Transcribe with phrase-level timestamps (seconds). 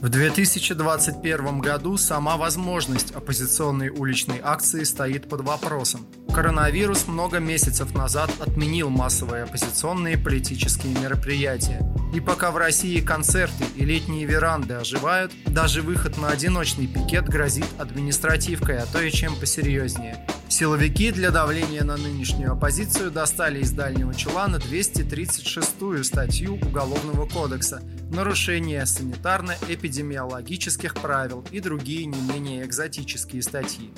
[0.00, 6.06] В 2021 году сама возможность оппозиционной уличной акции стоит под вопросом.
[6.32, 11.80] Коронавирус много месяцев назад отменил массовые оппозиционные политические мероприятия.
[12.14, 17.66] И пока в России концерты и летние веранды оживают, даже выход на одиночный пикет грозит
[17.78, 20.24] административкой, а то и чем посерьезнее.
[20.48, 28.86] Силовики для давления на нынешнюю оппозицию достали из дальнего чулана 236-ю статью Уголовного кодекса «Нарушение
[28.86, 33.92] санитарно-эпидемиологических правил» и другие не менее экзотические статьи.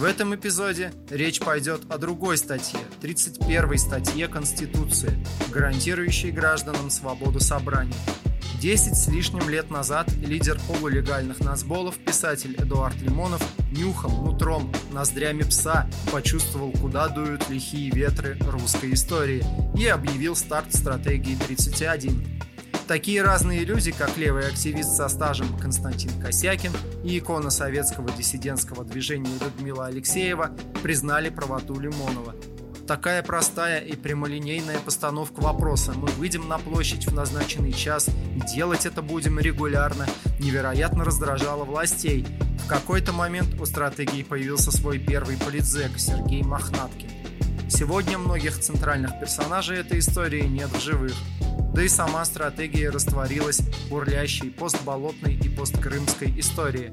[0.00, 7.92] В этом эпизоде речь пойдет о другой статье, 31 статье Конституции, гарантирующей гражданам свободу собраний.
[8.58, 13.42] Десять с лишним лет назад лидер полулегальных нацболов, писатель Эдуард Лимонов,
[13.72, 19.44] нюхом, нутром, ноздрями пса почувствовал, куда дуют лихие ветры русской истории
[19.78, 22.40] и объявил старт стратегии 31.
[22.90, 26.72] Такие разные люди, как левый активист со стажем Константин Косякин
[27.04, 30.50] и икона советского диссидентского движения Людмила Алексеева,
[30.82, 32.34] признали правоту Лимонова–
[32.88, 38.84] Такая простая и прямолинейная постановка вопроса «мы выйдем на площадь в назначенный час и делать
[38.84, 40.08] это будем регулярно»
[40.40, 42.26] невероятно раздражала властей.
[42.64, 47.08] В какой-то момент у стратегии появился свой первый политзек Сергей Мохнаткин.
[47.68, 51.14] Сегодня многих центральных персонажей этой истории нет в живых.
[51.74, 56.92] Да и сама стратегия растворилась в бурлящей постболотной и посткрымской истории.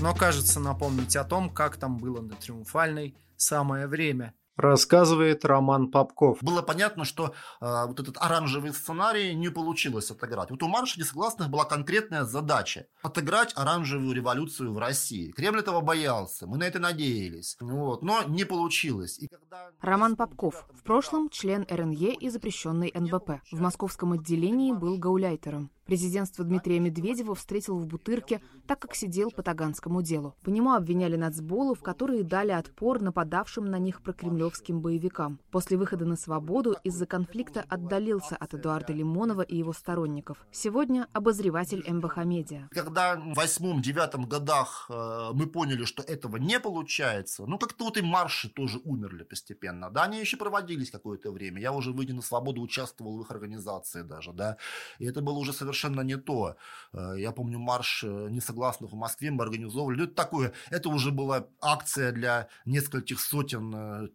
[0.00, 6.38] Но кажется напомнить о том, как там было на Триумфальной, самое время– Рассказывает Роман Попков.
[6.40, 10.50] Было понятно, что э, вот этот оранжевый сценарий не получилось отыграть.
[10.50, 15.32] Вот у марша несогласных была конкретная задача– отыграть оранжевую революцию в России.
[15.32, 19.18] Кремль этого боялся, мы на это надеялись, вот, но не получилось.
[19.18, 19.70] И когда...
[19.80, 23.42] Роман Попков, в прошлом член РНЕ и запрещенный НБП.
[23.50, 25.70] В московском отделении был гауляйтером.
[25.86, 30.34] Президентство Дмитрия Медведева встретил в Бутырке, так как сидел по Таганскому делу.
[30.42, 35.38] По нему обвиняли нацболов, которые дали отпор нападавшим на них прокремлевским боевикам.
[35.50, 40.46] После выхода на свободу из-за конфликта отдалился от Эдуарда Лимонова и его сторонников.
[40.50, 42.68] Сегодня обозреватель МБХ Медиа.
[42.70, 48.02] Когда в восьмом-девятом годах э, мы поняли, что этого не получается, ну как-то вот и
[48.02, 49.90] марши тоже умерли постепенно.
[49.90, 51.60] Да, они еще проводились какое-то время.
[51.60, 54.56] Я уже, выйдя на свободу, участвовал в их организации даже, да.
[54.98, 56.56] И это было уже совершенно совершенно не то.
[56.92, 59.98] Э, я помню марш э, несогласных в Москве мы организовывали.
[59.98, 64.08] Ну, это такое, это уже была акция для нескольких сотен э,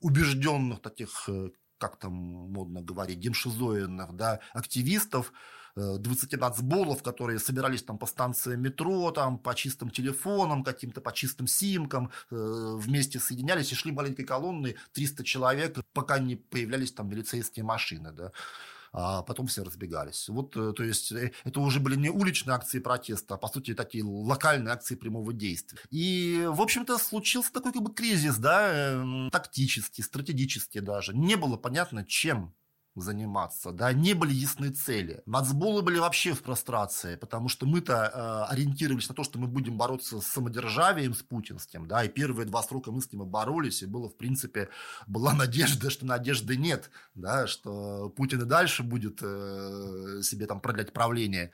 [0.00, 1.28] убежденных таких,
[1.78, 5.32] как там модно говорить, демшизоидных, да, активистов,
[5.74, 11.46] 20 нацболов, которые собирались там по станции метро, там по чистым телефонам каким-то, по чистым
[11.46, 18.12] симкам, вместе соединялись и шли маленькой колонной 300 человек, пока не появлялись там милицейские машины,
[18.12, 18.32] да
[18.92, 20.28] а потом все разбегались.
[20.28, 23.74] Вот, э, то есть, э, это уже были не уличные акции протеста, а, по сути,
[23.74, 25.78] такие локальные акции прямого действия.
[25.90, 31.16] И, в общем-то, случился такой как бы кризис, да, эм, тактический, стратегический даже.
[31.16, 32.54] Не было понятно, чем
[32.94, 35.22] заниматься, да, не были ясны цели.
[35.24, 39.78] Нацболы были вообще в прострации, потому что мы-то э, ориентировались на то, что мы будем
[39.78, 43.86] бороться с самодержавием, с путинским, да, и первые два срока мы с ним боролись, и
[43.86, 44.68] было, в принципе,
[45.06, 50.92] была надежда, что надежды нет, да, что Путин и дальше будет э, себе там продлять
[50.92, 51.52] правление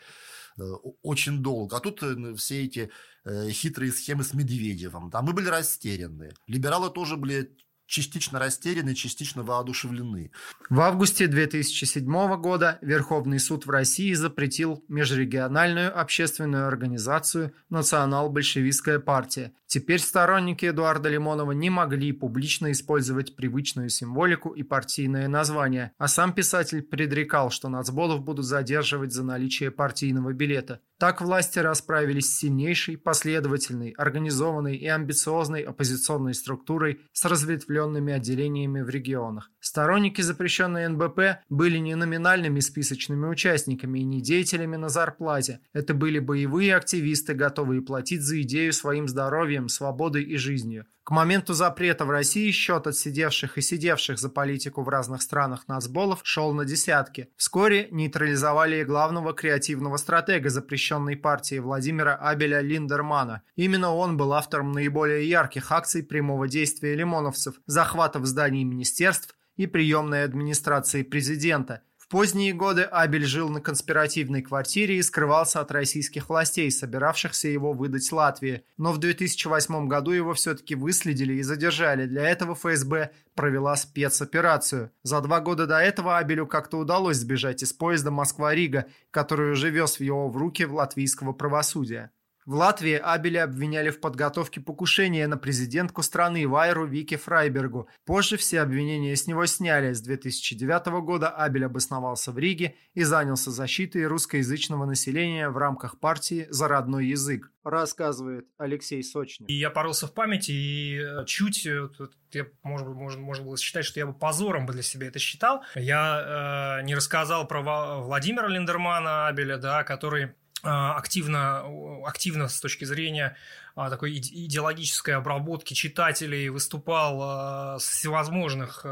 [0.59, 0.62] э,
[1.03, 1.76] очень долго.
[1.76, 2.91] А тут э, все эти
[3.25, 5.09] э, хитрые схемы с Медведевым.
[5.10, 6.32] Да, мы были растеряны.
[6.49, 7.56] Либералы тоже были
[7.88, 10.31] частично растеряны, частично воодушевлены.
[10.71, 19.53] В августе 2007 года Верховный суд в России запретил межрегиональную общественную организацию «Национал-большевистская партия».
[19.66, 26.32] Теперь сторонники Эдуарда Лимонова не могли публично использовать привычную символику и партийное название, а сам
[26.32, 30.81] писатель предрекал, что нацболов будут задерживать за наличие партийного билета.
[30.98, 38.88] Так власти расправились с сильнейшей, последовательной, организованной и амбициозной оппозиционной структурой с разветвленными отделениями в
[38.88, 39.48] регионах.
[39.60, 45.61] Сторонники запрещенной НБП были не номинальными списочными участниками и не деятелями на зарплате.
[45.73, 50.87] Это были боевые активисты, готовые платить за идею своим здоровьем, свободой и жизнью.
[51.08, 56.20] К моменту запрета в России счет отсидевших и сидевших за политику в разных странах нацболов
[56.22, 57.31] шел на десятки.
[57.38, 63.40] Вскоре нейтрализовали и главного креативного стратега запрещенной партии Владимира Абеля Линдермана.
[63.56, 70.25] Именно он был автором наиболее ярких акций прямого действия лимоновцев, захватов зданий министерств и приемной
[70.25, 76.70] администрации президента– В поздние годы Абель жил на конспиративной квартире и скрывался от российских властей,
[76.70, 78.62] собиравшихся его выдать Латвии.
[78.78, 82.06] Но в 2008 году его все-таки выследили и задержали.
[82.06, 84.90] Для этого ФСБ провела спецоперацию.
[85.02, 89.99] За два года до этого Абелю как-то удалось сбежать из поезда Москва-Рига, который уже вез
[89.99, 92.11] в его в руки латвийского правосудия.
[92.49, 97.91] В Латвии Абеля обвиняли в подготовке покушения на президентку страны Вайру Вики Фрайбергу.
[98.06, 99.93] Позже все обвинения с него сняли.
[99.93, 106.47] С 2009 года Абель обосновался в Риге и занялся защитой русскоязычного населения в рамках партии
[106.49, 109.50] «За родной язык», рассказывает Алексей Сочник.
[109.50, 111.91] И я порылся в памяти и э, чуть, э,
[112.33, 115.65] я, может, можно, можно было считать, что я бы позором бы для себя это считал.
[115.75, 121.64] Я э, не рассказал про Владимира Линдермана Абеля, да, который активно,
[122.05, 123.37] активно с точки зрения
[123.76, 128.84] а, такой идеологической обработки читателей выступал а, с всевозможных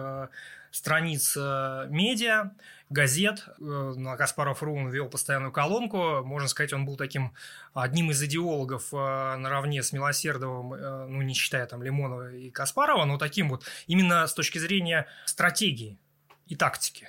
[0.71, 2.53] страниц медиа,
[2.91, 3.49] газет.
[3.59, 6.23] Э, на Каспаров Ру он вел постоянную колонку.
[6.25, 7.35] Можно сказать, он был таким
[7.75, 13.19] одним из идеологов наравне с Милосердовым, э, ну, не считая там Лимонова и Каспарова, но
[13.19, 15.99] таким вот именно с точки зрения стратегии
[16.47, 17.09] и тактики.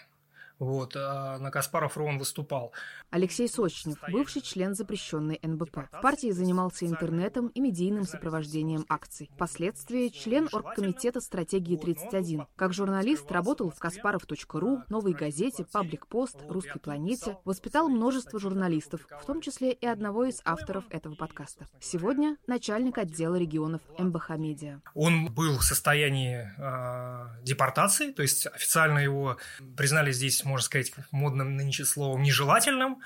[0.59, 2.73] Вот, а на Каспаров Рон выступал.
[3.09, 5.89] Алексей Сочнев, бывший член запрещенной НБП.
[5.91, 9.29] В партии занимался интернетом и медийным сопровождением акций.
[9.33, 12.47] Впоследствии член оргкомитета стратегии 31.
[12.55, 17.37] Как журналист работал в Каспаров.ру, Новой газете, Паблик Пост, Русской планете.
[17.45, 21.65] Воспитал множество журналистов, в том числе и одного из авторов этого подкаста.
[21.79, 24.81] Сегодня начальник отдела регионов МБХ Медиа.
[24.93, 29.37] Он был в состоянии э, депортации, то есть официально его
[29.77, 32.96] признали здесь можно сказать, модным нынче словом, нежелательным.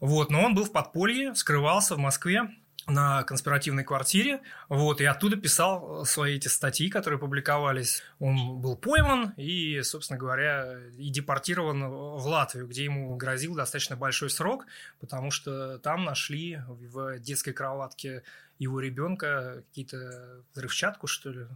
[0.00, 2.50] Вот, но он был в подполье, скрывался в Москве
[2.86, 8.02] на конспиративной квартире, вот, и оттуда писал свои эти статьи, которые публиковались.
[8.18, 14.30] Он был пойман и, собственно говоря, и депортирован в Латвию, где ему грозил достаточно большой
[14.30, 14.66] срок,
[14.98, 18.22] потому что там нашли в детской кроватке
[18.58, 21.46] его ребенка какие-то взрывчатку, что ли,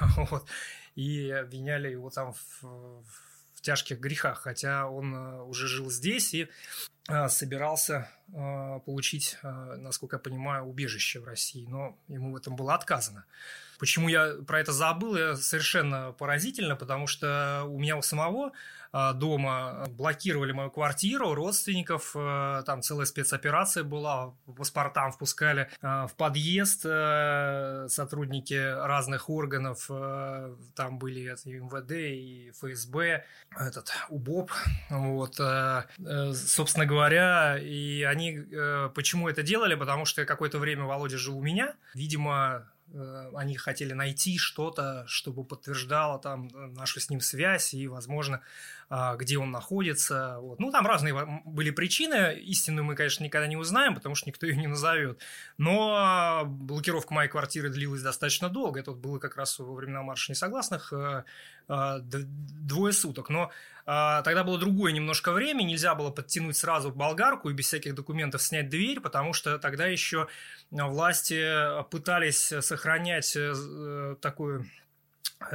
[0.16, 0.46] вот,
[0.94, 3.29] и обвиняли его там в, в
[3.62, 6.48] тяжких грехах, хотя он э, уже жил здесь и
[7.08, 12.74] э, собирался э, получить, насколько я понимаю, убежище в России, но ему в этом было
[12.74, 13.24] отказано.
[13.78, 18.52] Почему я про это забыл, совершенно поразительно, потому что у меня у самого
[18.92, 26.14] дома блокировали мою квартиру, родственников, э, там целая спецоперация была, по паспортам впускали э, в
[26.16, 29.88] подъезд э, сотрудники разных органов,
[30.74, 33.24] там были и МВД, и ФСБ,
[33.56, 34.52] этот УБОП,
[34.90, 38.40] вот, собственно говоря, и они
[38.94, 43.92] почему это делали, потому что какое-то время Володя жил у меня, видимо, Э, они хотели
[43.92, 48.40] найти что-то, чтобы подтверждало там э, нашу с ним связь и, возможно,
[48.90, 50.38] где он находится.
[50.40, 50.58] Вот.
[50.58, 52.36] Ну, там разные были причины.
[52.40, 55.20] Истинную мы, конечно, никогда не узнаем, потому что никто ее не назовет.
[55.58, 58.80] Но блокировка моей квартиры длилась достаточно долго.
[58.80, 61.22] Это было как раз во времена марша несогласных э,
[61.68, 63.30] двое суток.
[63.30, 63.50] Но
[63.84, 65.62] тогда было другое немножко время.
[65.62, 70.28] Нельзя было подтянуть сразу болгарку и без всяких документов снять дверь, потому что тогда еще
[70.70, 74.79] власти пытались сохранять э, такую э,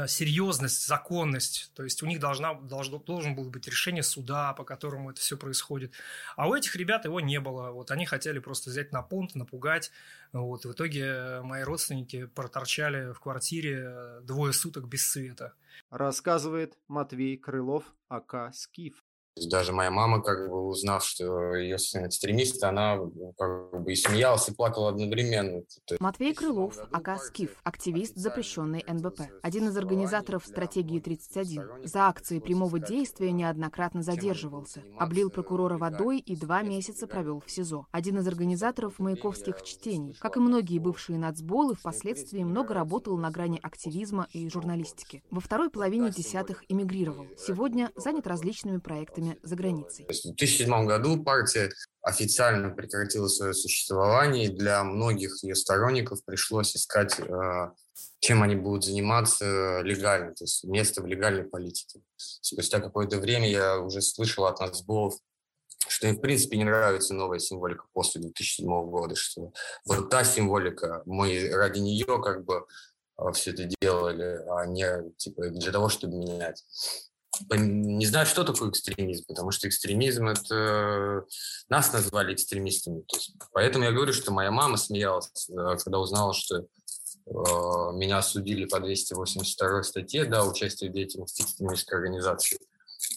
[0.07, 1.71] серьезность, законность.
[1.75, 5.37] То есть у них должна, должно, должен был быть решение суда, по которому это все
[5.37, 5.93] происходит.
[6.35, 7.71] А у этих ребят его не было.
[7.71, 9.91] Вот они хотели просто взять на понт, напугать.
[10.33, 10.65] Вот.
[10.65, 15.53] в итоге мои родственники проторчали в квартире двое суток без света.
[15.89, 19.03] Рассказывает Матвей Крылов, АК «Скиф».
[19.49, 22.97] Даже моя мама, как бы узнав, что ее сын экстремист, она
[23.37, 25.61] как бы и смеялась, и плакала одновременно.
[25.99, 31.83] Матвей Крылов, АК «Скиф», активист запрещенной НБП, один из организаторов стратегии 31.
[31.83, 37.87] За акции прямого действия неоднократно задерживался, облил прокурора водой и два месяца провел в СИЗО.
[37.91, 40.15] Один из организаторов маяковских чтений.
[40.19, 45.23] Как и многие бывшие нацболы, впоследствии много работал на грани активизма и журналистики.
[45.29, 47.27] Во второй половине десятых эмигрировал.
[47.37, 50.05] Сегодня занят различными проектами активистами за границей.
[50.05, 57.71] В 2007 году партия официально прекратила свое существование, для многих ее сторонников пришлось искать, э,
[58.19, 62.01] чем они будут заниматься легально, то есть место в легальной политике.
[62.15, 65.15] Спустя какое-то время я уже слышал от нацболов,
[65.87, 69.51] что им, в принципе, не нравится новая символика после 2007 года, что
[69.85, 72.65] вот та символика, мы ради нее как бы
[73.17, 76.63] э, все это делали, а не типа для того, чтобы менять
[77.49, 81.25] не знаю, что такое экстремизм, потому что экстремизм– это
[81.69, 83.01] нас назвали экстремистами.
[83.01, 86.63] То есть, поэтому я говорю, что моя мама смеялась, э, когда узнала, что э,
[87.25, 92.57] меня осудили по 282 статье, да, участие в деятельности экстремистской организации.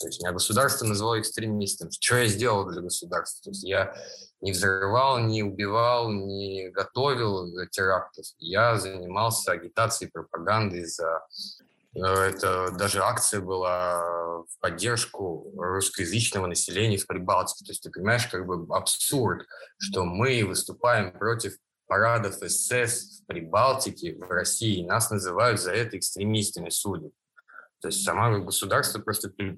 [0.00, 1.90] То есть меня государство назвало экстремистом.
[1.90, 3.44] Что я сделал для государства?
[3.44, 3.94] То есть я
[4.40, 8.26] не взрывал, не убивал, не готовил терактов.
[8.38, 11.20] Я занимался агитацией, пропагандой за
[11.60, 13.98] Э, это даже акция была
[14.42, 17.64] в поддержку русскоязычного населения в Прибалтике.
[17.64, 19.46] То есть ты понимаешь, как бы абсурд,
[19.78, 21.54] что мы выступаем против
[21.86, 24.86] парадов СС в Прибалтике, в России.
[24.86, 27.12] Нас называют за это экстремистами, судят.
[27.80, 29.54] То есть сама государство просто э,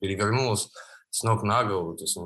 [0.00, 0.70] перевернулось
[1.10, 2.16] с ног на голову, то есть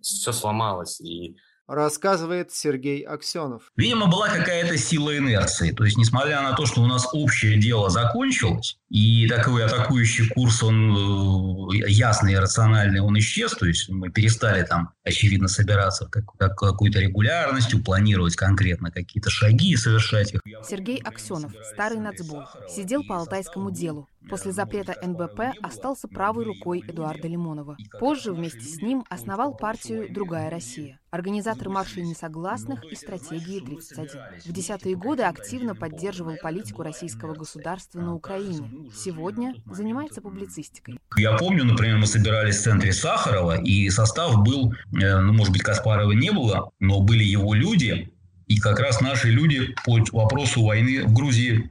[0.00, 1.00] все сломалось.
[1.00, 1.36] И
[1.70, 3.70] рассказывает Сергей Аксенов.
[3.76, 5.70] Видимо, была какая-то сила инерции.
[5.70, 10.64] То есть, несмотря на то, что у нас общее дело закончилось, и такой атакующий курс,
[10.64, 13.52] он э, ясный и рациональный, он исчез.
[13.52, 19.70] То есть, мы перестали там, очевидно, собираться как, как какой-то регулярностью, планировать конкретно какие-то шаги
[19.70, 20.40] и совершать их.
[20.68, 24.08] Сергей Аксенов, старый нацбол, сидел по Алтайскому делу.
[24.28, 27.76] После запрета НБП остался правой рукой Эдуарда Лимонова.
[27.98, 34.08] Позже вместе с ним основал партию «Другая Россия», организатор маршей несогласных и стратегии 31.
[34.44, 38.90] В десятые годы активно поддерживал политику российского государства на Украине.
[38.94, 40.98] Сегодня занимается публицистикой.
[41.16, 45.62] Я помню, например, мы собирались в центре Сахарова, и состав был, э, ну, может быть,
[45.62, 48.12] Каспарова не было, но были его люди,
[48.46, 51.70] и как раз наши люди по вопросу войны в Грузии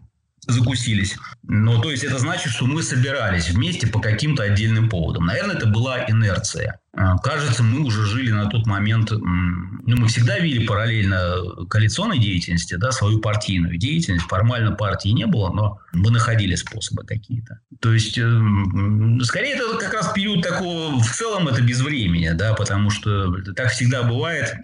[0.52, 1.18] закусились.
[1.44, 5.26] Ну, то есть это значит, что мы собирались вместе по каким-то отдельным поводам.
[5.26, 6.80] Наверное, это была инерция.
[6.94, 12.76] А, кажется, мы уже жили на тот момент, ну, мы всегда вели параллельно коалиционной деятельности,
[12.76, 14.26] да, свою партийную деятельность.
[14.26, 17.60] Формально партии не было, но мы находили способы какие-то.
[17.80, 22.54] То есть, э, скорее, это как раз период такого, в целом, это без времени, да,
[22.54, 24.56] потому что так всегда бывает.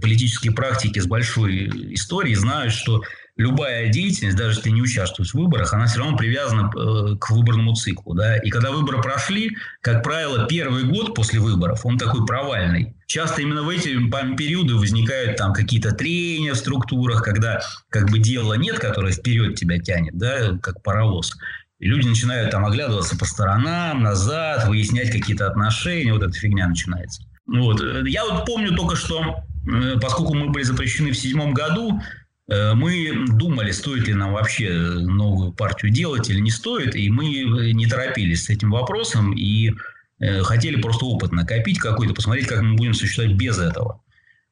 [0.00, 3.02] Политические практики с большой историей знают, что
[3.36, 7.74] любая деятельность, даже если не участвует в выборах, она все равно привязана э, к выборному
[7.74, 8.14] циклу.
[8.14, 8.36] Да?
[8.36, 12.94] И когда выборы прошли, как правило, первый год после выборов, он такой провальный.
[13.06, 13.88] Часто именно в эти
[14.36, 17.60] периоды возникают там какие-то трения в структурах, когда
[17.90, 21.36] как бы дела нет, которое вперед тебя тянет, да, как паровоз.
[21.80, 27.24] И люди начинают там оглядываться по сторонам, назад, выяснять какие-то отношения, вот эта фигня начинается.
[27.46, 27.82] Вот.
[28.06, 33.24] Я вот помню только, что э, поскольку мы были запрещены в седьмом году, Э, мы
[33.28, 37.26] думали, стоит ли нам вообще новую партию делать или не стоит, и мы
[37.72, 39.72] не торопились с этим вопросом и
[40.20, 44.02] э, хотели просто опыт накопить какой-то, посмотреть, как мы будем существовать без этого.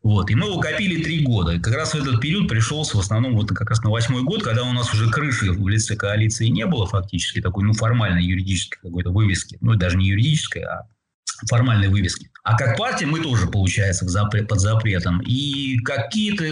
[0.03, 0.31] Вот.
[0.31, 1.53] И мы его копили три года.
[1.53, 4.43] И как раз в этот период пришелся в основном вот как раз на восьмой год,
[4.43, 8.81] когда у нас уже крыши в лице коалиции не было фактически, такой ну, формальной юридической
[8.83, 9.59] какой-то вывески.
[9.61, 10.89] Ну, даже не юридической, а
[11.49, 12.31] формальной вывески.
[12.43, 14.05] А как партия мы тоже, получается,
[14.49, 15.21] под запретом.
[15.21, 16.45] И какие-то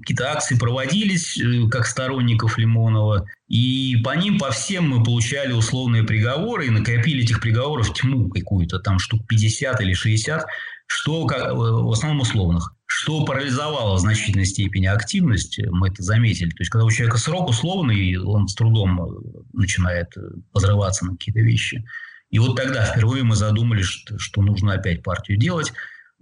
[0.00, 3.26] какие акции проводились, э, как сторонников Лимонова.
[3.46, 8.78] И по ним, по всем мы получали условные приговоры и накопили этих приговоров тьму какую-то,
[8.78, 10.46] там штук 50 или 60,
[10.86, 16.50] что как, э, в основном условных что парализовало в значительной степени активность, мы это заметили.
[16.50, 19.14] То есть, когда у человека срок условный, он с трудом э,
[19.54, 20.12] начинает
[20.52, 21.84] позрываться на какие-то вещи.
[22.32, 25.72] И вот тогда впервые мы задумались, что, что нужно опять партию делать.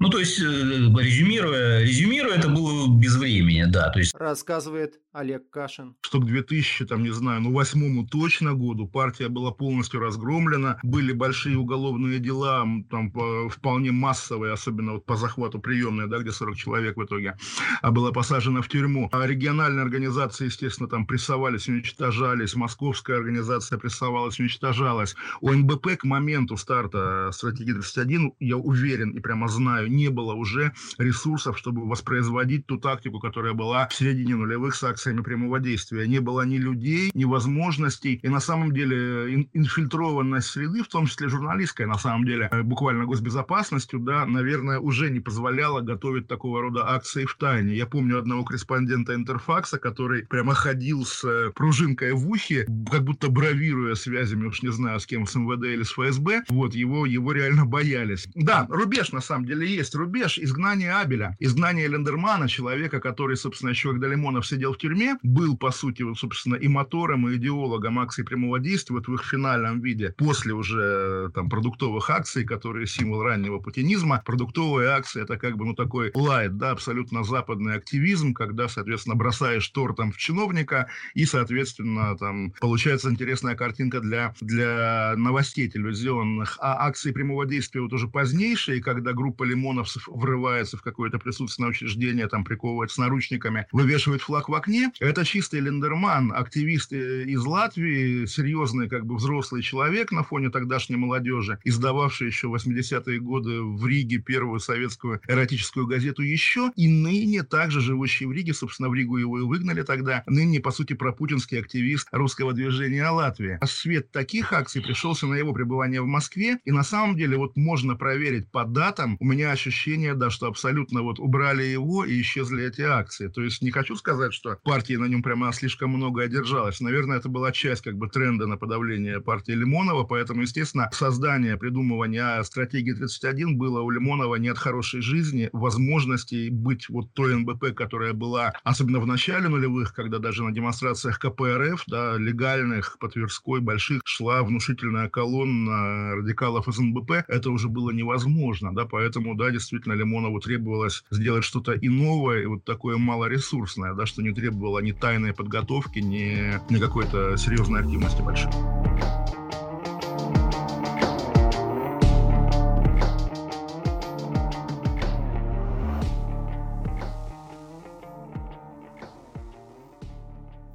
[0.01, 3.91] Ну, то есть, э, резюмируя, резюмируя, это было без времени, да.
[3.91, 4.15] То есть...
[4.15, 5.95] Рассказывает Олег Кашин.
[6.01, 11.13] Что к 2000, там, не знаю, ну, восьмому точно году партия была полностью разгромлена, были
[11.13, 13.13] большие уголовные дела, там,
[13.51, 17.37] вполне массовые, особенно вот по захвату приемной, да, где 40 человек в итоге
[17.83, 19.11] а была посажена в тюрьму.
[19.13, 25.15] А региональные организации, естественно, там прессовались, уничтожались, московская организация прессовалась, уничтожалась.
[25.41, 30.73] У НБП к моменту старта стратегии 31, я уверен и прямо знаю, не было уже
[30.99, 36.07] ресурсов, чтобы воспроизводить ту тактику, которая была в середине нулевых с акциями прямого действия.
[36.07, 38.21] Не было ни людей, ни возможностей.
[38.23, 43.05] И на самом деле инфильтрованность среды, в том числе журналистская, на самом деле, э, буквально
[43.05, 47.75] госбезопасностью, да, наверное, уже не позволяла готовить такого рода акции в тайне.
[47.75, 53.29] Я помню одного корреспондента Интерфакса, который прямо ходил с э, пружинкой в ухе, как будто
[53.29, 56.43] бравируя связями, уж не знаю, с кем, с МВД или с ФСБ.
[56.49, 58.29] Вот, его, его реально боялись.
[58.35, 59.95] Да, рубеж, на самом деле, есть.
[59.95, 65.57] Рубеж изгнание Абеля, изгнание Лендермана, человека, который, собственно, еще когда Лимонов сидел в тюрьме, был,
[65.57, 69.81] по сути, вот, собственно, и мотором, и идеологом акций прямого действия вот в их финальном
[69.81, 74.23] виде, после уже там продуктовых акций, которые символ раннего путинизма.
[74.25, 79.69] Продуктовые акции– это как бы, ну, такой лайт, да, абсолютно западный активизм, когда, соответственно, бросаешь
[79.69, 86.59] тортом в чиновника, и, соответственно, там получается интересная картинка для, для новостей телевизионных.
[86.61, 91.71] А акции прямого действия вот уже позднейшие, когда группа Лимон ОМОНовцев врывается в какое-то присутственное
[91.71, 94.91] учреждение, там приковывает с наручниками, вывешивает флаг в окне.
[95.01, 100.97] Это чистый Лендерман, активист э, из Латвии, серьезный как бы взрослый человек на фоне тогдашней
[100.97, 107.43] молодежи, издававший еще в 80-е годы в Риге первую советскую эротическую газету «Еще», и ныне
[107.43, 111.59] также живущий в Риге, собственно, в Ригу его и выгнали тогда, ныне, по сути, пропутинский
[111.59, 113.59] активист русского движения Латвии.
[113.61, 117.57] А свет таких акций пришелся на его пребывание в Москве, и на самом деле вот
[117.57, 122.65] можно проверить по датам, у меня ощущение, да, что абсолютно вот убрали его и исчезли
[122.65, 123.29] эти акции.
[123.29, 126.81] То есть не хочу сказать, что партия на нем прямо слишком много одержалась.
[126.81, 132.43] Наверное, это была часть как бы тренда на подавление партии Лимонова, поэтому, естественно, создание, придумывание
[132.45, 138.13] стратегии 31 было у Лимонова не от хорошей жизни, возможности быть вот той НБП, которая
[138.13, 144.03] была, особенно в начале нулевых, когда даже на демонстрациях КПРФ, да, легальных по Тверской, больших,
[144.05, 150.39] шла внушительная колонна радикалов из НБП, это уже было невозможно, да, поэтому, да, действительно, Лимонову
[150.39, 155.99] требовалось сделать что-то иное, и вот такое малоресурсное, да, что не требовало ни тайной подготовки,
[155.99, 158.53] ни, ни какой-то серьезной активности большой.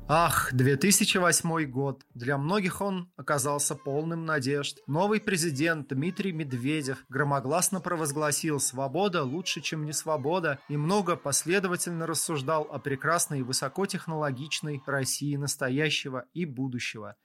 [0.08, 2.04] Ах, 2008 год.
[2.14, 4.78] Для многих он оказался полным надежд.
[4.86, 12.68] Новый президент Дмитрий Медведев громогласно провозгласил «Свобода лучше, чем не свобода» и много последовательно рассуждал
[12.72, 17.16] о прекрасной и высокотехнологичной России настоящего и будущего.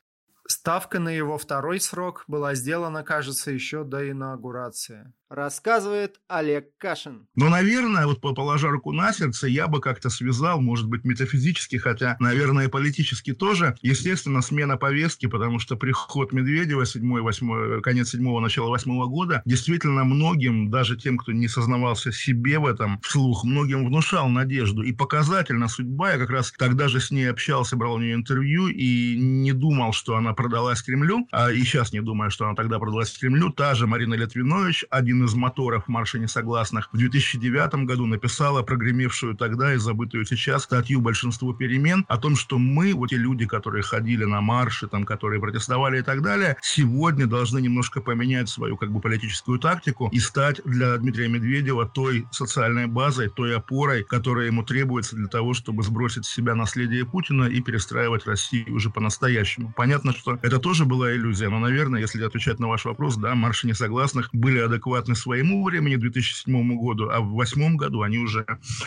[0.48, 7.28] Ставка на его второй срок была сделана, кажется, еще до инаугурации рассказывает Олег Кашин.
[7.36, 12.16] Ну, наверное, вот положа руку на сердце, я бы как-то связал, может быть, метафизически, хотя,
[12.18, 18.68] наверное, и политически тоже, естественно, смена повестки, потому что приход Медведева 7-8, конец 7 начало
[18.68, 24.28] 8 года, действительно многим, даже тем, кто не сознавался себе в этом вслух, многим внушал
[24.28, 24.82] надежду.
[24.82, 28.66] И показательно судьба, я как раз тогда же с ней общался, брал у нее интервью
[28.66, 32.80] и не думал, что она продалась Кремлю, а и сейчас не думаю, что она тогда
[32.80, 33.50] продалась Кремлю.
[33.50, 39.74] Та же Марина Литвинович, один из моторов марша несогласных, в 2009 году написала прогремевшую тогда
[39.74, 44.24] и забытую сейчас статью «Большинство перемен» о том, что мы, вот те люди, которые ходили
[44.24, 49.00] на марши, там, которые протестовали и так далее, сегодня должны немножко поменять свою как бы
[49.00, 55.16] политическую тактику и стать для Дмитрия Медведева той социальной базой, той опорой, которая ему требуется
[55.16, 59.72] для того, чтобы сбросить с себя наследие Путина и перестраивать Россию уже по-настоящему.
[59.76, 63.66] Понятно, что это тоже была иллюзия, но, наверное, если отвечать на ваш вопрос, да, марши
[63.66, 68.46] несогласных были адекватны адекватны своему времени, 2007 году, а в 2008 году они уже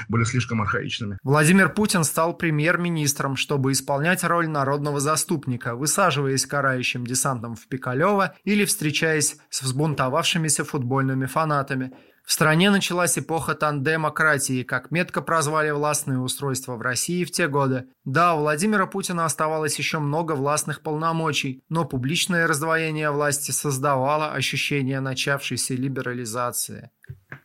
[0.09, 1.17] были слишком архаичными.
[1.23, 8.65] Владимир Путин стал премьер-министром, чтобы исполнять роль народного заступника, высаживаясь карающим десантом в Пикалево или
[8.65, 11.91] встречаясь с взбунтовавшимися футбольными фанатами.
[12.25, 17.85] В стране началась эпоха тандемократии, как метко прозвали властные устройства в России в те годы.
[18.05, 25.01] Да, у Владимира Путина оставалось еще много властных полномочий, но публичное раздвоение власти создавало ощущение
[25.01, 26.91] начавшейся либерализации.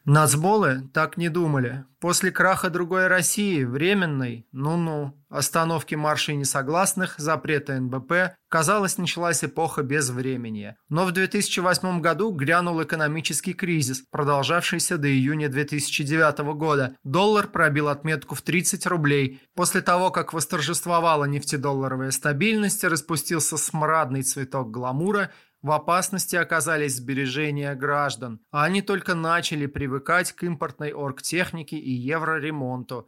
[0.09, 1.85] Нацболы так не думали.
[2.01, 10.77] После краха другой России, временной, ну-ну, остановки маршей несогласных, запрета НБП, казалось, началась эпоха безвремени.
[10.89, 16.97] Но в 2008 году грянул экономический кризис, продолжавшийся до июня 2009 года.
[17.05, 19.43] Доллар пробил отметку в 30 рублей.
[19.55, 25.31] После того, как восторжествовала нефтедолларовая стабильность, распустился смрадный цветок гламура–
[25.69, 33.07] в опасности оказались сбережения граждан, а они только начали привыкать к импортной оргтехнике и евроремонту.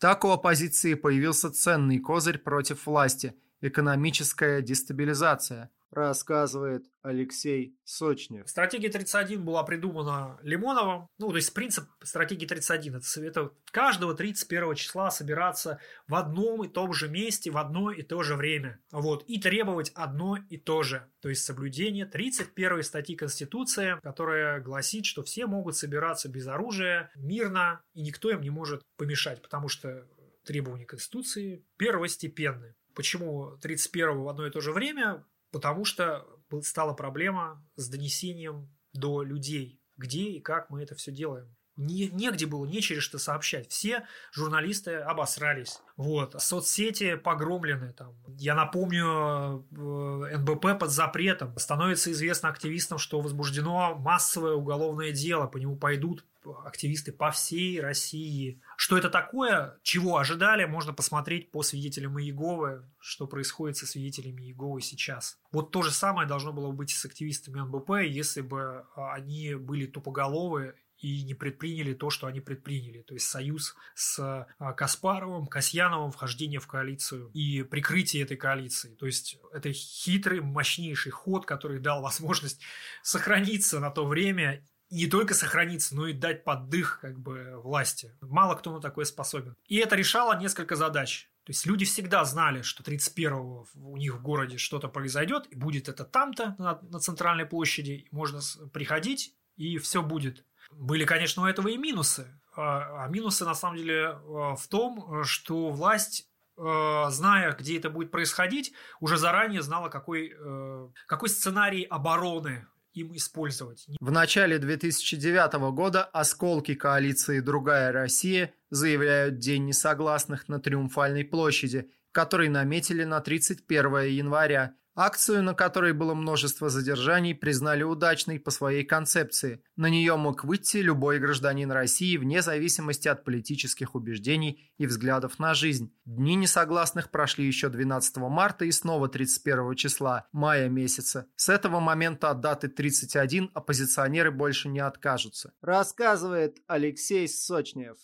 [0.00, 8.48] Так у оппозиции появился ценный козырь против власти– экономическая дестабилизация– рассказывает Алексей Сочнев.
[8.48, 11.08] Стратегия 31 была придумана Лимоновым.
[11.18, 16.68] Ну, то есть принцип стратегии 31 это, это каждого 31 числа собираться в одном и
[16.68, 18.80] том же месте в одно и то же время.
[18.90, 19.24] Вот.
[19.24, 21.06] И требовать одно и то же.
[21.20, 27.82] То есть соблюдение 31 статьи Конституции, которая гласит, что все могут собираться без оружия, мирно,
[27.94, 30.06] и никто им не может помешать, потому что
[30.44, 32.74] требования Конституции первостепенны.
[32.94, 35.24] Почему 31 в одно и то же время?
[35.50, 36.26] Потому что
[36.62, 41.56] стала проблема с донесением до людей, где и как мы это все делаем.
[41.76, 43.70] Не, негде было, не через что сообщать.
[43.70, 45.80] Все журналисты обосрались.
[45.96, 46.40] Вот.
[46.40, 47.92] Соцсети погромлены.
[47.92, 48.14] Там.
[48.38, 51.56] Я напомню, э, НБП под запретом.
[51.58, 55.46] Становится известно активистам, что возбуждено массовое уголовное дело.
[55.46, 56.24] По нему пойдут
[56.64, 58.60] активисты по всей России.
[58.76, 64.80] Что это такое, чего ожидали, можно посмотреть по свидетелям Иеговы, что происходит со свидетелями Иеговы
[64.80, 65.38] сейчас.
[65.52, 69.86] Вот то же самое должно было быть и с активистами НБП, если бы они были
[69.86, 73.02] тупоголовы и не предприняли то, что они предприняли.
[73.02, 74.18] То есть союз с
[74.58, 78.94] а, Каспаровым, Касьяновым, вхождение в коалицию и прикрытие этой коалиции.
[78.94, 82.60] То есть это хитрый, мощнейший ход, который дал возможность
[83.02, 88.16] сохраниться на то время не только сохраниться, но и дать поддых как бы власти.
[88.20, 89.56] Мало кто на такое способен.
[89.66, 91.30] И это решало несколько задач.
[91.44, 95.88] То есть люди всегда знали, что 31-го у них в городе что-то произойдет, и будет
[95.88, 98.40] это там-то, на, на центральной площади, можно
[98.72, 100.44] приходить, и все будет.
[100.72, 102.26] Были, конечно, у этого и минусы.
[102.56, 107.90] А, а минусы, на самом деле, а, в том, что власть а, зная, где это
[107.90, 113.86] будет происходить, уже заранее знала, какой, э, какой сценарий обороны им использовать.
[114.00, 122.48] В начале 2009 года осколки коалиции «Другая Россия» заявляют День несогласных на Триумфальной площади, который
[122.48, 124.74] наметили на 31 января.
[124.96, 129.62] Акцию, на которой было множество задержаний, признали удачной по своей концепции.
[129.76, 135.54] На нее мог выйти любой гражданин России вне зависимости от политических убеждений и взглядов на
[135.54, 135.94] жизнь.
[136.04, 141.26] Дни несогласных прошли еще 12 марта и снова 31 числа, мая месяца.
[141.36, 145.52] С этого момента от даты 31 оппозиционеры больше не откажутся.
[145.62, 147.96] Рассказывает Алексей Сочнев.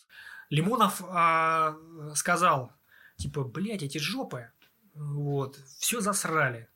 [0.50, 1.76] Лимонов а,
[2.14, 2.72] сказал,
[3.16, 4.50] типа, блядь, эти жопы,
[4.94, 6.68] вот, все засрали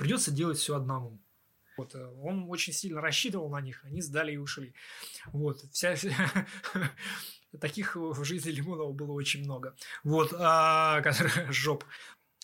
[0.00, 1.20] придется делать все одному.
[1.76, 4.74] Вот, э, он очень сильно рассчитывал на них, они сдали и ушли.
[5.26, 5.94] Вот, вся,
[7.60, 9.76] таких в жизни Лимонова было очень много.
[10.02, 11.02] Вот, а,
[11.50, 11.84] жоп.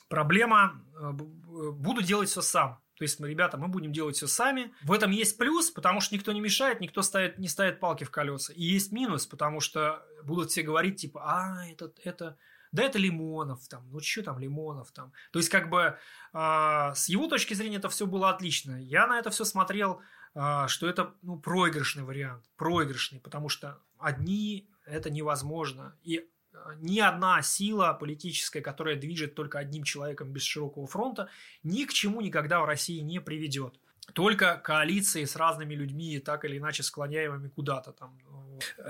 [0.09, 2.79] Проблема, э, буду делать все сам.
[2.99, 4.73] То есть, ребята, мы будем делать все сами.
[4.83, 8.11] В этом есть плюс, потому что никто не мешает, никто ставит, не ставит палки в
[8.11, 8.53] колеса.
[8.55, 12.39] И есть минус, потому что будут все говорить, типа, а, это, это,
[12.77, 15.13] да это Лимонов, там, ну что там Лимонов, там.
[15.33, 15.99] То есть, как бы,
[16.33, 18.81] э, с его точки зрения это все было отлично.
[18.81, 20.01] Я на это все смотрел,
[20.35, 25.97] э, что это, ну, проигрышный вариант, проигрышный, потому что одни это невозможно.
[26.03, 26.29] И
[26.77, 31.29] ни одна сила политическая, которая движет только одним человеком без широкого фронта,
[31.63, 33.81] ни к чему никогда в России не приведет.
[34.13, 38.19] Только коалиции с разными людьми, так или иначе склоняемыми куда-то там.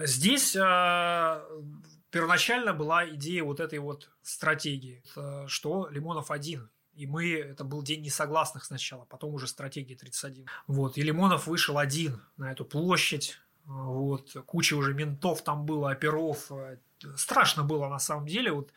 [0.04, 0.56] Здесь
[2.16, 5.02] первоначально была идея вот этой вот стратегии,
[5.46, 6.70] что Лимонов один.
[6.94, 10.46] И мы, это был день несогласных сначала, потом уже стратегия 31.
[10.66, 16.50] Вот, и Лимонов вышел один на эту площадь, вот, куча уже ментов там было, оперов.
[17.16, 18.72] Страшно было на самом деле, вот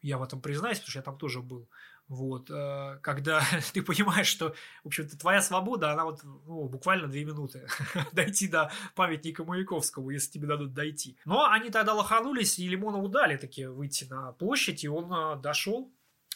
[0.00, 1.68] я в этом признаюсь, потому что я там тоже был.
[2.08, 3.42] Вот, э, когда
[3.72, 7.68] ты понимаешь, что, в общем-то, твоя свобода, она вот ну, буквально две минуты
[8.12, 11.18] дойти до памятника Маяковского, если тебе дадут дойти.
[11.24, 15.92] Но они тогда лоханулись, и Лимонову дали таки выйти на площадь, и он э, дошел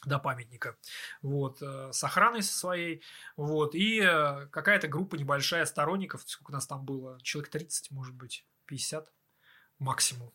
[0.06, 0.76] до памятника,
[1.22, 3.02] вот, э, с охраной со своей,
[3.36, 4.00] вот, и
[4.50, 9.12] какая-то группа небольшая сторонников, сколько нас там было, человек 30, может быть, 50
[9.78, 10.32] максимум,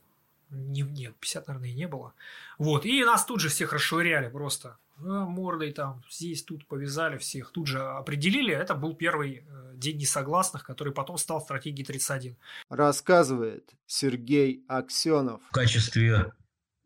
[0.51, 2.13] не, нет, 50, наверное, и не было,
[2.59, 7.67] вот, и нас тут же всех расшвыряли просто, мордой там, здесь, тут повязали всех, тут
[7.67, 8.53] же определили.
[8.53, 12.37] Это был первый э, день несогласных, который потом стал стратегией 31.
[12.69, 15.41] Рассказывает Сергей Аксенов.
[15.49, 16.31] В качестве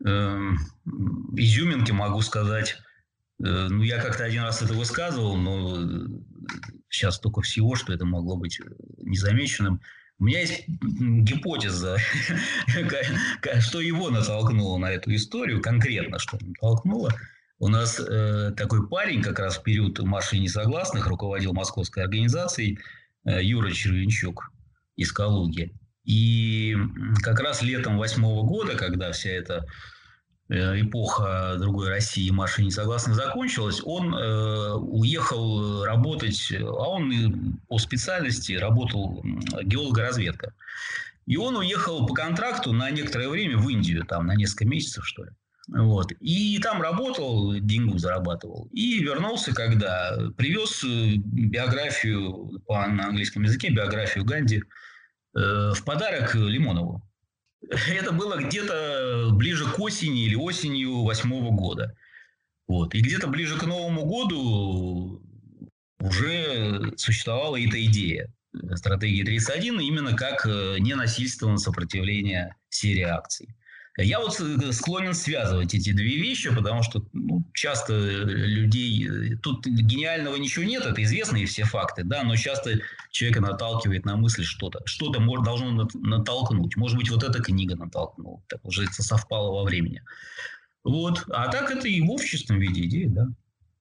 [0.03, 0.51] э,
[1.35, 2.77] изюминки могу сказать,
[3.43, 6.07] э, ну, я как-то один раз это высказывал, но
[6.89, 8.59] сейчас столько всего, что это могло быть
[8.97, 9.81] незамеченным.
[10.17, 11.97] У меня есть гипотеза,
[13.59, 17.13] что его натолкнуло на эту историю, конкретно что натолкнуло–
[17.59, 22.79] у нас э, такой парень как раз в период марша несогласных руководил московской организацией
[23.25, 24.51] э, Юра Червенчук
[24.95, 25.73] из Калуги.
[26.05, 26.75] И
[27.21, 29.65] как раз летом восьмого года, когда вся эта
[30.47, 37.77] э, эпоха другой России и марша несогласных закончилась, он э, уехал работать, а он по
[37.77, 39.21] специальности работал
[39.63, 40.53] геологоразведка.
[41.25, 45.25] И он уехал по контракту на некоторое время в Индию, там на несколько месяцев, что
[45.25, 45.31] ли.
[45.71, 46.11] Вот.
[46.19, 48.69] И там работал, деньгу зарабатывал.
[48.71, 56.33] И вернулся, когда привез э, биографию по, на английском языке, биографию Ганди э, в подарок
[56.33, 57.03] Лимонову.
[57.61, 61.95] Это было где-то ближе к осени или осенью восьмого года.
[62.67, 62.95] Вот.
[62.95, 65.21] И где-то ближе к Новому году
[65.99, 68.33] уже существовала эта идея
[68.73, 73.55] стратегии 31 именно как э, ненасильственное сопротивление серии акций.
[74.01, 79.07] Я вот э, склонен связывать эти две вещи, потому что ну, часто людей...
[79.07, 82.79] Э, тут гениального ничего нет, это известные все факты, да, но часто
[83.11, 84.81] человека наталкивает на мысль что-то.
[84.85, 86.77] Что-то может, должно натолкнуть.
[86.77, 88.41] Может быть, вот эта книга натолкнула.
[88.47, 90.01] Так уже это совпало во времени.
[90.83, 91.25] Вот.
[91.29, 93.27] А так это и в общественном виде идея, да.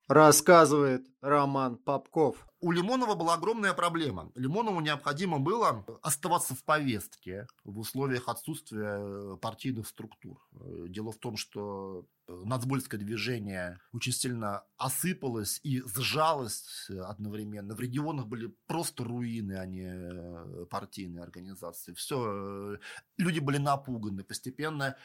[0.09, 2.48] Рассказывает Роман Попков.
[2.61, 4.33] У Лимонова была огромная проблема.
[4.35, 10.41] Лимонову необходимо было оставаться в повестке в условиях отсутствия э, партийных структур.
[10.53, 17.75] Э, дело в том, что нацбольское движение очень сильно осыпалось и сжалось одновременно.
[17.75, 21.95] В регионах были просто руины, а не партийные организации.
[21.95, 22.79] Все,
[23.17, 24.25] люди были напуганы.
[24.25, 24.97] Постепенно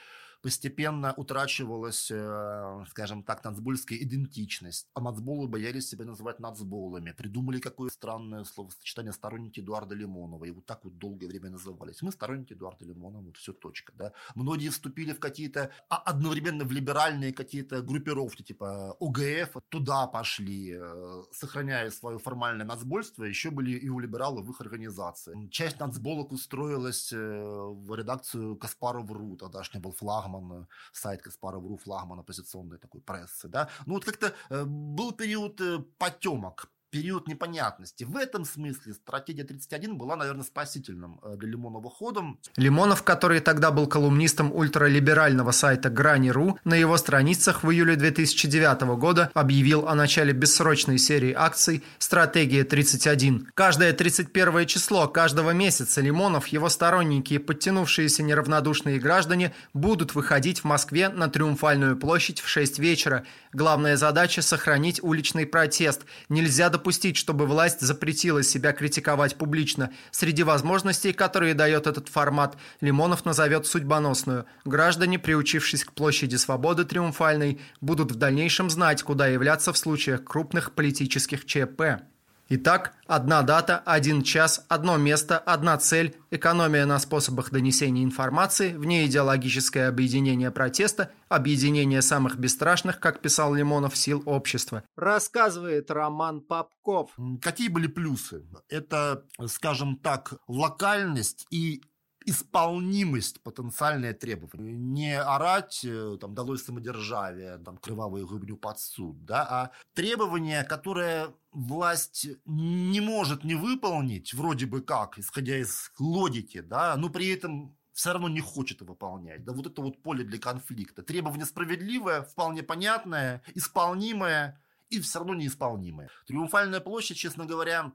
[0.43, 4.87] постепенно утрачивалась, э, скажем так, нацбольская идентичность.
[4.93, 7.13] А нацболы боялись себя называть нацболами.
[7.13, 10.43] Придумали какое странное словосочетание сторонники Эдуарда Лимонова.
[10.43, 12.01] И вот так вот долгое время назывались.
[12.01, 13.93] Мы сторонники Эдуарда Лимонова, вот все, точка.
[13.95, 14.11] Да?
[14.35, 21.23] Многие вступили в какие-то а, одновременно в либеральные какие-то группировки, типа ОГФ, туда пошли, э,
[21.31, 25.47] сохраняя свое формальное нацбольство, еще были и у либералов их организации.
[25.51, 32.19] Часть нацболок устроилась э, в редакцию Каспаров РУ, тогдашний был флагом флагман, сайт Каспаров.ру, флагман
[32.19, 38.03] оппозиционной такой прессы, да, ну вот как-то э, был период э, потемок, период непонятности.
[38.03, 42.39] В этом смысле стратегия 31 была, наверное, спасительным э, для Лимонова ходом.
[42.55, 49.31] Лимонов, который тогда был колумнистом ультралиберального сайта Грани.ру, на его страницах в июле 2009 года
[49.33, 53.47] объявил о начале бессрочной серии акций «Стратегия 31».
[53.55, 60.65] Каждое 31 число каждого месяца Лимонов, его сторонники и подтянувшиеся неравнодушные граждане будут выходить в
[60.65, 63.25] Москве на Триумфальную площадь в 6 вечера.
[63.51, 66.01] Главная задача– сохранить уличный протест.
[66.29, 69.91] Нельзя допустить допустить, чтобы власть запретила себя критиковать публично.
[70.11, 74.45] Среди возможностей, которые дает этот формат, Лимонов назовет судьбоносную.
[74.65, 80.73] Граждане, приучившись к площади свободы триумфальной, будут в дальнейшем знать, куда являться в случаях крупных
[80.73, 82.03] политических ЧП.
[82.49, 89.87] Итак, одна дата, один час, одно место, одна цель, экономия на способах донесения информации, внеидеологическое
[89.87, 94.83] объединение протеста, объединение самых бесстрашных, как писал Лимонов, сил общества.
[94.97, 97.11] Рассказывает Роман Попков.
[97.41, 98.45] Какие были плюсы?
[98.67, 101.81] Это, скажем так, локальность и
[102.25, 104.73] исполнимость потенциальные требования.
[104.73, 111.33] Не орать, э, там, долой самодержавие, там, кровавую гыбню под суд, да, а требования, которые
[111.51, 117.77] власть не может не выполнить, вроде бы как, исходя из логики, да, но при этом
[117.93, 119.43] все равно не хочет выполнять.
[119.45, 121.03] Да вот это вот поле для конфликта.
[121.03, 124.59] Требование справедливое, вполне понятное, исполнимое,
[124.93, 126.09] и все равно неисполнимые.
[126.27, 127.91] Триумфальная площадь, честно говоря,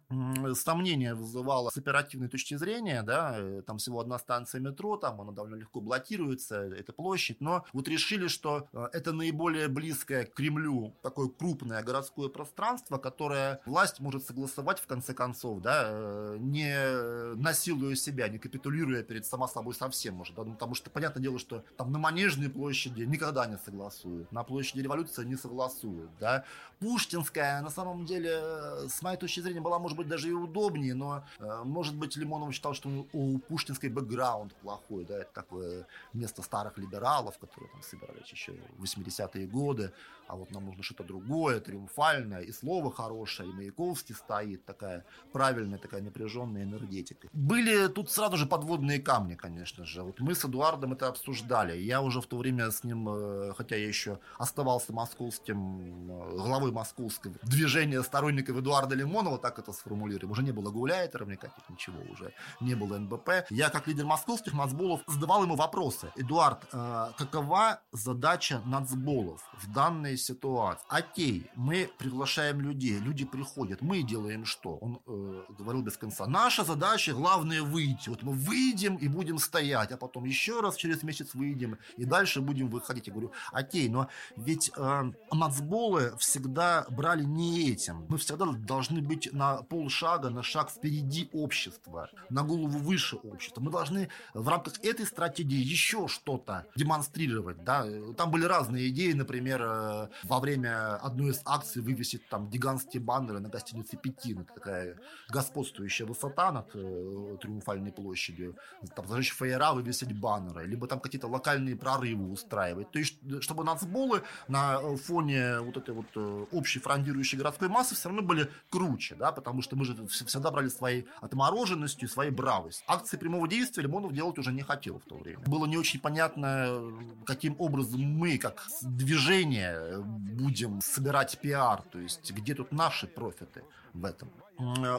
[0.55, 5.33] сомнения вызывала с оперативной точки зрения, да, э, там всего одна станция метро, там она
[5.33, 10.95] довольно легко блокируется, эта площадь, но вот решили, что э, это наиболее близкое к Кремлю
[11.03, 17.95] такое крупное городское пространство, которое власть может согласовать в конце концов, да, э, не насилуя
[17.95, 21.65] себя, не капитулируя перед сама собой совсем, может, да, ну, потому что, понятное дело, что
[21.77, 26.45] там на Манежной площади никогда не согласуют, на площади революции не согласуют, да,
[26.89, 30.95] Пушкинская, на самом деле, э, с моей точки зрения, была, может быть, даже и удобнее,
[30.95, 36.41] но, э, может быть, Лимонов считал, что у Пушкинской бэкграунд плохой, да, это такое место
[36.43, 39.93] старых либералов, которые там собирались еще в 80-е годы,
[40.29, 45.79] а вот нам нужно что-то другое, триумфальное, и слово хорошее, и Маяковский стоит, такая правильная,
[45.79, 47.29] такая напряженная энергетика.
[47.33, 50.03] Были тут сразу же подводные камни, конечно же.
[50.03, 51.79] Вот мы с Эдуардом это обсуждали.
[51.79, 56.73] Я уже в то время с ним, э, хотя я еще оставался московским, э, главой
[56.73, 62.35] московского движения сторонников Эдуарда Лимонова, так это сформулируем, уже не было гауляйтеров никаких, ничего уже,
[62.61, 63.31] не было НБП.
[63.51, 66.13] Я, как лидер московских нацболов, задавал ему вопросы.
[66.17, 70.85] Эдуард, э, какова задача нацболов в данной ситуации.
[70.89, 74.77] Окей, мы приглашаем людей, люди приходят, мы делаем что?
[74.77, 76.27] Он э, говорил без конца.
[76.27, 78.09] Наша задача, главное, выйти.
[78.09, 82.41] Вот мы выйдем и будем стоять, а потом еще раз через месяц выйдем и дальше
[82.41, 83.07] будем выходить.
[83.07, 88.07] Я говорю, окей, но ведь э, нацболы всегда брали не этим.
[88.09, 93.61] Мы всегда должны быть на полшага, на шаг впереди общества, на голову выше общества.
[93.61, 97.65] Мы должны в рамках этой стратегии еще что-то демонстрировать.
[97.65, 97.87] Да?
[98.17, 103.41] Там были разные идеи, например, э, во время одной из акций вывесить там гигантские баннеры
[103.41, 104.41] на гостинице Петин.
[104.41, 104.97] Это такая
[105.29, 108.57] господствующая высота над э, Триумфальной площадью.
[108.95, 110.67] Там зажечь фаера, вывесить баннеры.
[110.67, 112.91] Либо там какие-то локальные прорывы устраивать.
[112.91, 118.09] То есть, чтобы нацболы на фоне вот этой вот э, общей фрондирующей городской массы все
[118.09, 122.85] равно были круче, да, потому что мы же всегда брали своей отмороженностью, своей бравостью.
[122.89, 125.41] Акции прямого действия Лимонов делать уже не хотел в то время.
[125.47, 126.81] Было не очень понятно,
[127.27, 134.05] каким образом мы, как движение, будем собирать пиар, то есть где тут наши профиты в
[134.05, 134.31] этом.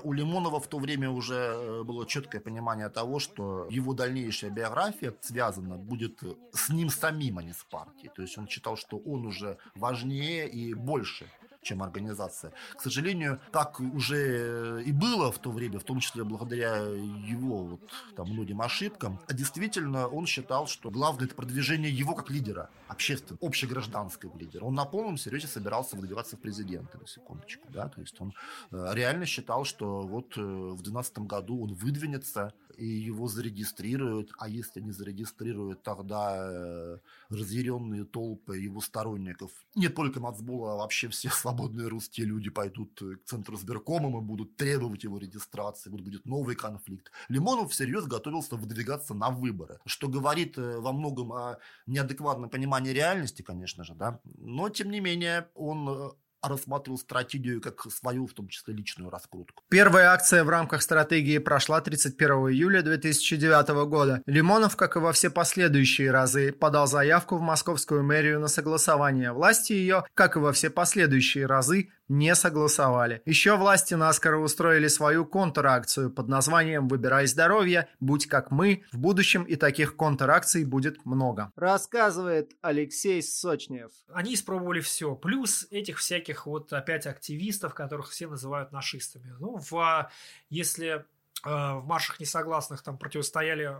[0.03, 5.13] У Лимонова в то время уже э, было четкое понимание того, что его дальнейшая биография
[5.19, 8.09] связана будет с ним самим, а не с партией.
[8.15, 11.27] То есть он считал, что он уже важнее и больше
[11.61, 12.53] чем организация.
[12.75, 17.81] К сожалению, так уже и было в то время, в том числе благодаря его вот,
[18.15, 19.19] там, многим ошибкам.
[19.27, 24.63] А действительно, он считал, что главное это продвижение его как лидера, общественного, общегражданского лидера.
[24.65, 27.67] Он на полном серьезе собирался выдвигаться в президенты, на секундочку.
[27.69, 27.89] Да?
[27.89, 28.33] То есть он
[28.71, 34.47] э, реально считал, что вот э, в 2012 году он выдвинется, и его зарегистрируют, а
[34.47, 36.97] если не зарегистрируют, тогда э,
[37.29, 43.25] разъяренные толпы его сторонников, не только Мацбола, а вообще все свободные русские люди пойдут к
[43.25, 47.11] центру сберкома и будут требовать его регистрации, вот будет новый конфликт.
[47.27, 53.41] Лимонов всерьез готовился выдвигаться на выборы, что говорит э, во многом о неадекватном понимании реальности,
[53.41, 56.09] конечно же, да, но тем не менее он э,
[56.41, 59.63] рассматривал стратегию как свою, в том числе личную раскрутку.
[59.69, 64.21] Первая акция в рамках стратегии прошла 31 июля 2009 года.
[64.25, 69.73] Лимонов, как и во все последующие разы, подал заявку в московскую мэрию на согласование власти
[69.73, 73.21] ее, как и во все последующие разы, не согласовали.
[73.25, 78.83] Еще власти наскоро устроили свою контракцию под названием «Выбирай здоровье, будь как мы».
[78.91, 81.51] В будущем и таких контракций будет много.
[81.55, 83.91] Рассказывает Алексей Сочнев.
[84.11, 85.15] Они испробовали все.
[85.15, 89.33] Плюс этих всяких вот опять активистов, которых все называют нашистами.
[89.39, 90.09] Ну, в,
[90.49, 91.03] если э,
[91.45, 93.77] в маршах несогласных там противостояли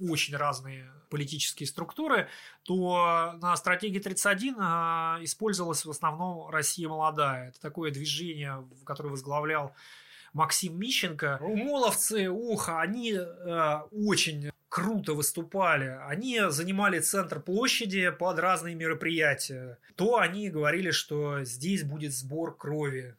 [0.00, 2.28] очень разные политические структуры,
[2.62, 7.48] то на стратегии 31 а, использовалась в основном Россия молодая.
[7.48, 9.74] Это такое движение, которое возглавлял
[10.32, 11.38] Максим Мищенко.
[11.40, 15.98] Умоловцы, ух, они э, очень круто выступали.
[16.06, 19.78] Они занимали центр площади под разные мероприятия.
[19.96, 23.16] То они говорили, что здесь будет сбор крови.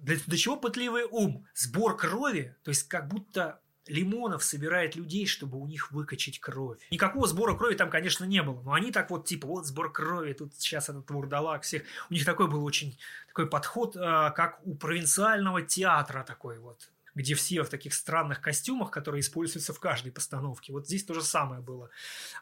[0.00, 1.46] Для, для чего пытливый ум?
[1.54, 6.78] Сбор крови, то есть как будто Лимонов собирает людей, чтобы у них выкачать кровь.
[6.90, 8.62] Никакого сбора крови там, конечно, не было.
[8.62, 11.82] Но они так вот, типа, вот сбор крови, тут сейчас этот вурдалак всех.
[12.10, 17.34] У них такой был очень такой подход, а, как у провинциального театра такой вот где
[17.34, 20.72] все в таких странных костюмах, которые используются в каждой постановке.
[20.72, 21.90] Вот здесь то же самое было.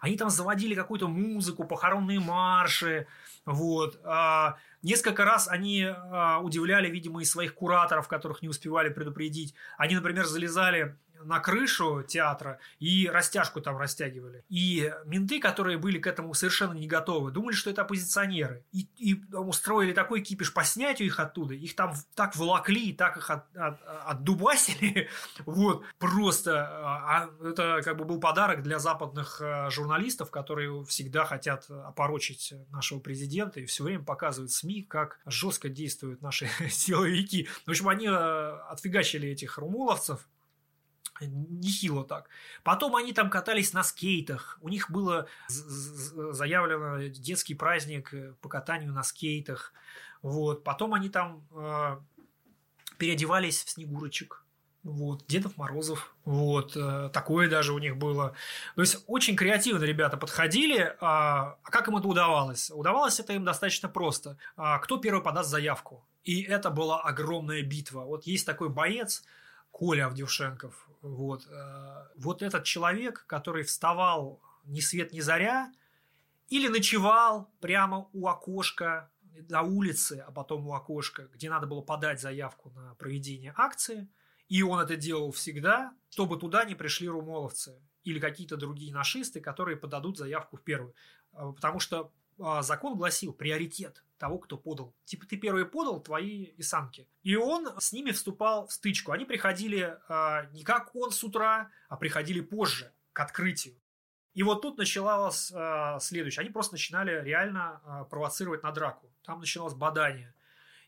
[0.01, 3.07] Они там заводили какую-то музыку, похоронные марши,
[3.45, 4.01] вот.
[4.05, 9.55] А, несколько раз они а, удивляли, видимо, и своих кураторов, которых не успевали предупредить.
[9.77, 14.45] Они, например, залезали на крышу театра и растяжку там растягивали.
[14.49, 18.65] И менты, которые были к этому совершенно не готовы, думали, что это оппозиционеры.
[18.73, 21.55] И, и устроили такой кипиш по снятию их оттуда.
[21.55, 25.09] Их там так волокли, так их от, от, отдубасили.
[25.47, 25.85] Вот.
[25.99, 26.67] Просто.
[26.67, 32.55] А, а это как бы был подарок для западных э, журналистов, которые всегда хотят опорочить
[32.71, 37.49] нашего президента и все время показывают СМИ, как жестко действуют наши силовики.
[37.67, 38.11] В общем, они э,
[38.71, 40.29] отфигачили этих румуловцев,
[41.21, 42.29] нехило так.
[42.63, 44.59] Потом они там катались на скейтах.
[44.61, 49.73] У них было заявлено детский праздник э, по катанию на скейтах.
[50.23, 50.65] Вот.
[50.65, 51.97] Потом они там э,
[52.99, 54.43] переодевались в снегурочек.
[54.85, 58.35] Вот, Дедов Морозов, вот, э, такое даже у них было.
[58.75, 62.69] То есть, очень креативно ребята подходили, а, а как им это удавалось?
[62.73, 64.39] Удавалось это им достаточно просто.
[64.57, 66.05] А, кто первый подаст заявку?
[66.25, 68.01] И это была огромная битва.
[68.01, 69.23] Вот есть такой боец,
[69.83, 71.45] Коля Авдюшенков, вот.
[71.51, 75.73] Э, вот этот человек, который вставал ни свет ни заря,
[76.49, 79.11] или ночевал прямо у окошка
[79.49, 84.09] на улице, а потом у окошка, где надо было подать заявку на проведение акции,
[84.49, 89.77] и он это делал всегда, чтобы туда не пришли румоловцы или какие-то другие нашисты, которые
[89.77, 90.95] подадут заявку в первую.
[91.33, 94.95] Э, потому что а, закон гласил приоритет того, кто подал.
[95.05, 97.09] Типа ты первый подал, твои и самки.
[97.25, 99.11] И он с ними вступал в стычку.
[99.11, 103.75] Они приходили э, не как он с утра, а приходили позже, к открытию.
[104.35, 106.43] И вот тут началось э, следующее.
[106.43, 109.13] Они просто начинали реально э, провоцировать на драку.
[109.25, 110.33] Там начиналось бадание.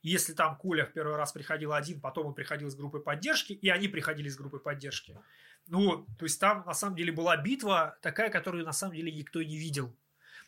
[0.02, 3.68] Если там Коля в первый раз приходил один, потом он приходил с группой поддержки, и
[3.68, 5.18] они приходили с группой поддержки.
[5.66, 9.42] Ну, то есть там на самом деле была битва такая, которую на самом деле никто
[9.42, 9.92] не видел.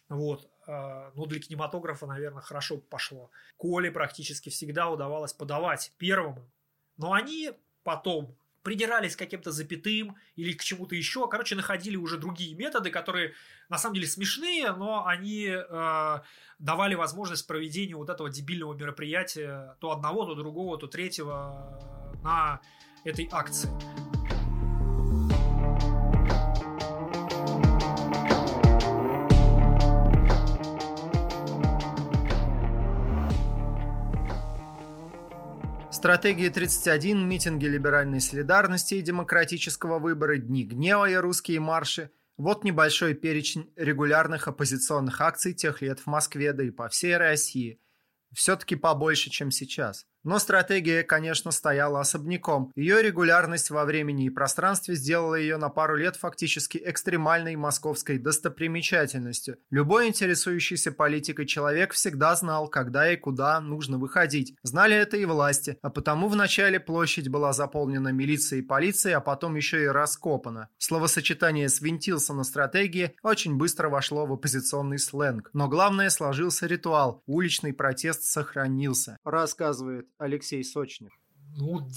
[0.08, 0.48] Вот.
[0.66, 3.30] А, ну, для кинематографа, наверное, хорошо пошло.
[3.56, 6.50] Коле практически всегда удавалось подавать первым.
[6.96, 11.28] Но они потом придирались к каким-то запятым или к чему-то еще.
[11.28, 13.32] Короче, находили уже другие методы, которые
[13.68, 16.20] на самом деле смешные, но они э,
[16.58, 22.60] давали возможность проведения вот этого дебильного мероприятия то одного, то другого, то третьего на
[23.04, 23.70] этой акции.
[35.96, 43.14] Стратегия 31, митинги либеральной солидарности и демократического выбора, дни гнева и русские марши– вот небольшой
[43.14, 47.80] перечень регулярных оппозиционных акций тех лет в Москве, да и по всей России.
[48.34, 50.06] все-таки побольше, чем сейчас.
[50.26, 52.72] Но стратегия, конечно, стояла особняком.
[52.74, 59.58] Ее регулярность во времени и пространстве сделала ее на пару лет фактически экстремальной московской достопримечательностью.
[59.70, 64.56] Любой интересующийся политикой человек всегда знал, когда и куда нужно выходить.
[64.64, 69.54] Знали это и власти, а потому вначале площадь была заполнена милицией и полицией, а потом
[69.54, 70.70] еще и раскопана.
[70.78, 75.50] Словосочетание «свинтился на стратегии» очень быстро вошло в оппозиционный сленг.
[75.52, 77.22] Но главное, сложился ритуал.
[77.26, 79.18] Уличный протест сохранился.
[79.22, 81.12] Рассказывает Алексей Сочнев?
[81.56, 81.88] Ну,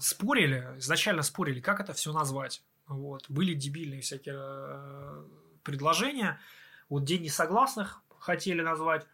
[0.00, 2.62] спорили, изначально спорили, как это все назвать.
[2.86, 3.28] Вот.
[3.28, 5.24] Были дебильные всякие э,
[5.62, 6.38] предложения.
[6.88, 9.06] Вот День несогласных хотели назвать.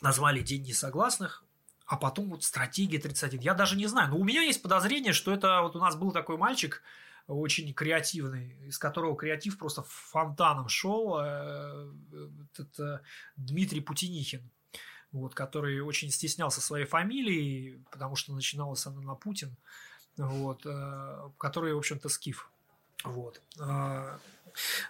[0.00, 1.44] Назвали День несогласных.
[1.86, 3.40] А потом вот стратегия 31.
[3.40, 4.10] Я даже не знаю.
[4.10, 6.82] Но у меня есть подозрение, что это вот у нас был такой мальчик,
[7.28, 11.18] очень креативный, из которого креатив просто фонтаном шел.
[11.20, 11.92] Э,
[12.58, 13.02] это
[13.36, 14.50] Дмитрий Путинихин
[15.16, 19.56] вот, который очень стеснялся своей фамилии, потому что начиналась она на Путин,
[20.16, 22.50] вот, э, который, в общем-то, скиф.
[23.04, 23.40] Вот.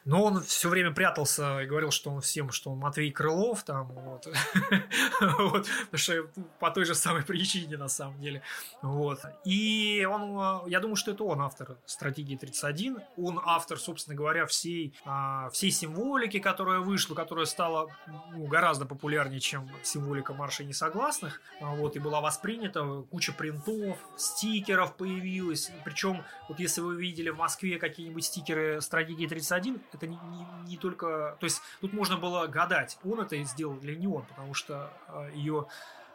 [0.04, 3.88] Но он все время прятался и говорил, что он всем, что он Матвей Крылов, там,
[3.88, 4.26] вот.
[5.20, 5.66] вот.
[5.90, 8.42] Потому что по той же самой причине, на самом деле.
[8.82, 9.20] Вот.
[9.44, 12.98] И он, я думаю, что это он автор стратегии 31.
[13.16, 19.40] Он автор, собственно говоря, всей, а, всей символики, которая вышла, которая стала ну, гораздо популярнее,
[19.40, 21.40] чем символика марша несогласных.
[21.60, 21.96] А, вот.
[21.96, 25.70] И была воспринята куча принтов, стикеров появилась.
[25.84, 30.46] Причем, вот если вы видели в Москве какие-нибудь стикеры стратегии 31, один, это не, не,
[30.70, 31.36] не только...
[31.40, 35.30] То есть тут можно было гадать, он это сделал или не он, потому что э,
[35.34, 35.66] ее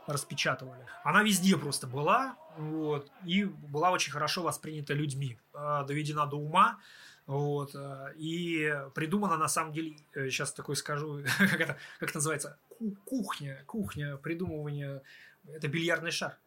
[0.08, 0.86] распечатывали.
[1.04, 6.80] Она везде просто была, вот, и была очень хорошо воспринята людьми, э, доведена до ума,
[7.26, 12.58] вот, э, и придумана на самом деле, сейчас такой скажу, как это, как это называется,
[13.06, 15.02] кухня, кухня придумывания,
[15.48, 16.38] это бильярдный шар.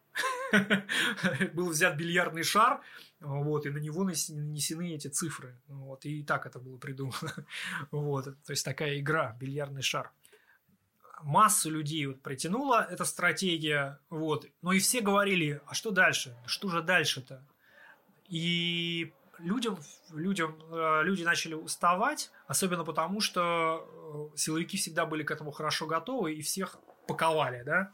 [1.53, 2.81] был взят бильярдный шар,
[3.25, 5.59] вот, и на него нанесены эти цифры.
[5.67, 7.33] Вот, и так это было придумано.
[7.91, 10.11] вот, то есть такая игра, бильярдный шар.
[11.21, 16.37] Массу людей вот притянула эта стратегия, вот, но и все говорили, а что дальше?
[16.45, 17.43] Что же дальше-то?
[18.27, 19.79] И людям,
[20.13, 25.87] людям, э, люди начали уставать, особенно потому, что э, силовики всегда были к этому хорошо
[25.87, 27.91] готовы и всех паковали, да,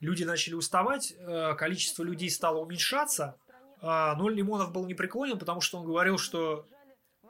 [0.00, 3.36] люди начали уставать, э, количество людей стало уменьшаться,
[3.80, 6.66] а, но Лимонов был непреклонен, потому что он говорил, что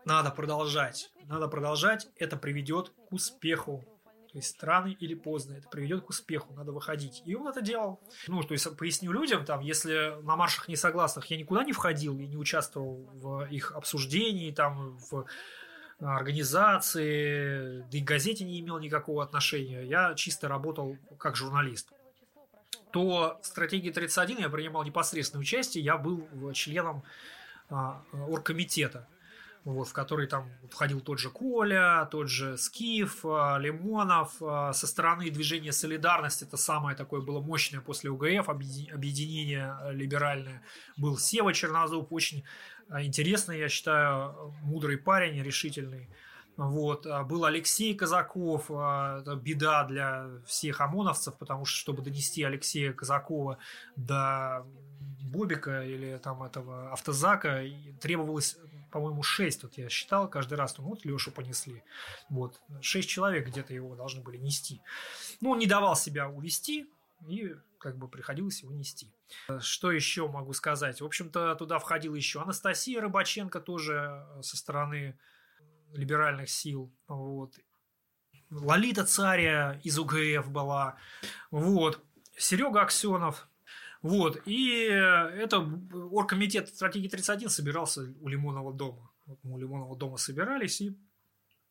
[0.05, 3.85] надо продолжать, надо продолжать, это приведет к успеху.
[4.31, 7.23] То есть рано или поздно это приведет к успеху, надо выходить.
[7.25, 8.01] И он это делал.
[8.27, 12.27] Ну, то есть поясню людям, там, если на маршах несогласных я никуда не входил и
[12.27, 15.27] не участвовал в их обсуждении, там, в
[16.01, 19.83] организации, да и к газете не имел никакого отношения.
[19.83, 21.94] Я чисто работал как журналист
[22.95, 27.03] то в стратегии 31 я принимал непосредственное участие, я был членом
[27.69, 29.09] а, оргкомитета,
[29.65, 34.35] вот, в который там входил тот же Коля, тот же Скиф, а, Лимонов.
[34.39, 40.63] Со стороны движения «Солидарность» это самое такое было мощное после УГФ, объединение либеральное,
[40.97, 42.45] был Сева Чернозуб, очень
[42.91, 46.09] интересный, я считаю, мудрый парень, решительный.
[46.57, 47.07] Вот.
[47.07, 52.93] А, был Алексей Казаков, а, это беда для всех ОМОНовцев, потому что, чтобы донести Алексея
[52.93, 53.59] Казакова
[53.97, 54.65] до
[55.23, 57.65] Бобика или там этого автозака,
[58.01, 58.57] требовалось,
[58.93, 61.83] по-моему, 6, вот я считал каждый раз, ну вот Лешу понесли,
[62.29, 64.81] вот, 6 человек где-то его должны были нести.
[65.41, 66.87] Ну, он не давал себя увести,
[67.27, 69.13] и как бы приходилось его нести.
[69.61, 71.01] Что еще могу сказать?
[71.01, 75.19] В общем-то, туда входила еще Анастасия Рыбаченко тоже со стороны
[75.95, 76.93] либеральных сил.
[77.09, 77.59] Вот.
[78.51, 80.97] Лолита Царя из УГФ была.
[81.51, 82.05] Вот.
[82.37, 83.49] Серега Аксенов.
[84.03, 84.43] Вот.
[84.45, 85.61] И это
[85.93, 89.11] оргкомитет стратегии 31 собирался у Лимонного дома.
[89.27, 90.97] Вот мы у Лимонного дома собирались и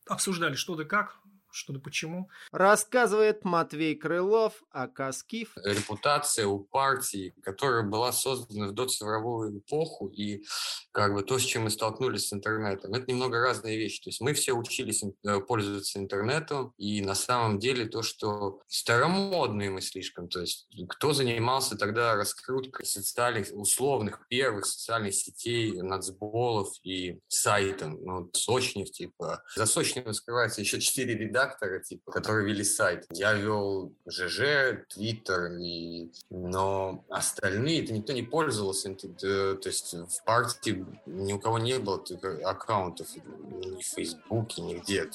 [0.07, 1.19] обсуждали, что да как,
[1.53, 2.29] что да почему.
[2.51, 5.53] Рассказывает Матвей Крылов о Каскив.
[5.63, 10.43] Репутация у партии, которая была создана в доцифровую эпоху, и
[10.91, 14.01] как бы то, с чем мы столкнулись с интернетом, это немного разные вещи.
[14.01, 19.69] То есть мы все учились э, пользоваться интернетом, и на самом деле то, что старомодные
[19.69, 27.19] мы слишком, то есть кто занимался тогда раскруткой социальных, условных первых социальных сетей, нацболов и
[27.27, 29.43] сайтом, ну, Сочнев, типа.
[29.55, 33.05] За Сочневым скрывается еще четыре ряда редактора, типа, которые вели сайт.
[33.11, 36.11] Я вел ЖЖ, Твиттер, и...
[36.29, 38.93] но остальные, это никто не пользовался.
[38.93, 42.03] То есть в партии ни у кого не было
[42.43, 45.09] аккаунтов ни в Фейсбуке, нигде.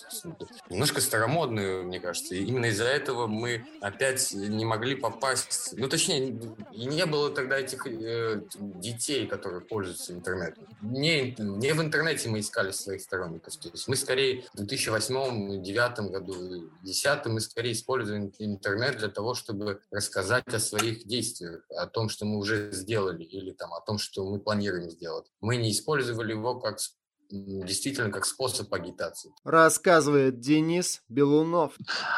[0.69, 2.35] Немножко старомодные, мне кажется.
[2.35, 5.75] И именно из-за этого мы опять не могли попасть...
[5.77, 6.39] Ну, точнее,
[6.73, 10.67] и не было тогда этих э, детей, которые пользуются интернетом.
[10.83, 13.57] Не, не в интернете мы искали своих сторонников.
[13.57, 19.81] То есть мы скорее в 2008-2009 году, 2010 мы скорее используем интернет для того, чтобы
[19.91, 24.25] рассказать о своих действиях, о том, что мы уже сделали, или там, о том, что
[24.25, 25.27] мы планируем сделать.
[25.41, 26.79] Мы не использовали его как
[27.31, 29.33] действительно как способ агитации.
[29.45, 31.77] Рассказывает Денис Белунов.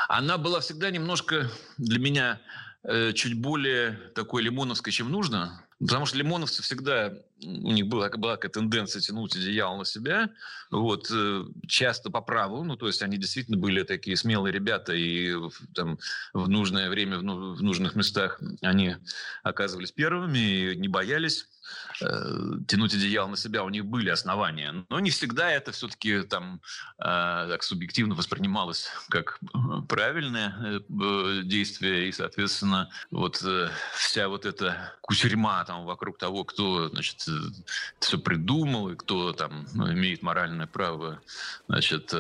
[0.09, 2.41] Она была всегда немножко для меня
[2.85, 5.65] э, чуть более такой лимоновской, чем нужно.
[5.81, 10.29] Потому что лимоновцы всегда, у них была, была такая тенденция тянуть одеяло на себя,
[10.71, 15.35] вот, э, часто по праву, ну, то есть они действительно были такие смелые ребята, и
[15.75, 15.99] там
[16.35, 18.97] в нужное время, ну, в нужных местах они
[19.43, 21.49] оказывались первыми и не боялись
[22.03, 22.35] Э,
[22.67, 24.85] тянуть одеяло на себя, у них были основания.
[24.89, 26.61] Но не всегда это все-таки там
[26.99, 29.59] э, так субъективно воспринималось как э,
[29.89, 30.81] правильное
[31.43, 32.09] действие.
[32.09, 33.45] И, соответственно, вот
[33.95, 37.27] вся вот эта кучерьма там вокруг того, кто, значит,
[37.99, 41.21] все придумал и кто там ну, имеет моральное право,
[41.69, 42.15] значит,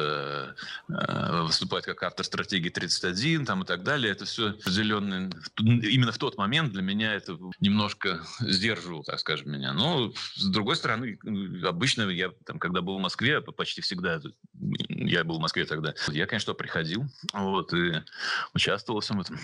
[0.88, 5.30] выступать как автор стратегии 31 там и так далее, это все определенный...
[5.58, 9.72] Именно в тот момент для меня это немножко сдерживало, так скажем, меня.
[9.72, 11.18] Но, с другой стороны,
[11.64, 14.20] обычно я, там, когда был в Москве, почти всегда,
[14.88, 18.02] я был в Москве тогда, я, конечно, приходил вот, и
[18.54, 19.38] участвовал во всем этом.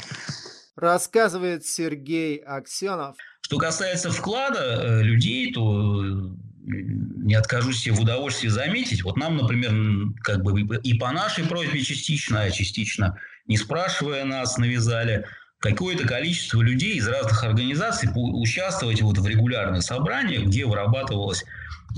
[0.76, 3.16] Рассказывает Сергей Аксенов.
[3.40, 6.30] Что касается вклада э, людей, то э,
[6.66, 9.02] не откажусь себе в удовольствии заметить.
[9.02, 14.58] Вот нам, например, как бы и по нашей просьбе частично, а частично не спрашивая нас,
[14.58, 15.26] навязали
[15.58, 21.44] какое-то количество людей из разных организаций участвовать вот в регулярных собраниях, где вырабатывалось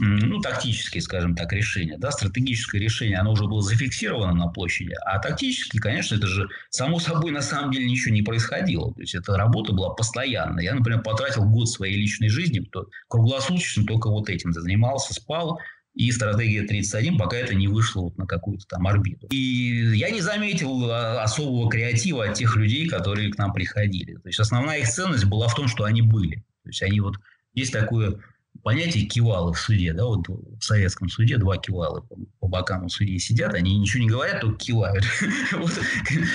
[0.01, 1.97] ну, тактические, скажем так, решения.
[1.99, 7.01] Да, стратегическое решение, оно уже было зафиксировано на площади, а тактически, конечно, это же само
[7.01, 8.95] собой на самом деле ничего не происходило.
[8.95, 10.63] То есть, эта работа была постоянная.
[10.63, 12.69] Я, например, потратил год своей личной жизни,
[13.09, 15.59] круглосуточно только вот этим занимался, спал,
[15.99, 19.27] и стратегия 31, пока это не вышло вот на какую-то там орбиту.
[19.33, 24.15] И я не заметил а, особого креатива от тех людей, которые к нам приходили.
[24.15, 26.37] То есть основная их ценность была в том, что они были.
[26.63, 27.17] То есть они вот
[27.53, 28.17] есть такое
[28.63, 32.89] понятие кивалы в суде, да, вот в советском суде два кивала по, по бокам у
[32.89, 35.05] судьи сидят, они ничего не говорят, только кивают.
[35.53, 35.73] вот,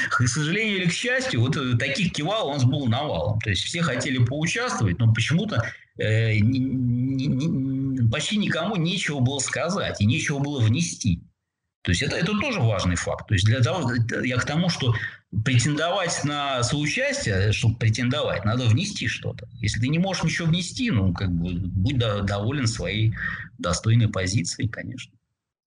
[0.10, 3.40] к сожалению или к счастью, вот таких кивал у нас был навалом.
[3.40, 5.64] То есть все хотели поучаствовать, но почему-то
[5.98, 7.28] э, не, не,
[8.14, 11.24] почти никому нечего было сказать и нечего было внести.
[11.82, 13.28] То есть это, это тоже важный факт.
[13.28, 13.92] То есть для того,
[14.24, 14.94] я к тому, что
[15.44, 19.50] претендовать на соучастие, чтобы претендовать, надо внести что-то.
[19.60, 23.16] Если ты не можешь ничего внести, ну, как бы, будь доволен своей
[23.58, 25.12] достойной позицией, конечно.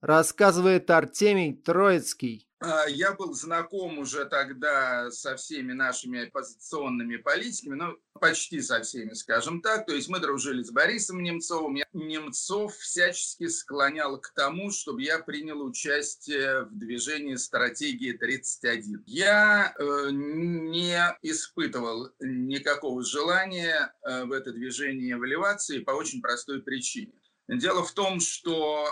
[0.00, 2.45] Рассказывает Артемий Троицкий.
[2.58, 9.12] А, я был знаком уже тогда со всеми нашими оппозиционными политиками, ну, почти со всеми,
[9.12, 9.84] скажем так.
[9.84, 11.76] То есть мы дружили с Борисом Немцовым.
[11.92, 19.02] Немцов всячески склонял к тому, чтобы я принял участие в движении «Стратегии 31».
[19.06, 26.62] Я э, не испытывал никакого желания э, в это движение вливаться и по очень простой
[26.62, 27.12] причине.
[27.48, 28.88] Дело в том, что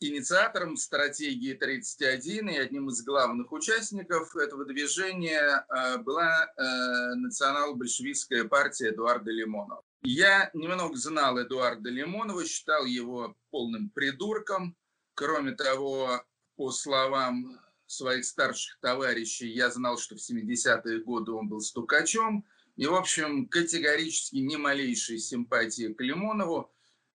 [0.00, 8.90] инициатором стратегии 31 и одним из главных участников этого движения э, была э, национал-большевистская партия
[8.90, 9.82] Эдуарда Лимонова.
[10.02, 14.76] Я немного знал Эдуарда Лимонова, считал его полным придурком.
[15.14, 16.22] Кроме того,
[16.56, 22.46] по словам своих старших товарищей, я знал, что в 70-е годы он был стукачом.
[22.76, 26.72] И, в общем, категорически ни малейшей симпатии к Лимонову,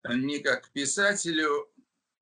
[0.09, 1.69] ни как к писателю,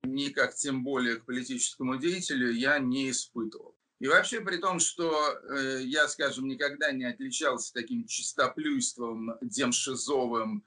[0.04, 3.74] никак тем более к политическому деятелю я не испытывал.
[4.00, 10.64] И вообще при том, что э, я, скажем, никогда не отличался таким чистоплюйством демшизовым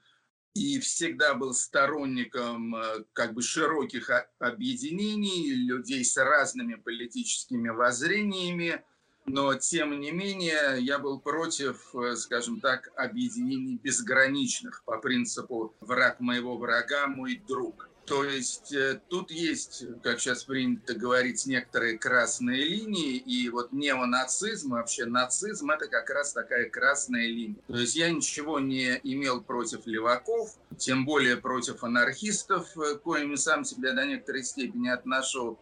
[0.54, 8.82] и всегда был сторонником э, как бы широких объединений, людей с разными политическими воззрениями,
[9.26, 16.20] но тем не менее я был против, э, скажем так, объединений безграничных по принципу «враг
[16.20, 17.90] моего врага– мой друг».
[18.06, 24.70] То есть э, тут есть, как сейчас принято говорить, некоторые красные линии, и вот неонацизм,
[24.70, 27.56] вообще нацизм, это как раз такая красная линия.
[27.66, 33.64] То есть я ничего не имел против леваков, тем более против анархистов, э, коими сам
[33.64, 35.58] себя до некоторой степени отношу.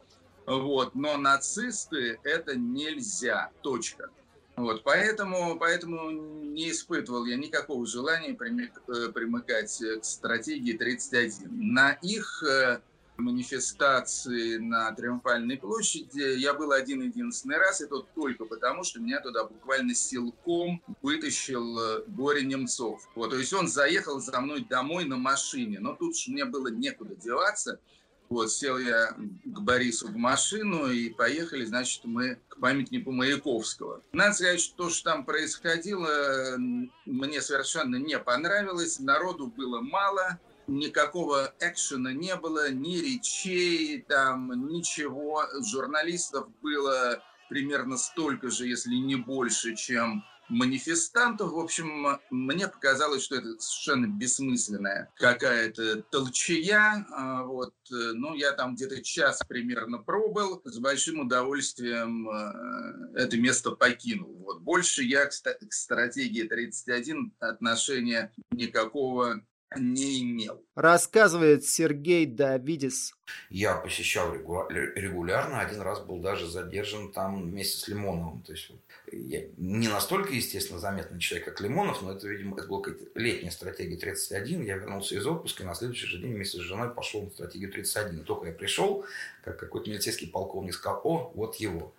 [0.46, 3.50] Вот, но нацисты это нельзя.
[3.62, 4.10] Точка.
[4.56, 11.48] Вот, поэтому, поэтому не испытывал я никакого желания э, примыкать к стратегии 31.
[11.50, 12.80] На их э,
[13.16, 19.44] манифестации на Триумфальной площади я был один-единственный раз, и то только потому, что меня туда
[19.44, 23.08] буквально силком вытащил э, Боря Немцов.
[23.16, 26.68] Вот, то есть он заехал за мной домой на машине, но тут же мне было
[26.68, 27.80] некуда деваться.
[28.28, 29.12] Вот, сел я
[29.44, 34.02] к Борису в машину и поехали, значит, мы к памятнику Маяковского.
[34.12, 38.98] Надо сказать, что то, что там происходило, мне совершенно не понравилось.
[38.98, 45.44] Народу было мало, никакого экшена не было, ни речей, там ничего.
[45.62, 51.52] Журналистов было примерно столько же, если не больше, чем манифестантов.
[51.52, 57.06] В общем, мне показалось, что это совершенно бессмысленная какая-то толчая.
[57.10, 57.74] А, вот.
[57.90, 60.60] Э, ну, я там где-то час примерно пробыл.
[60.64, 64.34] С большим удовольствием э, это место покинул.
[64.44, 64.60] Вот.
[64.60, 69.42] Больше я к стратегии 31 отношения никакого
[69.76, 70.64] не имел.
[70.74, 73.14] Рассказывает Сергей Давидис.
[73.50, 78.42] Я посещал регулярно, один раз был даже задержан там вместе с Лимоновым.
[78.42, 78.70] То есть
[79.12, 82.82] не настолько, естественно, заметный человек, как Лимонов, но это, видимо, это была
[83.14, 84.64] летняя стратегия 31.
[84.64, 87.70] Я вернулся из отпуска, и на следующий же день вместе с женой пошел на стратегию
[87.70, 88.20] 31.
[88.20, 89.04] И только я пришел,
[89.44, 91.92] как какой-то милицейский полковник сказал, о, вот его.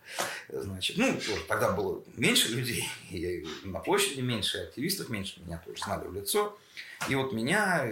[0.49, 5.83] Значит, ну, тоже тогда было меньше людей, и на площади меньше, активистов меньше, меня тоже
[5.83, 6.57] знали в лицо.
[7.07, 7.85] И вот меня,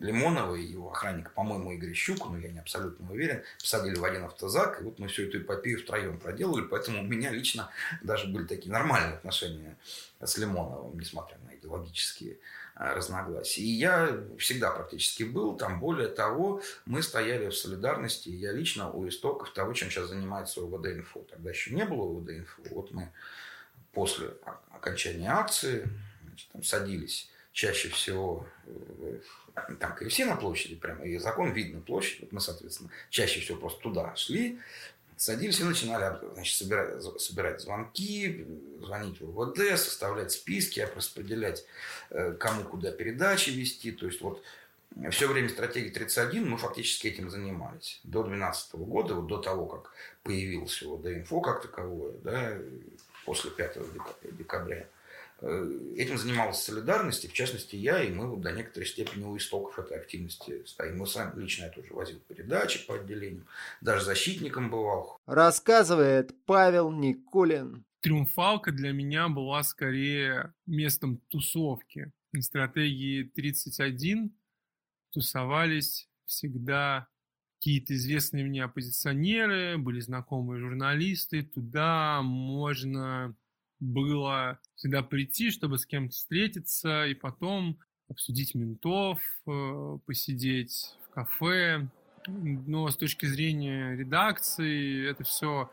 [0.00, 4.24] Лимонова и его охранника, по-моему, Игорь Щук, но я не абсолютно уверен, посадили в один
[4.24, 7.70] автозак, и вот мы всю эту эпопею втроем проделали, поэтому у меня лично
[8.02, 9.76] даже были такие нормальные отношения
[10.20, 12.38] с Лимоновым, несмотря на идеологические
[12.74, 13.62] а, разногласия.
[13.62, 15.80] И я всегда практически был там.
[15.80, 21.24] Более того, мы стояли в солидарности, я лично у истоков того, чем сейчас занимается ОВД-инфо.
[21.30, 22.62] Тогда еще не было ОВД-инфо.
[22.70, 23.10] Вот мы
[23.92, 24.34] после
[24.70, 25.88] окончания акции
[26.22, 29.18] значит, там, садились чаще всего э,
[29.80, 33.80] там КФС на площади, прямо и закон видно площадь, вот мы, соответственно, чаще всего просто
[33.80, 34.58] туда шли,
[35.16, 38.46] садились и начинали значит, собирать, собирать звонки,
[38.82, 41.64] звонить в ОВД, составлять списки, распределять,
[42.10, 43.90] э, кому куда передачи вести.
[43.90, 44.42] То есть вот
[45.10, 48.00] все время стратегии 31 мы фактически этим занимались.
[48.04, 49.92] До 2012 года, вот до того, как
[50.24, 52.58] появился ОВД-инфо как таковое, да,
[53.24, 53.78] после 5
[54.32, 54.95] декабря, Э,
[55.40, 59.78] этим занималась солидарность, и в частности я, и мы вот до некоторой степени у истоков
[59.78, 60.98] этой активности стоим.
[60.98, 63.46] Мы сами, лично я тоже возил передачи по отделениям,
[63.80, 65.18] даже защитником бывал.
[65.26, 67.84] Рассказывает Павел Никулин.
[68.00, 72.12] Триумфалка для меня была скорее местом тусовки.
[72.32, 74.32] На стратегии 31
[75.10, 77.08] тусовались всегда
[77.58, 81.42] какие-то известные мне оппозиционеры, были знакомые журналисты.
[81.42, 83.34] Туда можно
[83.80, 91.88] было всегда прийти, чтобы с кем-то встретиться и потом обсудить ментов, э, посидеть в кафе.
[92.28, 95.70] Но с точки зрения редакции это все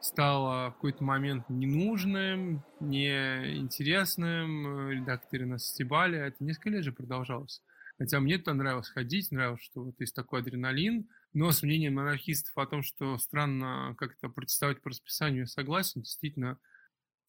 [0.00, 4.90] стало в какой-то момент ненужным, неинтересным.
[4.90, 7.62] Редакторы нас стебали, а это несколько лет же продолжалось.
[7.98, 11.08] Хотя мне это нравилось ходить, нравилось, что вот есть такой адреналин.
[11.34, 16.02] Но с мнением анархистов о том, что странно как-то протестовать по расписанию, я согласен.
[16.02, 16.58] Действительно,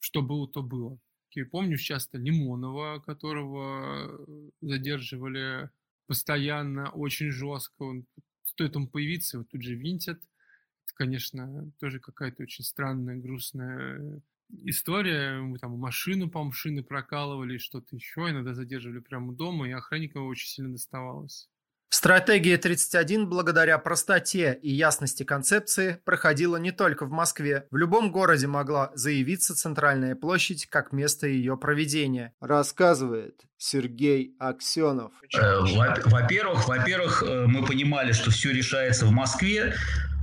[0.04, 1.00] что было, то было.
[1.32, 5.70] Я помню часто Лимонова, которого э, задерживали
[6.08, 7.84] постоянно, очень жестко.
[7.84, 8.06] Он,
[8.44, 10.18] стоит он появиться, его тут же винтят.
[10.18, 15.40] Это, конечно, тоже какая-то очень странная, грустная история.
[15.40, 18.30] Мы там машину, по шины прокалывали, что-то еще.
[18.30, 21.50] Иногда задерживали прямо дома, и охранникам очень сильно доставалось.
[21.96, 27.68] Стратегия 31 благодаря простоте и ясности концепции проходила не только в Москве.
[27.70, 35.12] В любом городе могла заявиться центральная площадь как место ее проведения, рассказывает Сергей Аксенов.
[35.38, 35.60] Э,
[36.06, 39.76] во-первых, во-первых, э, мы понимали, что все решается в Москве,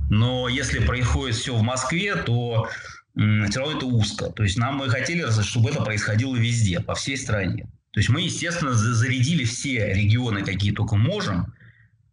[0.09, 2.67] но если происходит все в Москве, то
[3.15, 4.25] все равно это узко.
[4.25, 7.63] То есть нам мы хотели, чтобы это происходило везде, по всей стране.
[7.93, 11.53] То есть мы, естественно, зарядили все регионы, какие только можем,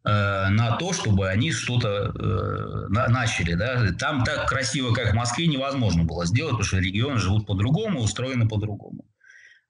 [0.09, 3.55] на то, чтобы они что-то э, начали.
[3.55, 3.93] Да?
[3.99, 8.49] Там так красиво, как в Москве, невозможно было сделать, потому что регионы живут по-другому, устроены
[8.49, 9.05] по-другому.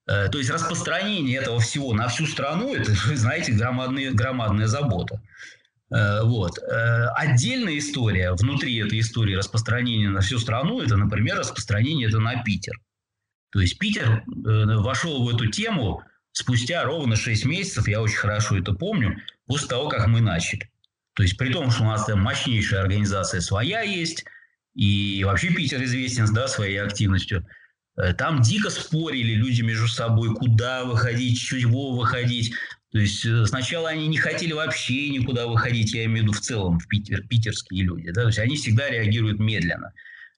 [0.06, 5.20] Э, то есть распространение этого всего на всю страну, это, вы знаете, громадная, громадная забота.
[5.90, 6.58] Вот.
[7.16, 12.74] Отдельная история, внутри этой истории распространения на всю страну, это, например, распространение это на Питер.
[13.52, 18.74] То есть Питер вошел в эту тему спустя ровно 6 месяцев, я очень хорошо это
[18.74, 19.16] помню,
[19.48, 20.70] после того, как мы начали.
[21.14, 24.24] То есть при том, что у нас там мощнейшая организация своя есть,
[24.74, 27.44] и вообще Питер известен да, своей активностью.
[27.96, 32.52] Э, там дико спорили люди между собой, куда выходить, чего выходить.
[32.92, 36.40] То есть э, сначала они не хотели вообще никуда выходить, я имею в виду в
[36.40, 38.10] целом, в Питер, питерские люди.
[38.12, 38.22] Да?
[38.22, 39.92] То есть они всегда реагируют медленно.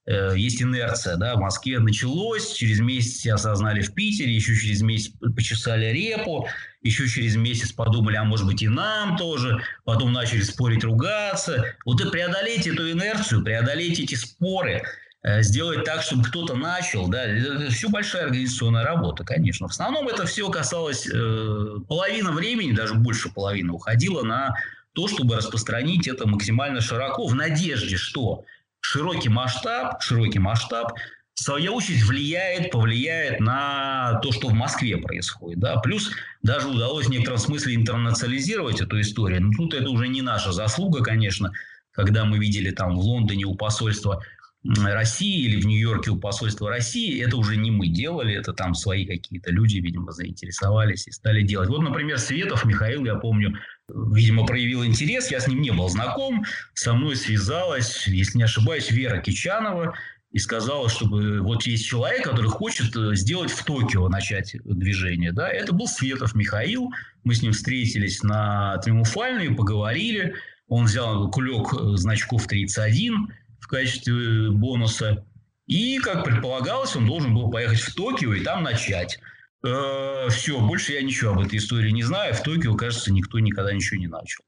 [0.06, 5.12] Э, есть инерция, да, в Москве началось, через месяц осознали в Питере, еще через месяц
[5.36, 6.48] почесали репу,
[6.82, 11.76] еще через месяц подумали, а может быть и нам тоже, потом начали спорить, ругаться.
[11.84, 14.82] Вот и преодолеть эту инерцию, преодолеть эти споры–
[15.22, 19.68] Э, сделать так, чтобы кто-то начал, да, это все большая организационная работа, конечно.
[19.68, 24.54] В основном это все касалось, э, половина времени, даже больше половины, уходила на
[24.94, 28.44] то, чтобы распространить это максимально широко, в надежде, что
[28.80, 30.94] широкий масштаб, широкий масштаб
[31.42, 35.58] свою очередь влияет, повлияет на то, что в Москве происходит.
[35.58, 35.76] Да?
[35.76, 36.10] Плюс
[36.42, 39.42] даже удалось в некотором смысле интернационализировать эту историю.
[39.42, 41.52] Но тут это уже не наша заслуга, конечно,
[41.92, 44.22] когда мы видели там в Лондоне у посольства
[44.62, 49.06] России или в Нью-Йорке у посольства России, это уже не мы делали, это там свои
[49.06, 51.70] какие-то люди, видимо, заинтересовались и стали делать.
[51.70, 53.54] Вот, например, Светов Михаил, я помню,
[53.88, 58.90] видимо, проявил интерес, я с ним не был знаком, со мной связалась, если не ошибаюсь,
[58.90, 59.94] Вера Кичанова,
[60.30, 65.32] и сказала, чтобы вот есть человек, который хочет э, сделать в Токио, начать движение.
[65.32, 65.48] Да?
[65.48, 66.90] Это был Светов Михаил.
[67.24, 70.34] Мы с ним встретились на Триумфальной, поговорили.
[70.68, 75.26] Он взял кулек э, значков 31, в качестве бонуса.
[75.66, 79.18] И, как предполагалось, он должен был поехать в Токио и там начать.
[79.64, 82.34] Э, все, больше я ничего об этой истории не знаю.
[82.34, 84.44] В Токио, кажется, никто никогда ничего не начал.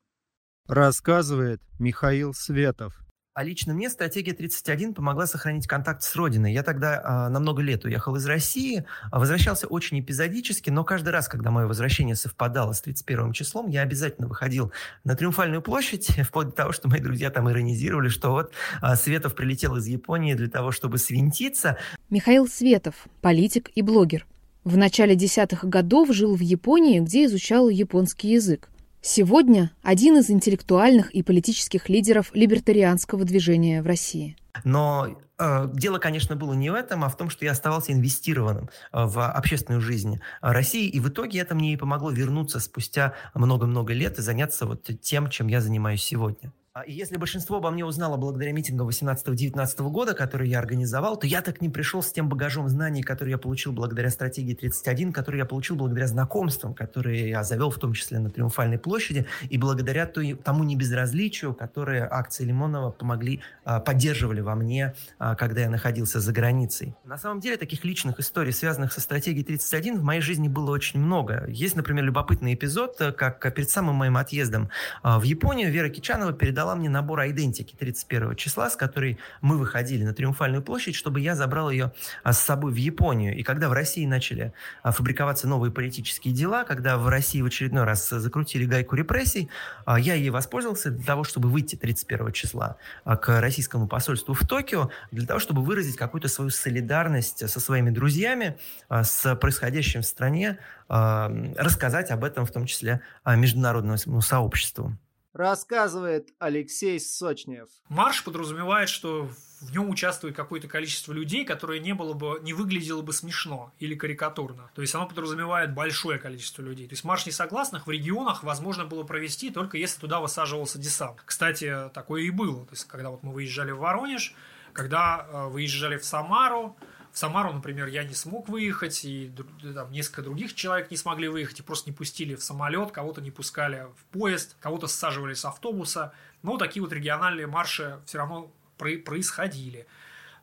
[0.68, 3.01] Рассказывает Михаил Светов.
[3.34, 6.52] А лично мне стратегия 31 помогла сохранить контакт с родиной.
[6.52, 11.10] Я тогда а, на много лет уехал из России, а возвращался очень эпизодически, но каждый
[11.10, 14.70] раз, когда мое возвращение совпадало с 31 числом, я обязательно выходил
[15.04, 18.52] на Триумфальную площадь, вплоть до того, что мои друзья там иронизировали, что вот
[18.82, 21.78] а, Светов прилетел из Японии для того, чтобы свинтиться.
[22.10, 24.26] Михаил Светов, политик и блогер.
[24.64, 28.68] В начале десятых годов жил в Японии, где изучал японский язык.
[29.04, 34.36] Сегодня один из интеллектуальных и политических лидеров либертарианского движения в России.
[34.62, 38.70] Но э, дело, конечно, было не в этом, а в том, что я оставался инвестированным
[38.92, 43.92] э, в общественную жизнь России, и в итоге это мне и помогло вернуться спустя много-много
[43.92, 46.52] лет и заняться вот тем, чем я занимаюсь сегодня.
[46.74, 51.26] А, и если большинство обо мне узнало благодаря митингам 18-19 года, которые я организовал, то
[51.26, 55.36] я так не пришел с тем багажом знаний, который я получил благодаря стратегии 31, который
[55.36, 60.06] я получил благодаря знакомствам, которые я завел в том числе на Триумфальной площади, и благодаря
[60.06, 66.20] той, тому небезразличию, которое акции Лимонова помогли, а, поддерживали во мне, а, когда я находился
[66.20, 66.94] за границей.
[67.04, 71.00] На самом деле таких личных историй, связанных со стратегией 31, в моей жизни было очень
[71.00, 71.44] много.
[71.48, 74.70] Есть, например, любопытный эпизод, как перед самым моим отъездом
[75.02, 80.04] в Японию Вера Кичанова передала дала мне набор идентики 31 числа, с которой мы выходили
[80.04, 81.92] на Триумфальную площадь, чтобы я забрал ее
[82.22, 83.36] а, с собой в Японию.
[83.36, 84.52] И когда в России начали
[84.84, 89.50] а, фабриковаться новые политические дела, когда в России в очередной раз закрутили гайку репрессий,
[89.86, 94.90] а, я ей воспользовался для того, чтобы выйти 31 числа к российскому посольству в Токио,
[95.10, 98.56] для того, чтобы выразить какую-то свою солидарность со своими друзьями,
[98.88, 100.58] с происходящим в стране,
[100.88, 104.96] рассказать об этом в том числе международному сообществу.
[105.32, 107.68] Рассказывает Алексей Сочнев.
[107.88, 109.30] Марш подразумевает, что
[109.62, 113.94] в нем участвует какое-то количество людей, которое не было бы, не выглядело бы смешно или
[113.94, 114.70] карикатурно.
[114.74, 116.86] То есть оно подразумевает большое количество людей.
[116.86, 121.22] То есть марш несогласных в регионах возможно было провести только если туда высаживался десант.
[121.24, 122.66] Кстати, такое и было.
[122.66, 124.34] То есть когда вот мы выезжали в Воронеж,
[124.72, 126.76] когда э, выезжали в Самару,
[127.12, 129.30] в Самару, например, я не смог выехать, и
[129.74, 133.30] там, несколько других человек не смогли выехать, и просто не пустили в самолет, кого-то не
[133.30, 136.14] пускали в поезд, кого-то саживали с автобуса.
[136.42, 139.86] Но такие вот региональные марши все равно происходили.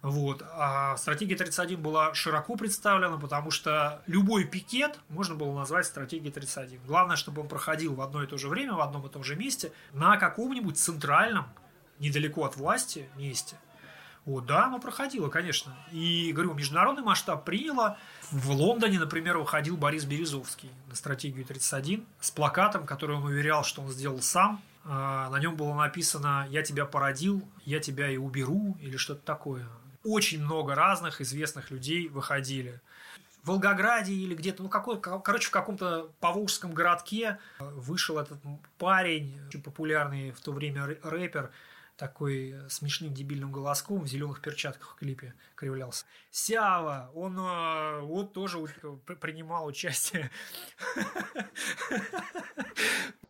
[0.03, 0.43] Вот.
[0.45, 6.82] А стратегия 31 была широко представлена, потому что любой пикет можно было назвать стратегией 31.
[6.86, 9.36] Главное, чтобы он проходил в одно и то же время, в одном и том же
[9.36, 11.47] месте, на каком-нибудь центральном,
[11.97, 13.57] недалеко от власти месте–
[14.30, 15.75] вот, да, оно проходило, конечно.
[15.91, 17.97] И, говорю, международный масштаб приняло.
[18.30, 23.82] В Лондоне, например, выходил Борис Березовский на стратегию 31 с плакатом, который он уверял, что
[23.82, 24.61] он сделал сам.
[24.86, 29.67] А, на нем было написано «Я тебя породил, я тебя и уберу» или что-то такое.
[30.03, 32.82] Очень много разных известных людей выходили.
[33.41, 38.38] В Волгограде или где-то, ну, какой, короче, в каком-то поволжском городке вышел этот
[38.77, 41.49] парень, очень популярный в то время рэпер,
[42.00, 46.06] такой э, смешным дебильным голоском в зеленых перчатках в клипе кривлялся.
[46.32, 48.58] Сява, он э, вот тоже
[49.20, 50.32] принимал участие.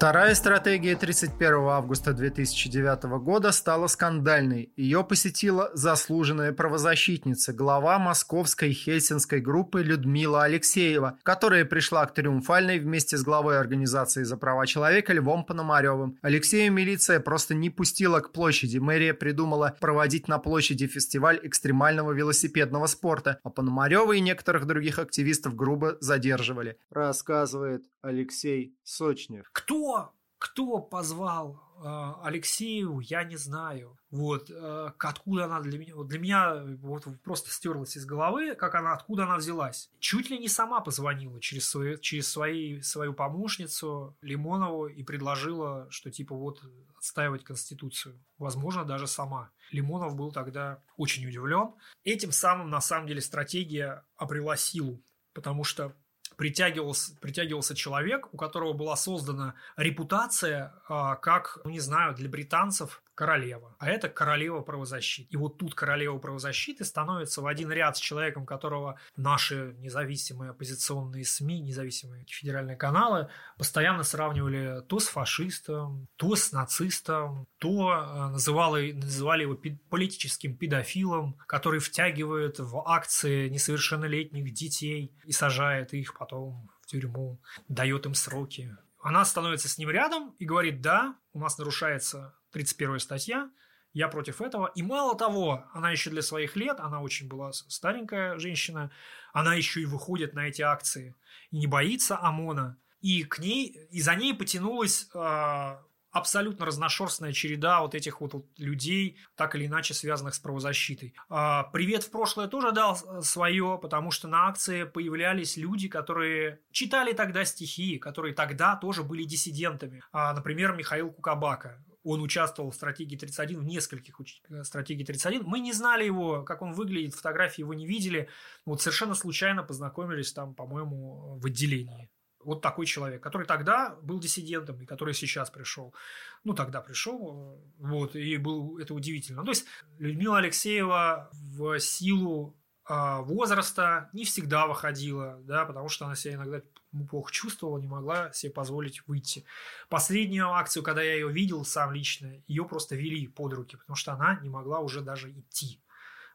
[0.00, 4.72] Вторая стратегия 31 августа 2009 года стала скандальной.
[4.74, 13.18] Ее посетила заслуженная правозащитница, глава московской хельсинской группы Людмила Алексеева, которая пришла к Триумфальной вместе
[13.18, 16.16] с главой организации за права человека Львом Пономаревым.
[16.22, 18.78] Алексею милиция просто не пустила к площади.
[18.78, 25.54] Мэрия придумала проводить на площади фестиваль экстремального велосипедного спорта, а Пономарева и некоторых других активистов
[25.54, 26.78] грубо задерживали.
[26.90, 29.48] Рассказывает Алексей Сочнев.
[29.52, 33.98] Кто кто позвал э, Алексею, я не знаю.
[34.10, 38.74] Вот, э, откуда она для меня, вот для меня вот просто стерлась из головы, как
[38.74, 39.90] она, откуда она взялась.
[39.98, 46.10] Чуть ли не сама позвонила через, свою, через свои, свою помощницу Лимонову и предложила, что
[46.10, 46.62] типа вот
[46.96, 48.18] отстаивать Конституцию.
[48.38, 49.50] Возможно, даже сама.
[49.70, 51.74] Лимонов был тогда очень удивлен.
[52.02, 55.02] Этим самым, на самом деле, стратегия обрела силу,
[55.34, 55.94] потому что
[56.40, 63.02] притягивался, притягивался человек, у которого была создана репутация, а, как, ну не знаю, для британцев
[63.20, 63.76] королева.
[63.78, 65.28] А это королева правозащиты.
[65.30, 71.26] И вот тут королева правозащиты становится в один ряд с человеком, которого наши независимые оппозиционные
[71.26, 78.92] СМИ, независимые федеральные каналы постоянно сравнивали то с фашистом, то с нацистом, то э, называли,
[78.92, 79.58] называли его
[79.90, 88.06] политическим педофилом, который втягивает в акции несовершеннолетних детей и сажает их потом в тюрьму, дает
[88.06, 88.74] им сроки.
[89.02, 93.50] Она становится с ним рядом и говорит, да, у нас нарушается 31 статья,
[93.92, 94.70] я против этого.
[94.74, 98.90] И мало того, она еще для своих лет, она очень была старенькая женщина,
[99.32, 101.16] она еще и выходит на эти акции
[101.50, 102.78] и не боится ОМОНа.
[103.00, 105.76] И к ней, и за ней потянулась э,
[106.12, 111.14] абсолютно разношерстная череда вот этих вот, вот людей, так или иначе связанных с правозащитой.
[111.30, 117.12] Э, привет в прошлое тоже дал свое, потому что на акции появлялись люди, которые читали
[117.12, 120.02] тогда стихи, которые тогда тоже были диссидентами.
[120.12, 125.44] Э, например, Михаил Кукабака он участвовал в стратегии 31, в нескольких э, стратегии 31.
[125.44, 128.28] Мы не знали его, как он выглядит, фотографии его не видели.
[128.64, 132.10] Вот совершенно случайно познакомились там, по-моему, в отделении.
[132.42, 135.94] Вот такой человек, который тогда был диссидентом и который сейчас пришел.
[136.42, 139.44] Ну, тогда пришел, э, вот, и был, это удивительно.
[139.44, 139.66] То есть
[139.98, 142.56] Людмила Алексеева в силу
[142.92, 146.60] а, возраста не всегда выходила, да, потому что она себя иногда
[147.08, 149.44] плохо чувствовала, не могла себе позволить выйти.
[149.88, 154.12] Последнюю акцию, когда я ее видел сам лично, ее просто вели под руки, потому что
[154.12, 155.82] она не могла уже даже идти.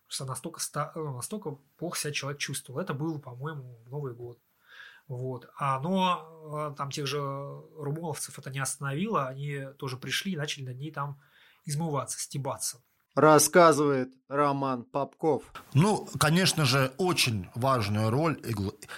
[0.07, 2.79] Потому что настолько, ну, настолько плохо себя человек чувствовал.
[2.79, 4.39] Это было, по-моему, Новый год.
[5.07, 5.49] Вот.
[5.57, 10.65] А, но а, там тех же румоловцев это не остановило, они тоже пришли и начали
[10.65, 11.21] над ней там
[11.65, 12.81] измываться, стебаться
[13.15, 15.43] рассказывает Роман Попков.
[15.73, 18.39] Ну, конечно же, очень важную роль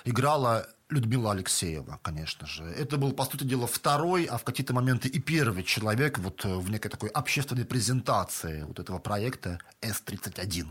[0.04, 2.64] играла Людмила Алексеева, конечно же.
[2.64, 6.56] Это был, по сути дела, второй, а в какие-то моменты и первый человек вот э,
[6.56, 10.68] в некой такой общественной презентации вот этого проекта С-31.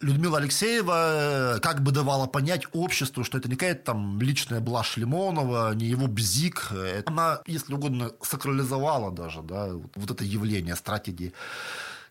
[0.00, 4.96] Людмила Алексеева э, как бы давала понять обществу, что это не какая-то там личная блажь
[4.96, 6.70] Лимонова, не его бзик.
[7.04, 11.32] Она, если угодно, сакрализовала даже да, вот это явление стратегии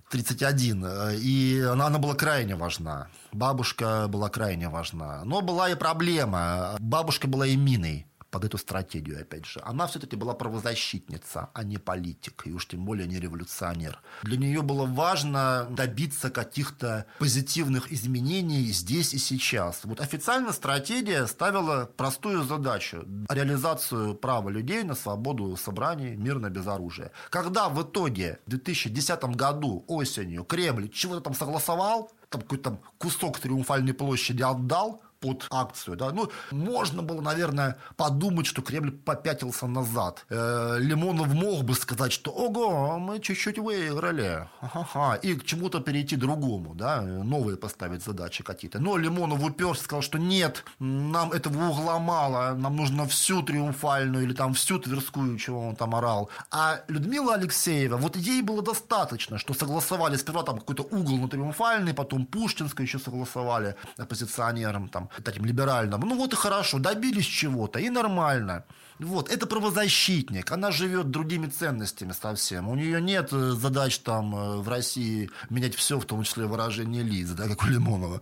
[0.10, 0.86] 31.
[1.20, 3.08] И она, она была крайне важна.
[3.32, 5.24] Бабушка была крайне важна.
[5.26, 6.78] Но была и проблема.
[6.80, 9.62] Бабушка была и миной под эту стратегию, опять же.
[9.64, 14.02] Она все-таки была правозащитница, а не политик, и уж тем более не революционер.
[14.24, 19.86] Для нее было важно добиться каких-то позитивных изменений здесь и сейчас.
[19.86, 27.12] Вот официально стратегия ставила простую задачу– реализацию права людей на свободу собраний мирно без оружия.
[27.30, 33.94] Когда в итоге в 2010 году осенью Кремль чего-то там согласовал, там какой-то кусок Триумфальной
[33.94, 35.98] площади отдал, под акцию.
[35.98, 36.12] Да?
[36.12, 40.26] Ну, можно было, наверное, подумать, что Кремль попятился назад.
[40.30, 44.48] Э, Лимонов мог бы сказать, что ого, мы чуть-чуть выиграли.
[44.62, 48.80] Ага, и к чему-то перейти другому, да, новые поставить задачи какие-то.
[48.80, 54.34] Но Лимонов уперся, сказал, что нет, нам этого угла мало, нам нужно всю триумфальную или
[54.34, 56.30] там всю Тверскую, чего он там орал.
[56.52, 61.94] А Людмила Алексеева, вот ей было достаточно, что согласовали сперва там какой-то угол на триумфальный,
[61.94, 66.02] потом Пушкинскую еще согласовали оппозиционерам, там, таким либеральным.
[66.02, 68.64] Ну вот и хорошо, добились чего-то, и нормально.
[69.00, 72.70] Вот, это правозащитник, она живет другими ценностями совсем.
[72.70, 77.04] У нее нет э, задач там э, в России менять все, в том числе выражение
[77.04, 78.22] лиц, да, как у Лимонова.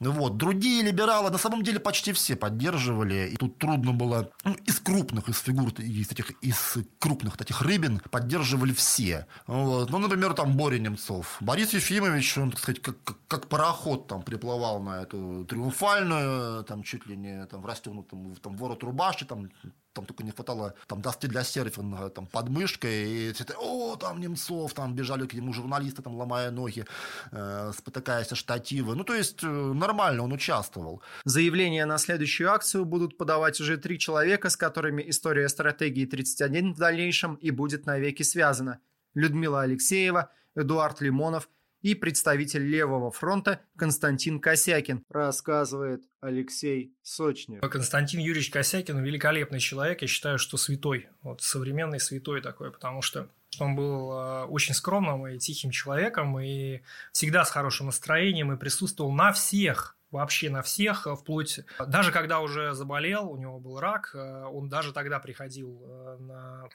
[0.00, 4.80] Вот, другие либералы на самом деле почти все поддерживали, и тут трудно было, ну, из
[4.80, 9.26] крупных, из фигур, из этих, из крупных таких рыбин поддерживали все.
[9.46, 9.90] Вот.
[9.90, 11.36] Ну, например, там Боря Немцов.
[11.40, 16.64] Борис Ефимович, он, так сказать, как, как, как пароход там приплывал на эту триумфальную, э,
[16.64, 19.50] там чуть ли не там, в расстегнутом там, ворот рубашки, там
[19.94, 24.20] там только не хватало там доски для серфинга там под мышкой, и все о, там
[24.20, 26.84] Немцов, там бежали к нему журналисты, там ломая ноги,
[27.32, 28.94] э, спотыкаясь о штативы.
[28.94, 31.02] Ну, то есть, э, нормально он участвовал.
[31.24, 36.78] Заявления на следующую акцию будут подавать уже три человека, с которыми история стратегии 31 в
[36.78, 38.80] дальнейшем и будет навеки связана.
[39.14, 41.48] Людмила Алексеева, Эдуард Лимонов
[41.84, 47.60] и представитель Левого фронта Константин Косякин, рассказывает Алексей Сочнев.
[47.60, 53.28] Константин Юрьевич Косякин великолепный человек, я считаю, что святой, вот современный святой такой, потому что
[53.60, 56.80] он был э, очень скромным и тихим человеком, и
[57.12, 61.60] всегда с хорошим настроением, и присутствовал на всех вообще на всех, э, вплоть...
[61.86, 66.68] Даже когда уже заболел, у него был рак, э, он даже тогда приходил э, на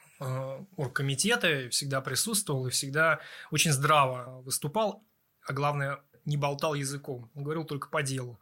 [0.76, 3.20] оргкомитеты, всегда присутствовал и всегда
[3.50, 5.02] очень здраво выступал,
[5.46, 8.38] а главное, не болтал языком, он говорил только по делу.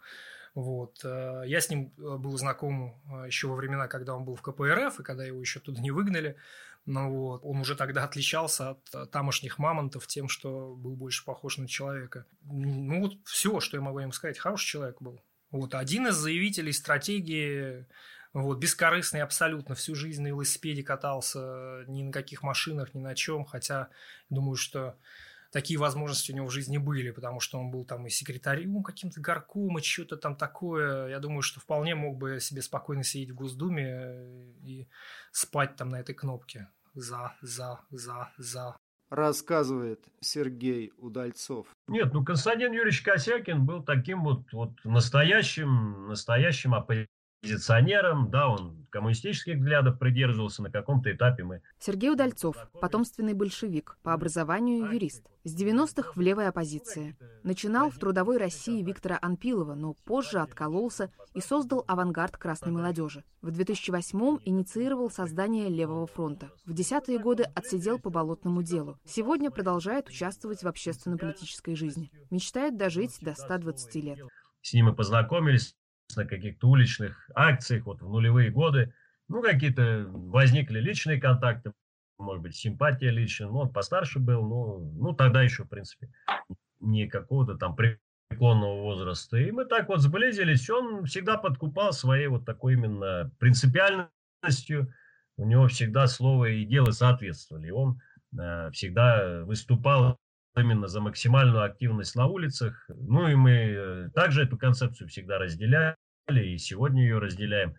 [0.55, 1.05] Вот.
[1.05, 5.25] Я с ним был знаком еще во времена, когда он был в КПРФ, и когда
[5.25, 6.37] его еще туда не выгнали.
[6.89, 11.69] Но вот, он уже тогда отличался от тамошних мамонтов тем, что был больше похож на
[11.69, 12.25] человека.
[12.41, 14.39] Ну вот все, что я могу им сказать.
[14.39, 15.23] Хороший человек был.
[15.51, 17.87] Вот один из заявителей стратегии
[18.33, 23.45] вот, бескорыстный абсолютно, всю жизнь на велосипеде катался, ни на каких машинах, ни на чем,
[23.45, 23.91] хотя
[24.31, 24.97] думаю, что
[25.53, 29.21] такие возможности у него в жизни были, потому что он был там и секретарем каким-то
[29.21, 31.09] горком, и что-то там такое.
[31.09, 34.89] Я думаю, что вполне мог бы себе спокойно сидеть в Госдуме и
[35.33, 36.69] спать там на этой кнопке
[36.99, 38.77] за, за, за, за.
[39.11, 41.67] Рассказывает Сергей Удальцов.
[41.87, 49.59] Нет, ну Константин Юрьевич Косякин был таким вот, вот настоящим, настоящим оппозиционером, да, он коммунистических
[49.59, 51.63] взглядов придерживался на каком-то этапе мы.
[51.79, 55.25] Сергей Удальцов, потомственный большевик, по образованию юрист.
[55.45, 57.17] С 90-х в левой оппозиции.
[57.45, 63.23] Начинал в трудовой России Виктора Анпилова, но позже откололся и создал авангард красной молодежи.
[63.41, 66.51] В 2008-м инициировал создание Левого фронта.
[66.67, 68.99] В десятые годы отсидел по болотному делу.
[69.05, 72.11] Сегодня продолжает участвовать в общественно-политической жизни.
[72.31, 74.19] Мечтает дожить до 120 лет.
[74.61, 75.77] С ним мы познакомились
[76.17, 78.93] на каких-то уличных акциях вот в нулевые годы.
[79.29, 81.73] Ну, какие-то возникли личные контакты,
[82.19, 83.49] может быть, симпатия личная.
[83.49, 86.11] Ну, он постарше был, ну, ну тогда еще, в принципе,
[86.81, 89.37] не какого-то там преклонного возраста.
[89.37, 90.69] И мы так вот сблизились.
[90.71, 94.93] Он всегда подкупал своей вот такой именно принципиальностью.
[95.37, 97.71] У него всегда слово и дело соответствовали.
[97.71, 98.01] Он
[98.37, 100.19] э, всегда выступал
[100.59, 102.85] именно за максимальную активность на улицах.
[102.89, 105.97] Ну и мы э, также эту концепцию всегда разделяли,
[106.29, 107.75] и сегодня ее разделяем.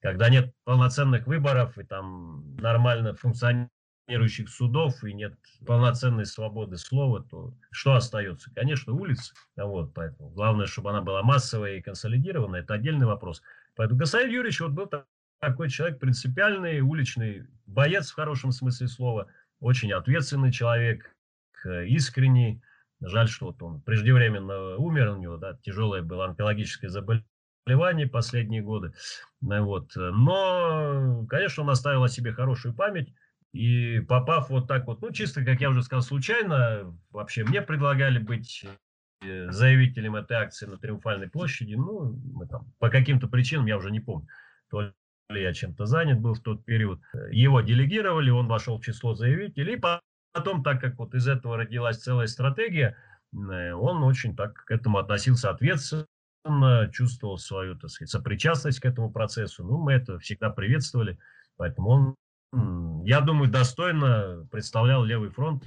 [0.00, 5.34] Когда нет полноценных выборов и там нормально функционирующих судов и нет
[5.66, 8.50] полноценной свободы слова, то что остается?
[8.54, 9.34] Конечно, улица.
[9.56, 13.42] Вот, поэтому главное, чтобы она была массовая и консолидированная, это отдельный вопрос.
[13.76, 14.90] Поэтому Гасаев Юрьевич вот был
[15.40, 19.26] такой человек принципиальный, уличный боец в хорошем смысле слова,
[19.60, 21.14] очень ответственный человек,
[21.64, 22.62] искренний.
[23.02, 28.92] Жаль, что вот он преждевременно умер, у него да, тяжелое было онкологическое заболевание последние годы.
[29.42, 29.92] Э, вот.
[29.96, 33.14] Но, конечно, он оставил о себе хорошую память.
[33.52, 38.18] И попав вот так вот, ну, чисто, как я уже сказал, случайно, вообще мне предлагали
[38.18, 38.64] быть
[39.22, 41.74] э, заявителем этой акции на Триумфальной площади.
[41.74, 44.28] Ну, мы там по каким-то причинам, я уже не помню,
[44.70, 44.92] то
[45.30, 47.00] ли я чем-то занят был в тот период.
[47.30, 49.74] Его делегировали, он вошел в число заявителей.
[49.74, 49.80] И
[50.32, 52.96] потом, так как вот из этого родилась целая стратегия,
[53.32, 56.06] э, он очень так к этому относился ответственно,
[56.92, 59.64] чувствовал свою, так сказать, сопричастность к этому процессу.
[59.64, 61.18] Ну, мы это всегда приветствовали.
[61.56, 62.16] Поэтому
[62.52, 65.64] он, я думаю, достойно представлял левый фронт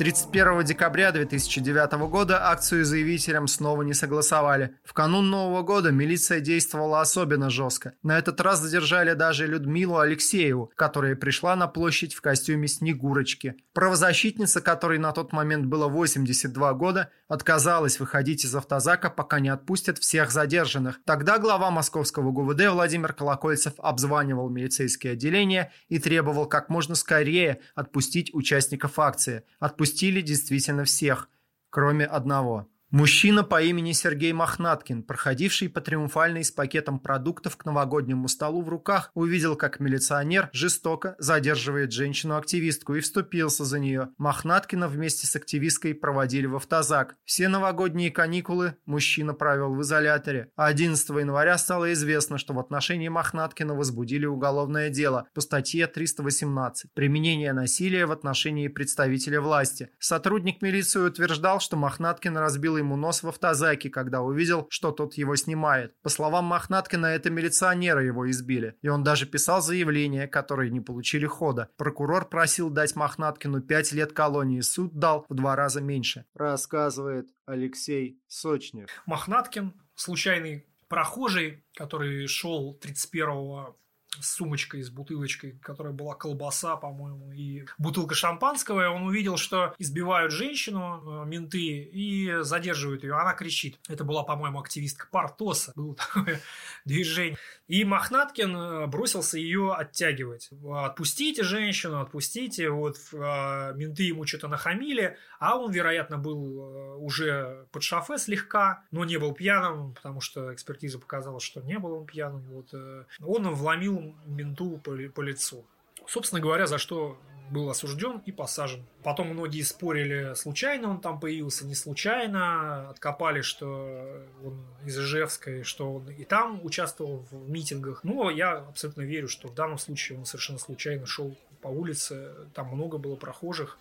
[0.00, 4.74] 31 декабря 2009 года акцию заявителям снова не согласовали.
[4.82, 7.92] В канун Нового года милиция действовала особенно жестко.
[8.02, 13.56] На этот раз задержали даже Людмилу Алексееву, которая пришла на площадь в костюме Снегурочки.
[13.74, 19.98] Правозащитница, которой на тот момент было 82 года, отказалась выходить из автозака, пока не отпустят
[19.98, 20.98] всех задержанных.
[21.04, 28.32] Тогда глава московского ГУВД Владимир Колокольцев обзванивал милицейские отделения и требовал как можно скорее отпустить
[28.32, 29.44] участников акции.
[29.58, 31.28] Отпустить отпустили действительно всех,
[31.70, 32.68] кроме одного.
[32.92, 38.68] Мужчина по имени Сергей Мохнаткин, проходивший по триумфальной с пакетом продуктов к новогоднему столу в
[38.68, 44.08] руках, увидел, как милиционер жестоко задерживает женщину-активистку и вступился за нее.
[44.18, 47.14] Мохнаткина вместе с активисткой проводили в автозак.
[47.24, 50.50] Все новогодние каникулы мужчина провел в изоляторе.
[50.56, 56.92] А 11 января стало известно, что в отношении Мохнаткина возбудили уголовное дело по статье 318
[56.92, 59.90] «Применение насилия в отношении представителя власти».
[60.00, 65.36] Сотрудник милиции утверждал, что Мохнаткин разбил ему нос в автозаке, когда увидел, что тот его
[65.36, 65.94] снимает.
[66.02, 68.76] По словам Мохнаткина, это милиционеры его избили.
[68.82, 71.70] И он даже писал заявления, которые не получили хода.
[71.76, 74.60] Прокурор просил дать Мохнаткину 5 лет колонии.
[74.60, 76.24] Суд дал в два раза меньше.
[76.34, 78.88] Рассказывает Алексей Сочнев.
[79.06, 83.74] Мохнаткин, случайный прохожий, который шел 31
[84.18, 89.74] с сумочкой, с бутылочкой, которая была колбаса, по-моему, и бутылка шампанского, и он увидел, что
[89.78, 93.14] избивают женщину, э, менты, и задерживают ее.
[93.14, 93.78] Она кричит.
[93.88, 95.72] Это была, по-моему, активистка Партоса.
[95.76, 96.40] Было такое
[96.84, 97.38] движение.
[97.68, 100.50] И Мохнаткин э, бросился ее оттягивать.
[100.68, 102.70] Отпустите женщину, отпустите.
[102.70, 109.04] Вот э, менты ему что-то нахамили, а он, вероятно, был уже под шофе слегка, но
[109.04, 112.42] не был пьяным, потому что экспертиза показала, что не был он пьяным.
[112.42, 112.72] Вот.
[113.20, 115.64] Он вломил менту по, по лицу.
[116.06, 117.18] Собственно говоря, за что
[117.50, 118.84] был осужден и посажен.
[119.02, 122.90] Потом многие спорили, случайно он там появился, не случайно.
[122.90, 128.04] Откопали, что он из Ижевска, что он и там участвовал в митингах.
[128.04, 132.34] Но я абсолютно верю, что в данном случае он совершенно случайно шел по улице.
[132.54, 133.78] Там много было прохожих.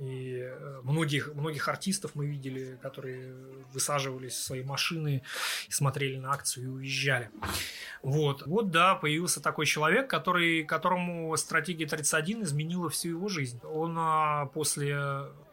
[0.00, 3.34] И э, многих, многих артистов мы видели, которые
[3.72, 5.22] высаживались в свои машины
[5.68, 7.30] смотрели на акцию и уезжали.
[8.02, 13.60] Вот, вот да, появился такой человек, который, которому стратегия 31 изменила всю его жизнь.
[13.62, 14.96] Он а, после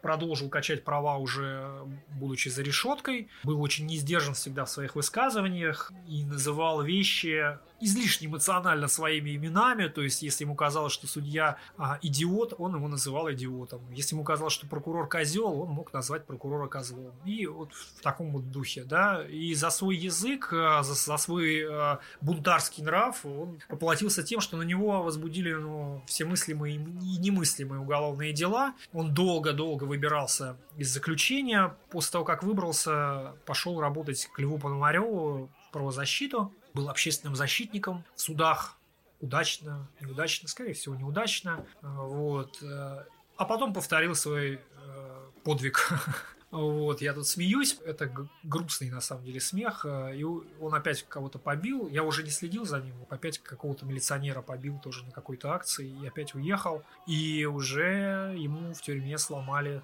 [0.00, 1.68] продолжил качать права уже
[2.08, 8.88] будучи за решеткой, был очень несдержан всегда в своих высказываниях и называл вещи излишне эмоционально
[8.88, 13.80] своими именами, то есть если ему казалось, что судья а, идиот, он его называл идиотом.
[13.92, 17.12] Если ему казалось, что прокурор козел, он мог назвать прокурора козлом.
[17.24, 19.24] И вот в таком вот духе, да.
[19.28, 24.56] И за свой язык, а, за, за свой а, бунтарский нрав он поплатился тем, что
[24.56, 28.74] на него возбудили ну, все мыслимые и немыслимые уголовные дела.
[28.92, 31.76] Он долго-долго выбирался из заключения.
[31.90, 36.54] После того, как выбрался, пошел работать к Льву Пономареву в правозащиту.
[36.74, 38.76] Был общественным защитником в судах.
[39.20, 41.66] Удачно, неудачно, скорее всего, неудачно.
[41.82, 42.62] Вот.
[42.62, 45.92] А потом повторил свой э, подвиг
[46.50, 48.10] Вот, я тут смеюсь, это
[48.42, 52.64] грустный на самом деле смех, э, и он опять кого-то побил, я уже не следил
[52.64, 58.34] за ним, опять какого-то милиционера побил тоже на какой-то акции, и опять уехал, и уже
[58.34, 59.82] ему в тюрьме сломали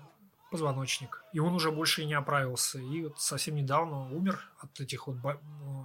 [0.51, 5.07] позвоночник, и он уже больше и не оправился, и вот совсем недавно умер от этих
[5.07, 5.19] вот,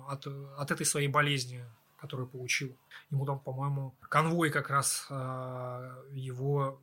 [0.07, 0.27] от,
[0.57, 1.65] от этой своей болезни,
[1.97, 2.73] которую получил.
[3.09, 6.79] Ему там, по-моему, конвой как раз э, его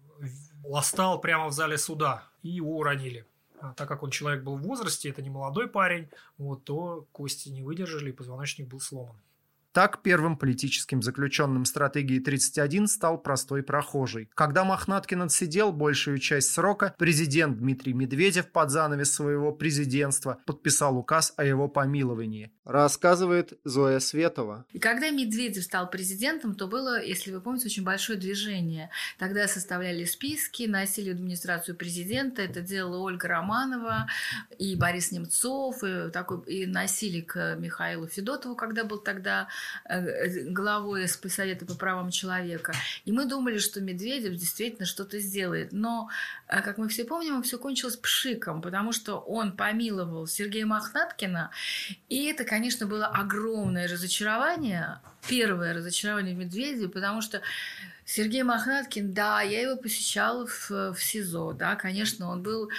[0.64, 3.26] ластал прямо в зале суда, и его уронили.
[3.60, 7.48] А так как он человек был в возрасте, это не молодой парень, вот, то кости
[7.48, 9.16] не выдержали, и позвоночник был сломан.
[9.76, 14.30] Так первым политическим заключенным стратегии 31 стал простой прохожий.
[14.32, 21.34] Когда Мохнаткин отсидел большую часть срока, президент Дмитрий Медведев под занавес своего президентства подписал указ
[21.36, 22.52] о его помиловании.
[22.64, 24.64] Рассказывает Зоя Светова.
[24.72, 28.88] И когда Медведев стал президентом, то было, если вы помните, очень большое движение.
[29.18, 32.40] Тогда составляли списки, носили администрацию президента.
[32.40, 34.06] Это делала Ольга Романова
[34.58, 35.84] и Борис Немцов.
[35.84, 39.48] И, такой, и носили к Михаилу Федотову, когда был тогда
[39.88, 42.72] Э, главой Совета по правам человека.
[43.04, 45.72] И мы думали, что Медведев действительно что-то сделает.
[45.72, 46.08] Но,
[46.48, 51.50] э, как мы все помним, все кончилось пшиком, потому что он помиловал Сергея Мохнаткина.
[52.08, 57.42] И это, конечно, было огромное разочарование, первое разочарование в Медведеве, потому что
[58.08, 62.70] Сергей Мохнаткин, да, я его посещала в, в СИЗО, да, конечно, он был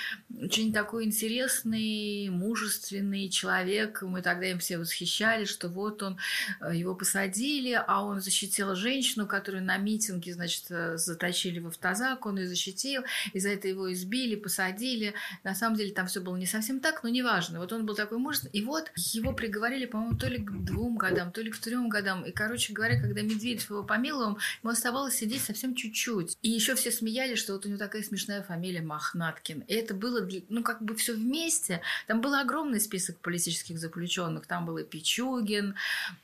[0.42, 6.18] очень такой интересный, мужественный человек, мы тогда им все восхищались, что вот он,
[6.62, 12.26] э, его посадили, а он защитил женщину, которую на митинге, значит, э, заточили в автозак,
[12.26, 13.04] он ее защитил,
[13.34, 15.14] и за это его избили, посадили,
[15.44, 18.18] на самом деле там все было не совсем так, но неважно, вот он был такой
[18.18, 21.90] мужественный, и вот его приговорили, по-моему, то ли к двум годам, то ли к трем
[21.90, 26.38] годам, и, короче говоря, когда Медведев его помиловал, ему оставалось сидеть совсем чуть-чуть.
[26.42, 29.62] И еще все смеялись, что вот у него такая смешная фамилия Махнаткин.
[29.62, 31.82] И это было, ну, как бы все вместе.
[32.08, 34.48] Там был огромный список политических заключенных.
[34.48, 35.76] Там был и Пичугин,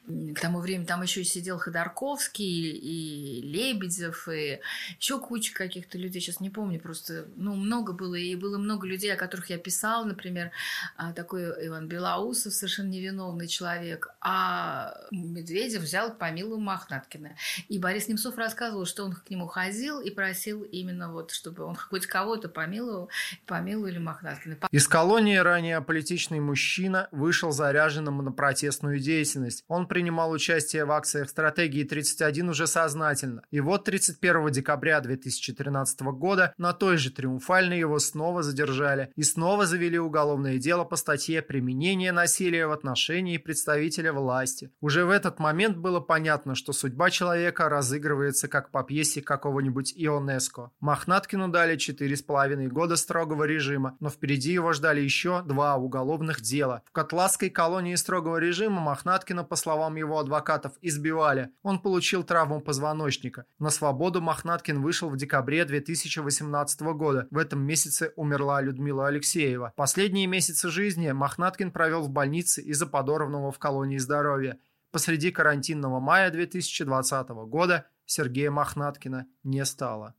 [0.07, 4.60] к тому времени там еще сидел Ходорковский, и Лебедев, и
[4.99, 6.22] еще куча каких-то людей.
[6.22, 8.15] Сейчас не помню, просто, ну, много было.
[8.15, 10.52] И было много людей, о которых я писала, например,
[10.95, 14.10] а, такой Иван Белоусов, совершенно невиновный человек.
[14.22, 17.36] А Медведев взял помилу Махнаткина.
[17.70, 21.76] И Борис Немцов рассказывал, что он к нему ходил и просил именно вот, чтобы он
[21.76, 23.10] хоть кого-то помиловал,
[23.46, 24.58] помиловали Махнаткина.
[24.72, 29.64] Из колонии ранее аполитичный мужчина вышел заряженным на протестную деятельность.
[29.68, 33.44] Он принимал участие в акциях стратегии 31 уже сознательно.
[33.52, 39.66] И вот 31 декабря 2013 года на той же Триумфальной его снова задержали и снова
[39.66, 44.72] завели уголовное дело по статье «Применение насилия в отношении представителя власти».
[44.82, 50.72] Уже в этот момент было понятно, что судьба человека разыгрывается как по пьесе какого-нибудь Ионеско.
[50.80, 56.82] Мохнаткину дали 4,5 года строгого режима, но впереди его ждали еще два уголовных дела.
[56.86, 61.52] В Котласской колонии строгого режима Мохнаткина, по словам его адвокатов, избивали.
[61.62, 63.45] Он получил травму позвоночника.
[63.60, 67.28] На свободу Мохнаткин вышел в декабре 2018 года.
[67.30, 69.72] В этом месяце умерла Людмила Алексеева.
[69.76, 74.58] Последние месяцы жизни Мохнаткин провел в больнице из-за подорванного в колонии здоровья.
[74.94, 80.14] Посреди карантинного мая 2020 года Сергея Мохнаткина не стало.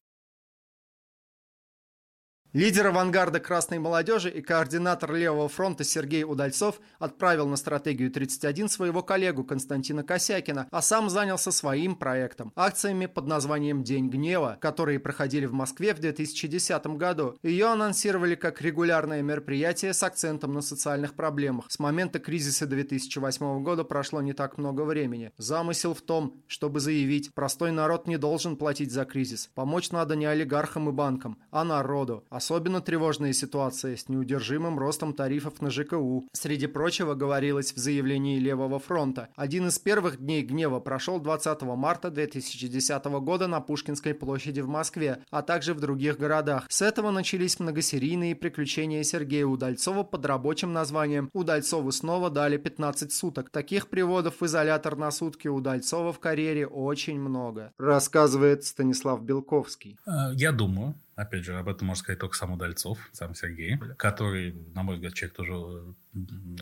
[2.55, 9.02] Лидер авангарда красной молодежи и координатор левого фронта Сергей Удальцов отправил на стратегию 31 своего
[9.02, 15.47] коллегу Константина Косякина, а сам занялся своим проектом– акциями под названием «День гнева», которые проходили
[15.47, 17.36] в Москве в 2010 году.
[17.43, 21.64] Ее анонсировали как регулярное мероприятие с акцентом на социальных проблемах.
[21.70, 25.32] С момента кризиса 2008 года прошло не так много времени.
[25.39, 29.51] Замысел в том, чтобы заявить, простой народ не должен платить за кризис.
[29.56, 32.22] Помочь надо не олигархам и банкам, а народу.
[32.44, 36.28] Особенно тревожная ситуация с неудержимым ростом тарифов на ЖКУ.
[36.34, 39.30] Среди прочего говорилось в заявлении Левого фронта.
[39.34, 45.20] Один из первых дней гнева прошел 20 марта 2010 года на Пушкинской площади в Москве,
[45.30, 46.66] а также в других городах.
[46.68, 53.48] С этого начались многосерийные приключения Сергея Удальцова под рабочим названием «Удальцову снова дали 15 суток».
[53.48, 59.96] Таких приводов в изолятор на сутки Удальцова в карьере очень много, рассказывает Станислав Белковский.
[60.34, 64.82] Я думаю, Опять же, об этом можно сказать только сам Удальцов, сам Сергей, который, на
[64.82, 65.95] мой взгляд, человек тоже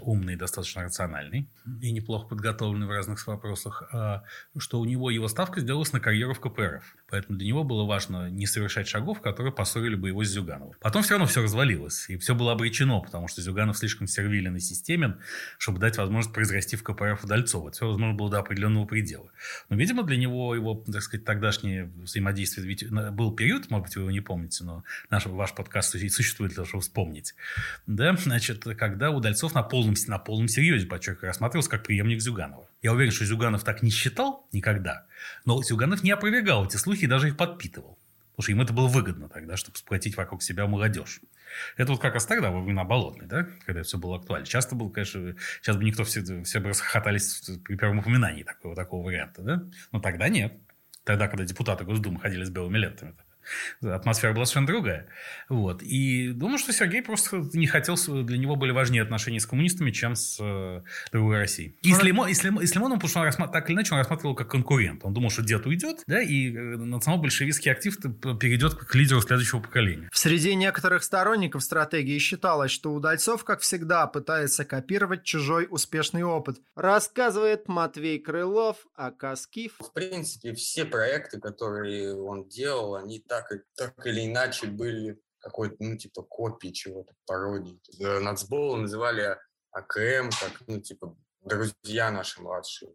[0.01, 1.49] умный, достаточно рациональный
[1.81, 4.25] и неплохо подготовленный в разных вопросах, а
[4.57, 6.97] что у него его ставка сделалась на карьеру в КПРФ.
[7.11, 10.75] Поэтому для него было важно не совершать шагов, которые поссорили бы его с Зюгановым.
[10.81, 14.61] Потом все равно все развалилось, и все было обречено, потому что Зюганов слишком сервилен и
[14.61, 15.21] системен,
[15.59, 17.69] чтобы дать возможность произрасти в КПРФ Удальцова.
[17.69, 19.31] Это все возможно было до определенного предела.
[19.69, 24.03] Но, видимо, для него его, так сказать, тогдашнее взаимодействие, ведь был период, может быть, вы
[24.03, 27.35] его не помните, но наш, ваш подкаст существует для того, чтобы вспомнить.
[27.87, 32.69] Да, значит, когда Удальцов Кузнецов на полном, на полном серьезе, подчеркиваю, рассматривался как преемник Зюганова.
[32.81, 35.07] Я уверен, что Зюганов так не считал никогда,
[35.45, 37.99] но Зюганов не опровергал эти слухи и даже их подпитывал.
[38.31, 41.21] Потому что им это было выгодно тогда, чтобы сплотить вокруг себя молодежь.
[41.77, 44.47] Это вот как раз тогда, во времена Болотной, да, когда все было актуально.
[44.47, 49.05] Часто было, конечно, сейчас бы никто, все, все бы расхохотались при первом упоминании такого, такого
[49.05, 49.65] варианта, да?
[49.91, 50.55] Но тогда нет.
[51.03, 53.15] Тогда, когда депутаты Госдумы ходили с белыми лентами
[53.83, 55.09] атмосфера была совершенно другая.
[55.49, 55.83] Вот.
[55.83, 60.15] И думаю, что Сергей просто не хотел, для него были важнее отношения с коммунистами, чем
[60.15, 60.83] с э,
[61.13, 61.77] другой Россией.
[61.83, 63.53] И с, Лимон, и, с Лимон, и с Лимоном, потому что он рассмат...
[63.53, 65.05] так или иначе он рассматривал как конкурент.
[65.05, 67.97] Он думал, что дед уйдет, да, и э, национал-большевистский актив
[68.41, 70.09] перейдет к лидеру следующего поколения.
[70.13, 76.59] В среде некоторых сторонников стратегии считалось, что Удальцов, как всегда, пытается копировать чужой успешный опыт.
[76.75, 79.75] Рассказывает Матвей Крылов, о Каскив.
[79.79, 85.97] В принципе, все проекты, которые он делал, они так, так или иначе были какой-то, ну,
[85.97, 87.81] типа, копии чего-то, пародии.
[87.99, 89.39] Нацбол называли
[89.71, 92.95] АКМ, как, ну, типа, друзья наши младшие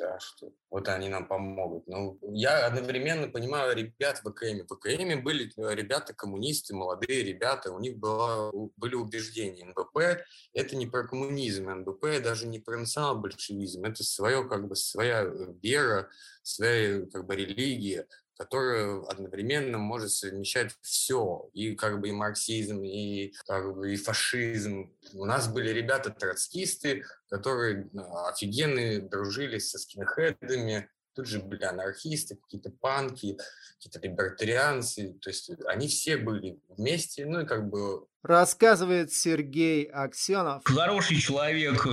[0.00, 1.86] да, что вот они нам помогут.
[1.86, 4.66] Но я одновременно понимаю ребят в ВКМ.
[4.66, 9.66] В ВКМ были э, ребята коммунисты, молодые ребята, у них было, были убеждения.
[9.66, 10.24] НБП–
[10.54, 15.52] это не про коммунизм, НБП даже не про национал-большевизм, это свое, как бы, своя э,
[15.62, 16.08] вера,
[16.42, 18.06] своя как бы, религия
[18.40, 24.90] которая одновременно может совмещать все, и как бы и марксизм, и как бы и фашизм.
[25.12, 32.70] У нас были ребята-троцкисты, которые ну, офигенные, дружили со скинхедами, тут же были анархисты, какие-то
[32.70, 33.36] панки,
[33.74, 38.06] какие-то либертарианцы, то есть они все были вместе, ну и как бы...
[38.22, 40.62] Рассказывает Сергей Аксенов.
[40.64, 41.86] Хороший человек,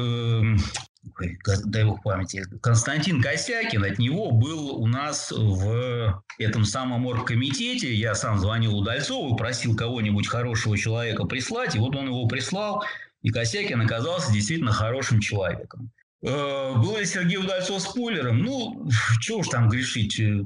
[1.22, 7.94] э, дай бог памяти, Константин Косякин, от него был у нас в этом самом оргкомитете,
[7.94, 12.84] я сам звонил Удальцову, просил кого-нибудь хорошего человека прислать, и вот он его прислал,
[13.22, 15.92] и Косякин оказался действительно хорошим человеком.
[16.24, 18.40] Э, был ли Сергей Удальцов спойлером?
[18.40, 18.90] Ну,
[19.20, 20.44] чего уж там грешить э,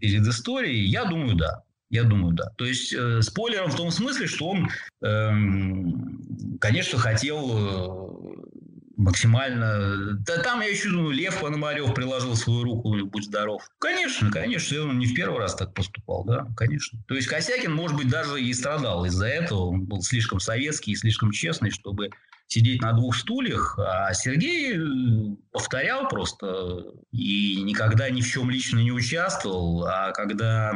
[0.00, 0.86] перед историей?
[0.86, 1.62] Я думаю, да.
[1.88, 2.50] Я думаю, да.
[2.56, 4.68] То есть э, спойлером в том смысле, что он,
[5.02, 5.30] э,
[6.60, 8.35] конечно, хотел э,
[9.06, 10.14] максимально...
[10.18, 13.62] Да там, я еще думаю, Лев Пономарев приложил свою руку, будь здоров.
[13.78, 16.98] Конечно, конечно, он не в первый раз так поступал, да, конечно.
[17.06, 19.66] То есть Косякин, может быть, даже и страдал из-за этого.
[19.66, 22.10] Он был слишком советский и слишком честный, чтобы
[22.48, 28.78] сидеть на двух стульях, а Сергей э, повторял просто и никогда ни в чем лично
[28.78, 30.72] не участвовал, а когда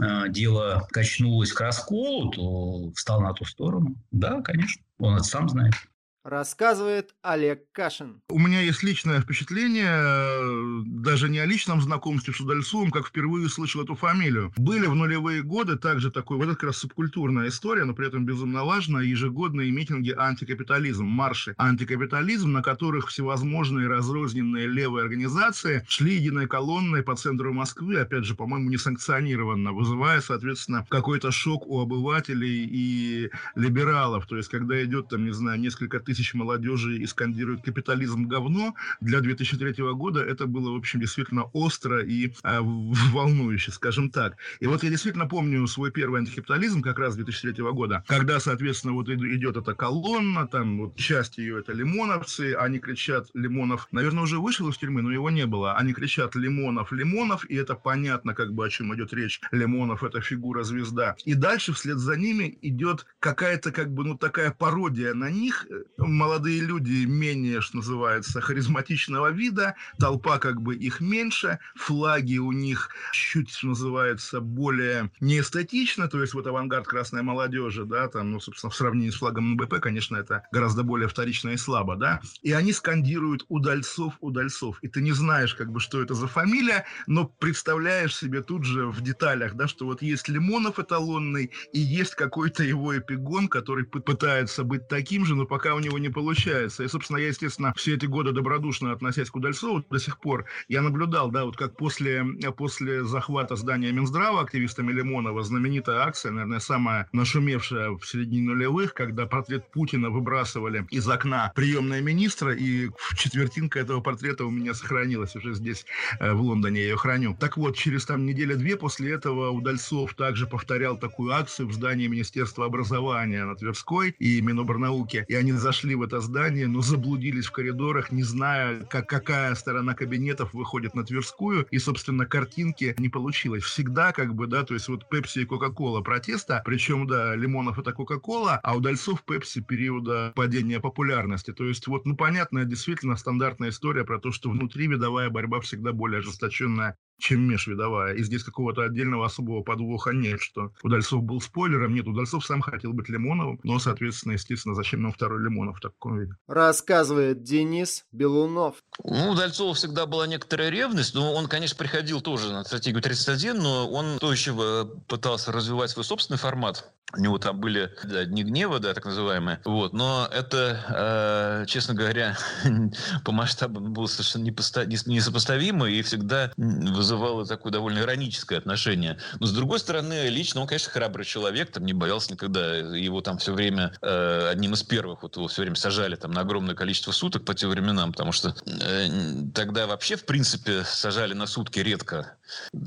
[0.00, 3.96] э, дело качнулось к расколу, то встал на ту сторону.
[4.10, 5.74] Да, конечно, он это сам знает.
[6.24, 8.22] Рассказывает Олег Кашин.
[8.28, 13.48] У меня есть личное впечатление, э, даже не о личном знакомстве с Удальцовым, как впервые
[13.48, 14.52] слышал эту фамилию.
[14.56, 18.24] Были в нулевые годы также такой, вот это как раз субкультурная история, но при этом
[18.24, 26.46] безумно важная, ежегодные митинги антикапитализм, марши антикапитализм, на которых всевозможные разрозненные левые организации шли единой
[26.46, 33.30] колонной по центру Москвы, опять же, по-моему, несанкционированно, вызывая, соответственно, какой-то шок у обывателей и
[33.56, 34.26] либералов.
[34.28, 38.74] То есть, когда идет, там, не знаю, несколько тысяч тысяч молодежи и скандируют «капитализм говно»,
[39.00, 44.36] для 2003 года это было, в общем, действительно остро и э, волнующе, скажем так.
[44.60, 49.08] И вот я действительно помню свой первый антикапитализм как раз 2003 года, когда, соответственно, вот
[49.08, 54.68] идет эта колонна, там вот часть ее это лимоновцы, они кричат «Лимонов», наверное, уже вышел
[54.68, 58.66] из тюрьмы, но его не было, они кричат «Лимонов, Лимонов», и это понятно, как бы
[58.66, 59.40] о чем идет речь.
[59.50, 61.16] Лимонов– это фигура-звезда.
[61.24, 65.66] И дальше вслед за ними идет какая-то, как бы, ну, такая пародия на них,
[66.06, 72.90] молодые люди менее, что называется, харизматичного вида, толпа как бы их меньше, флаги у них
[73.12, 78.70] чуть, что называется, более неэстетично, то есть вот авангард красной молодежи, да, там, ну, собственно,
[78.70, 82.72] в сравнении с флагом НБП, конечно, это гораздо более вторично и слабо, да, и они
[82.72, 88.16] скандируют «Удальцов, Удальцов», и ты не знаешь, как бы, что это за фамилия, но представляешь
[88.16, 92.96] себе тут же в деталях, да, что вот есть Лимонов эталонный, и есть какой-то его
[92.96, 96.84] эпигон, который пытается быть таким же, но пока у него него не получается.
[96.84, 100.82] И, собственно, я, естественно, все эти годы добродушно относясь к Удальцову до сих пор, я
[100.82, 102.24] наблюдал, да, вот как после,
[102.56, 109.26] после захвата здания Минздрава активистами Лимонова знаменитая акция, наверное, самая нашумевшая в середине нулевых, когда
[109.26, 115.54] портрет Путина выбрасывали из окна приемная министра, и четвертинка этого портрета у меня сохранилась уже
[115.54, 115.84] здесь,
[116.20, 117.36] э, в Лондоне, я ее храню.
[117.38, 122.66] Так вот, через там неделя-две после этого Удальцов также повторял такую акцию в здании Министерства
[122.66, 127.52] образования на Тверской и Миноборнауки, и они зашли зашли в это здание, но заблудились в
[127.52, 133.64] коридорах, не зная, как, какая сторона кабинетов выходит на Тверскую, и, собственно, картинки не получилось.
[133.64, 137.92] Всегда, как бы, да, то есть вот Пепси и Кока-Кола протеста, причем, да, Лимонов это
[137.92, 141.52] Кока-Кола, а удальцов Пепси периода падения популярности.
[141.52, 145.92] То есть вот, ну, понятная, действительно стандартная история про то, что внутри видовая борьба всегда
[145.92, 148.14] более ожесточенная чем межвидовая.
[148.14, 151.94] И здесь какого-то отдельного особого подвоха нет, что Удальцов был спойлером.
[151.94, 156.18] Нет, Удальцов сам хотел быть Лимоновым, но, соответственно, естественно, зачем нам второй Лимонов в таком
[156.18, 156.32] виде?
[156.48, 158.76] Рассказывает Денис Белунов.
[159.04, 163.56] Ну, у Удальцова всегда была некоторая ревность, но он, конечно, приходил тоже на стратегию 31,
[163.56, 166.92] но он устойчиво пытался развивать свой собственный формат.
[167.14, 169.60] У него там были да, дни гнева, да, так называемые.
[169.64, 169.92] Вот.
[169.92, 172.38] Но это, э, честно говоря,
[173.24, 179.18] по масштабам было совершенно несопоставимо и всегда вызывало такое довольно ироническое отношение.
[179.40, 182.76] Но, с другой стороны, лично он, конечно, храбрый человек, там не боялся никогда.
[182.76, 186.40] Его там все время, э, одним из первых, вот его все время сажали там на
[186.40, 189.08] огромное количество суток по тем временам, потому что э,
[189.54, 192.36] тогда вообще, в принципе, сажали на сутки редко.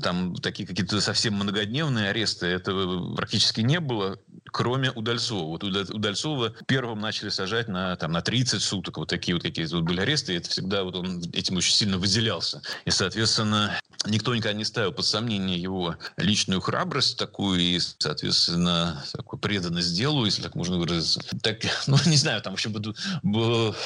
[0.02, 4.18] Там такие какие-то совсем многодневные аресты, этого практически не было
[4.56, 5.44] кроме Удальцова.
[5.44, 8.96] Вот Удальцова первым начали сажать на, там, на 30 суток.
[8.96, 10.32] Вот такие вот какие-то вот были аресты.
[10.32, 12.62] И это всегда вот он этим очень сильно выделялся.
[12.86, 19.40] И, соответственно, никто никогда не ставил под сомнение его личную храбрость такую и, соответственно, такую
[19.40, 21.20] преданность делу, если так можно выразиться.
[21.42, 22.70] Так, ну, не знаю, там еще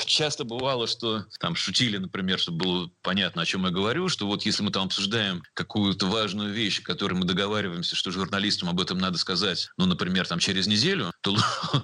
[0.07, 4.45] часто бывало, что там шутили, например, чтобы было понятно, о чем я говорю, что вот
[4.45, 8.99] если мы там обсуждаем какую-то важную вещь, о которой мы договариваемся, что журналистам об этом
[8.99, 11.37] надо сказать, ну, например, там через неделю, то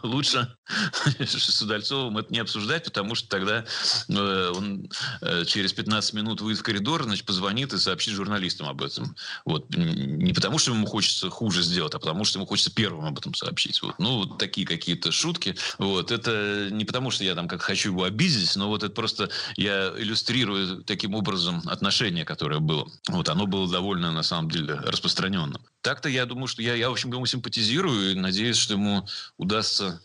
[0.02, 0.52] лучше
[1.20, 3.64] с Удальцовым это не обсуждать, потому что тогда
[4.08, 4.90] э, он
[5.20, 9.14] э, через 15 минут выйдет в коридор, значит, позвонит и сообщит журналистам об этом.
[9.44, 9.72] Вот.
[9.76, 13.34] Не потому, что ему хочется хуже сделать, а потому, что ему хочется первым об этом
[13.34, 13.80] сообщить.
[13.82, 13.94] Вот.
[14.00, 15.54] Ну, вот такие какие-то шутки.
[15.78, 16.10] Вот.
[16.10, 19.94] Это не потому, что я там как хочу его обидеть, но вот это просто я
[19.96, 22.90] иллюстрирую таким образом отношение, которое было.
[23.08, 23.28] Вот.
[23.28, 25.60] Оно было довольно, на самом деле, распространенным.
[25.82, 30.00] Так-то я думаю, что я, я, в общем, ему симпатизирую и надеюсь, что ему удастся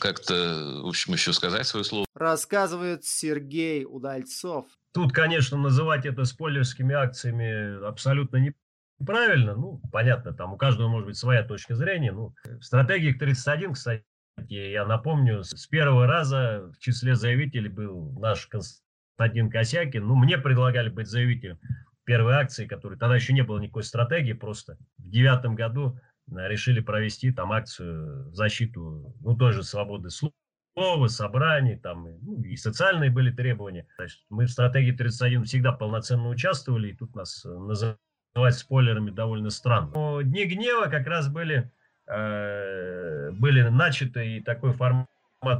[0.00, 2.06] как-то, в общем, еще сказать свое слово.
[2.14, 4.64] Рассказывает Сергей Удальцов.
[4.94, 8.54] Тут, конечно, называть это спойлерскими акциями абсолютно
[8.98, 9.54] неправильно.
[9.54, 12.12] Ну, понятно, там у каждого может быть своя точка зрения.
[12.12, 14.04] Ну, в стратегии 31, кстати,
[14.48, 20.06] я напомню, с первого раза в числе заявителей был наш Константин Косякин.
[20.06, 21.58] Ну, мне предлагали быть заявителем
[22.04, 25.98] первой акции, которой тогда еще не было никакой стратегии, просто в девятом году
[26.30, 32.42] э, решили провести там акцию в защиту, ну, той же свободы слова, собраний, там, ну,
[32.42, 33.86] и социальные были требования.
[33.96, 39.50] Значит, мы в стратегии 31 всегда полноценно участвовали, и тут нас э, называть спойлерами довольно
[39.50, 39.92] странно.
[39.94, 41.70] Но Дни гнева как раз были,
[42.06, 45.08] э, были начаты, и такой формат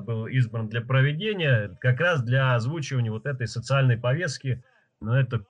[0.05, 4.65] был избран для проведения, как раз для озвучивания вот этой социальной повестки,
[5.01, 5.45] но это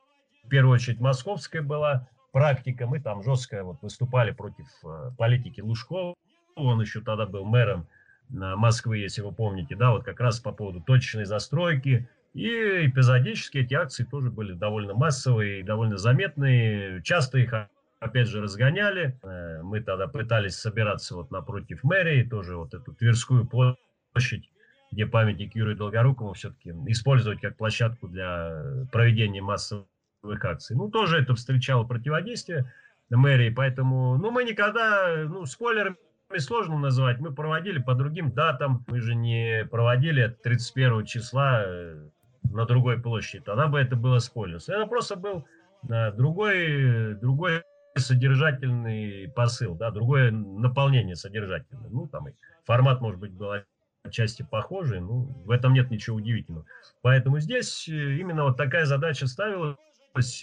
[0.45, 2.87] в первую очередь московская была практика.
[2.87, 6.15] Мы там жестко вот выступали против э, политики Лужкова.
[6.57, 7.87] Он еще тогда был мэром
[8.31, 12.09] э, Москвы, если вы помните, да, вот как раз по поводу точечной застройки.
[12.35, 17.01] И эпизодически эти акции тоже были довольно массовые и довольно заметные.
[17.03, 17.55] Часто их,
[18.01, 19.19] опять же, разгоняли.
[19.23, 24.51] Э, мы тогда пытались собираться вот напротив мэрии, тоже вот эту Тверскую площадь,
[24.91, 29.87] где памятник Юрию Долгорукову все-таки использовать как площадку для проведения массовых
[30.45, 30.77] акций.
[30.77, 32.73] Ну, тоже это встречало противодействие
[33.11, 35.97] мэрии, поэтому, ну, мы никогда, ну, спойлерами
[36.39, 42.09] сложно назвать, мы проводили по другим датам, мы же не проводили 31 числа э,
[42.51, 44.57] на другой площади, тогда бы это было спойлер.
[44.57, 45.45] Это просто был
[45.89, 47.63] э, другой, другой
[47.97, 51.89] содержательный посыл, да, другое наполнение содержательное.
[51.91, 52.33] Ну, там и
[52.65, 53.53] формат, может быть, был
[54.03, 56.67] отчасти похожий, ну, в этом нет ничего удивительного.
[57.03, 59.77] Поэтому здесь э, именно вот такая задача ставилась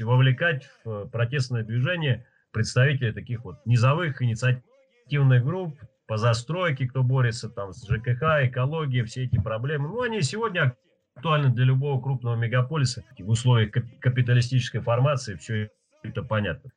[0.01, 7.49] вовлекать в э, протестное движение представителей таких вот низовых инициативных групп по застройке, кто борется
[7.49, 9.87] там с ЖКХ, экологией, все эти проблемы.
[9.87, 10.75] Ну, они сегодня
[11.15, 13.03] актуальны для любого крупного мегаполиса.
[13.17, 15.69] В условиях капиталистической формации все
[16.03, 16.71] это понятно.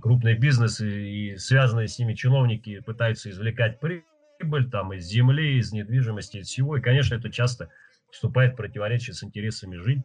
[0.00, 6.38] Крупные бизнесы и связанные с ними чиновники пытаются извлекать прибыль там из земли, из недвижимости,
[6.38, 6.78] из всего.
[6.78, 7.68] И, конечно, это часто
[8.10, 10.04] вступает в противоречие с интересами жителей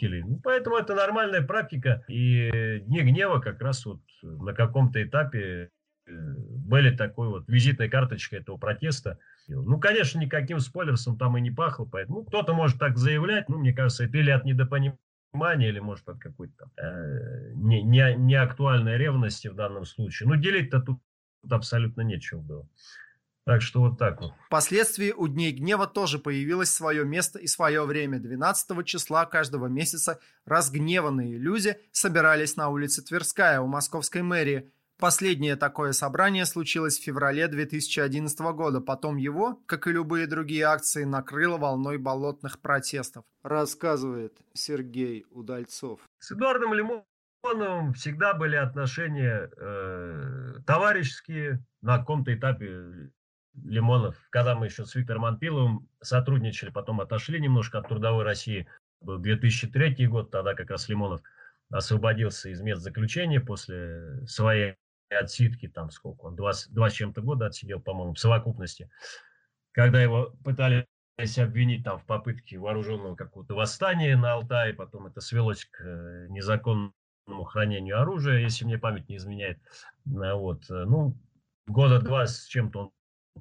[0.00, 2.04] ну, поэтому это нормальная практика.
[2.08, 5.70] И Дни гнева как раз вот на каком-то этапе
[6.06, 9.18] э, были такой вот визитной карточкой этого протеста.
[9.48, 13.58] Ну, конечно, никаким спойлерсом там и не пахло, поэтому ну, кто-то может так заявлять, ну,
[13.58, 19.48] мне кажется, это или от недопонимания, или, может, от какой-то э, не, не, неактуальной ревности
[19.48, 20.28] в данном случае.
[20.28, 20.98] Ну, делить-то тут
[21.50, 22.68] абсолютно нечего было.
[23.46, 24.32] Так что вот так вот.
[24.46, 28.18] Впоследствии у Дней Гнева тоже появилось свое место и свое время.
[28.18, 34.72] 12 числа каждого месяца разгневанные люди собирались на улице Тверская у московской мэрии.
[34.98, 38.80] Последнее такое собрание случилось в феврале 2011 года.
[38.80, 43.24] Потом его, как и любые другие акции, накрыло волной болотных протестов.
[43.42, 46.00] Рассказывает Сергей Удальцов.
[46.18, 51.62] С Эдуардом Лимоновым всегда были отношения э, товарищеские.
[51.82, 53.10] На каком-то этапе
[53.62, 58.66] Лимонов, когда мы еще с Виктором Анпиловым сотрудничали, потом отошли немножко от трудовой России,
[59.00, 61.22] был 2003 год, тогда как раз Лимонов
[61.70, 64.76] освободился из мест заключения после своей
[65.10, 68.90] отсидки, там сколько он, 20, 20 чем-то года отсидел, по-моему, в совокупности.
[69.72, 70.86] Когда его пытались
[71.38, 76.92] обвинить там в попытке вооруженного какого-то восстания на Алтае, потом это свелось к э, незаконному
[77.46, 79.58] хранению оружия, если мне память не изменяет.
[80.04, 80.68] Вот.
[80.70, 81.16] Э, ну,
[81.66, 82.90] года два с чем-то он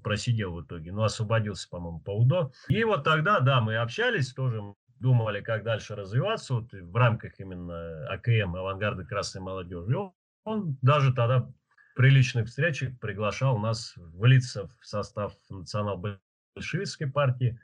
[0.02, 2.52] просидел в итоге, ну, освободился, по-моему, по УДО.
[2.68, 4.62] И вот тогда, да, мы общались тоже,
[5.00, 9.92] думали, как дальше развиваться вот в рамках именно АКМ, авангарда красной молодежи.
[9.92, 9.96] И
[10.46, 11.50] он, даже тогда
[11.96, 17.60] при личных встречах приглашал нас влиться в состав национал-большевистской партии,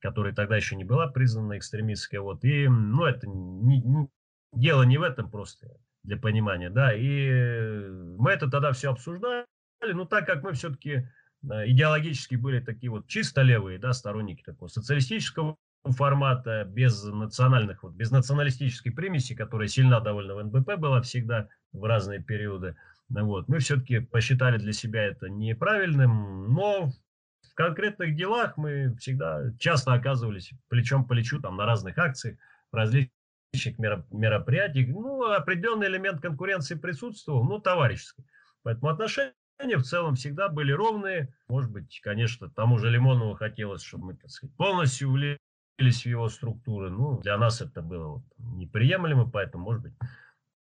[0.00, 2.18] которая тогда еще не была признана экстремистской.
[2.18, 2.44] Вот.
[2.44, 4.08] И, ну, это не, не,
[4.52, 5.68] дело не в этом просто,
[6.02, 6.92] для понимания, да.
[6.94, 7.88] И
[8.18, 9.46] мы это тогда все обсуждали,
[9.80, 11.08] но так как мы все-таки
[11.42, 18.10] идеологически были такие вот чисто левые, да, сторонники такого социалистического формата, без национальных, вот, без
[18.10, 22.76] националистической примеси, которая сильна довольно в НБП была всегда в разные периоды.
[23.08, 23.48] Вот.
[23.48, 26.90] Мы все-таки посчитали для себя это неправильным, но
[27.42, 32.38] в конкретных делах мы всегда часто оказывались плечом по плечу там, на разных акциях,
[32.70, 33.10] в различных
[33.78, 38.26] мероприятий, ну, определенный элемент конкуренции присутствовал, ну, товарищеский.
[38.62, 41.34] Поэтому отношения в целом всегда были ровные.
[41.48, 45.38] Может быть, конечно, тому же Лимонову хотелось, чтобы мы, так сказать, полностью влились
[45.78, 46.90] в его структуры.
[46.90, 49.94] Ну, для нас это было неприемлемо, поэтому, может быть,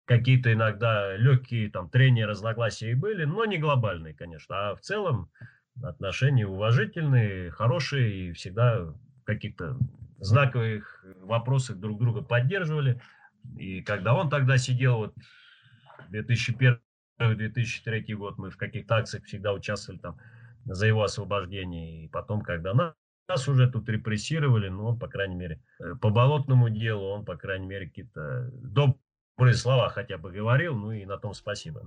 [0.04, 4.70] какие-то иногда легкие там трения, разногласия и были, но не глобальные, конечно.
[4.70, 5.30] А в целом
[5.82, 9.78] отношения уважительные, хорошие и всегда в каких-то
[10.18, 13.00] знаковых вопросах друг друга поддерживали.
[13.56, 15.14] И когда он тогда сидел, вот
[17.20, 20.18] 2001-2003 год, мы в каких-то акциях всегда участвовали там
[20.64, 22.04] за его освобождение.
[22.04, 22.94] И потом, когда нас,
[23.28, 27.36] нас уже тут репрессировали, ну, он, по крайней мере, э, по болотному делу, он, по
[27.36, 31.82] крайней мере, какие-то добрые слова хотя бы говорил, ну и на том спасибо.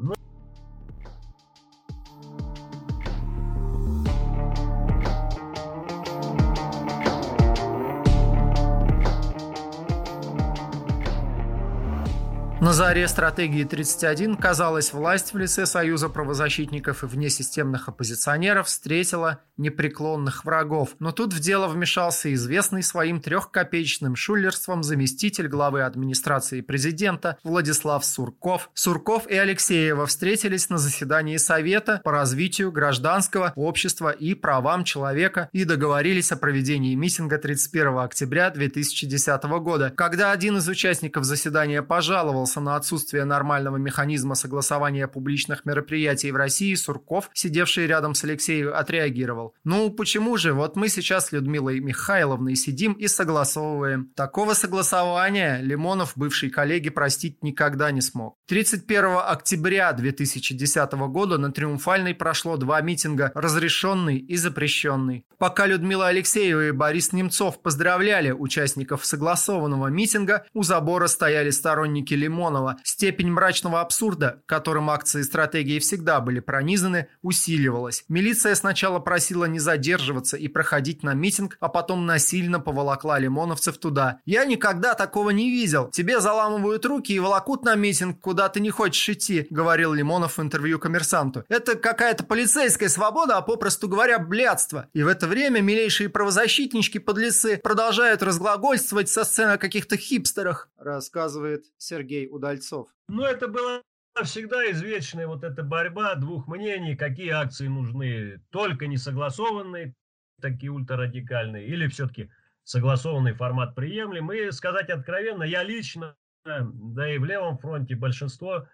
[12.67, 20.43] На заре стратегии 31, казалось, власть в лице Союза правозащитников и внесистемных оппозиционеров встретила непреклонных
[20.43, 20.89] врагов.
[20.99, 28.69] Но тут в дело вмешался известный своим трехкопеечным шулерством заместитель главы администрации президента Владислав Сурков.
[28.73, 35.63] Сурков и Алексеева встретились на заседании Совета по развитию гражданского общества и правам человека и
[35.63, 39.89] договорились о проведении митинга 31 октября 2010 года.
[39.95, 46.35] Когда один из участников заседания пожаловал жаловался на отсутствие нормального механизма согласования публичных мероприятий в
[46.35, 49.53] России, Сурков, сидевший рядом с Алексеем, отреагировал.
[49.63, 50.53] «Ну, почему же?
[50.53, 54.09] Вот мы сейчас с Людмилой Михайловной сидим и согласовываем.
[54.15, 58.35] Такого согласования Лимонов, бывший коллеги, простить никогда не смог.
[58.47, 65.23] 31 октября 2010 года на Триумфальной прошло два митинга, разрешенный и запрещенный.
[65.37, 72.46] Пока Людмила Алексеева и Борис Немцов поздравляли участников согласованного митинга, у забора стояли сторонники Лимонова
[72.47, 78.05] Лимонова, степень мрачного абсурда, которым акции стратегии всегда были пронизаны, усиливалась.
[78.07, 84.19] Милиция сначала просила не задерживаться и проходить на митинг, а потом насильно поволокла лимоновцев туда.
[84.25, 85.89] «Я никогда такого не видел.
[85.89, 90.41] Тебе заламывают руки и волокут на митинг, куда ты не хочешь идти», говорил Лимонов в
[90.41, 91.43] интервью коммерсанту.
[91.49, 94.87] «Это какая-то полицейская свобода, а попросту говоря, блядство».
[94.93, 102.27] И в это время милейшие правозащитнички-подлецы продолжают разглагольствовать со сцены о каких-то хипстерах, рассказывает Сергей
[102.37, 102.89] Удальцов.
[103.07, 103.81] Ну, это было
[104.23, 109.93] всегда извечная вот эта борьба двух мнений, какие акции нужны, только не согласованные,
[110.41, 112.31] такие ультрарадикальные, или все-таки
[112.63, 114.31] согласованный формат приемлем.
[114.31, 116.15] И сказать откровенно, я лично,
[116.45, 118.67] да и в левом фронте большинство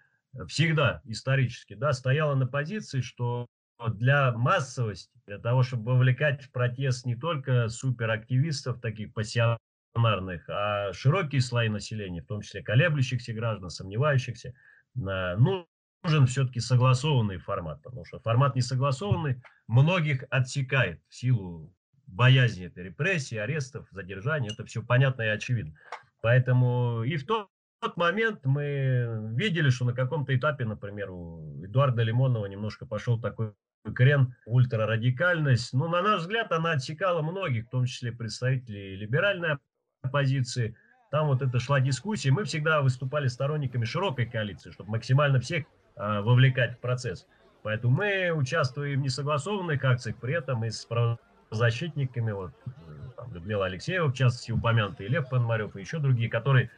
[0.48, 3.46] всегда исторически да, стояло на позиции, что
[3.88, 9.58] для массовости, для того, чтобы вовлекать в протест не только суперактивистов, таких пассионарных,
[9.94, 14.54] стационарных, а широкие слои населения, в том числе колеблющихся граждан, сомневающихся,
[14.94, 21.72] нужен все-таки согласованный формат, потому что формат несогласованный многих отсекает в силу
[22.06, 24.50] боязни этой репрессии, арестов, задержаний.
[24.52, 25.74] Это все понятно и очевидно.
[26.20, 27.48] Поэтому и в тот
[27.96, 33.52] момент мы видели, что на каком-то этапе, например, у Эдуарда Лимонова немножко пошел такой
[33.94, 35.72] крен, ультрарадикальность.
[35.72, 39.58] Но, на наш взгляд, она отсекала многих, в том числе представителей либеральной
[40.04, 40.76] оппозиции.
[41.10, 42.30] Там вот это шла дискуссия.
[42.30, 45.64] Мы всегда выступали сторонниками широкой коалиции, чтобы максимально всех
[45.96, 47.26] а, вовлекать в процесс.
[47.62, 52.52] Поэтому мы участвуем в несогласованных акциях, при этом и с правозащитниками, вот
[53.16, 56.70] там, Людмила Алексеева, в частности, упомянутый, Лев Пономарев и еще другие, которые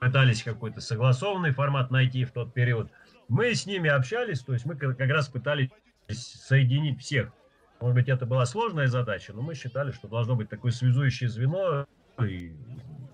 [0.00, 2.90] пытались какой-то согласованный формат найти в тот период.
[3.28, 5.70] Мы с ними общались, то есть мы как раз пытались
[6.08, 7.32] соединить всех.
[7.80, 11.86] Может быть, это была сложная задача, но мы считали, что должно быть такое связующее звено,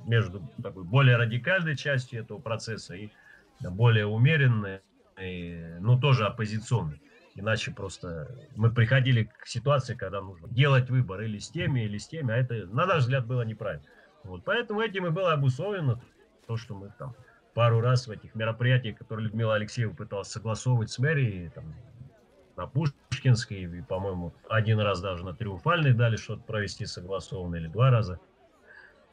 [0.07, 3.11] между такой более радикальной частью этого процесса и
[3.61, 4.81] более умеренной,
[5.21, 7.01] и, ну, тоже оппозиционной.
[7.35, 12.09] Иначе просто мы приходили к ситуации, когда нужно делать выбор или с теми, или с
[12.09, 13.85] теми, а это, на наш взгляд, было неправильно.
[14.25, 16.01] Вот, поэтому этим и было обусловлено
[16.47, 17.15] то, что мы там
[17.55, 21.75] пару раз в этих мероприятиях, которые Людмила Алексеева пыталась согласовывать с мэрией, там,
[22.57, 27.91] на Пушкинской, и, по-моему, один раз даже на Триумфальной дали что-то провести согласованно, или два
[27.91, 28.19] раза–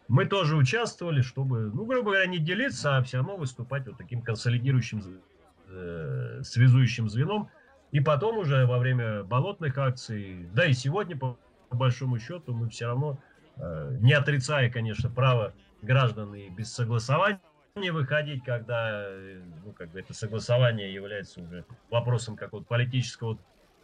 [0.08, 4.22] мы тоже участвовали, чтобы, ну, грубо говоря, не делиться, а все равно выступать вот таким
[4.22, 5.22] консолидирующим,
[5.70, 7.50] э, связующим звеном.
[7.92, 11.38] И потом уже во время болотных акций, да и сегодня, по,
[11.70, 13.18] по большому счету, мы все равно,
[13.58, 17.40] э, не отрицая, конечно, право граждан и без согласования
[17.76, 23.38] выходить, когда э, ну, как бы это согласование является уже вопросом какого-то политического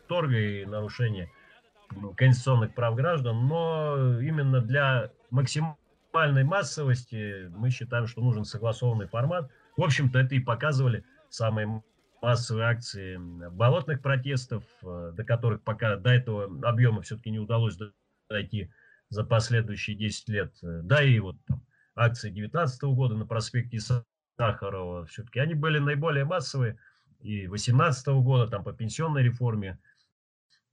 [0.07, 1.29] торга и нарушения
[2.15, 5.77] конституционных прав граждан, но именно для максимального
[6.13, 9.49] максимальной массовости мы считаем, что нужен согласованный формат.
[9.75, 11.81] В общем-то, это и показывали самые
[12.21, 13.17] массовые акции
[13.49, 17.77] болотных протестов, э, до которых пока до этого объема все-таки не удалось
[18.29, 18.71] дойти
[19.09, 20.53] за последующие 10 лет.
[20.61, 21.65] Да и вот там,
[21.95, 23.79] акции 19 года на проспекте
[24.37, 26.77] Сахарова, все-таки они были наиболее массовые.
[27.21, 29.79] И 18 года там по пенсионной реформе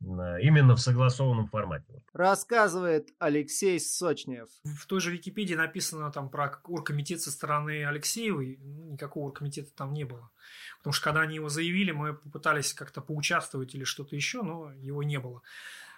[0.03, 2.03] именно в согласованном формате.
[2.13, 4.49] Рассказывает Алексей Сочнев.
[4.65, 8.59] В той же Википедии написано там про оргкомитет со стороны Алексеевой.
[8.63, 10.31] Ну, никакого оргкомитета там не было.
[10.79, 15.03] Потому что когда они его заявили, мы попытались как-то поучаствовать или что-то еще, но его
[15.03, 15.43] не было.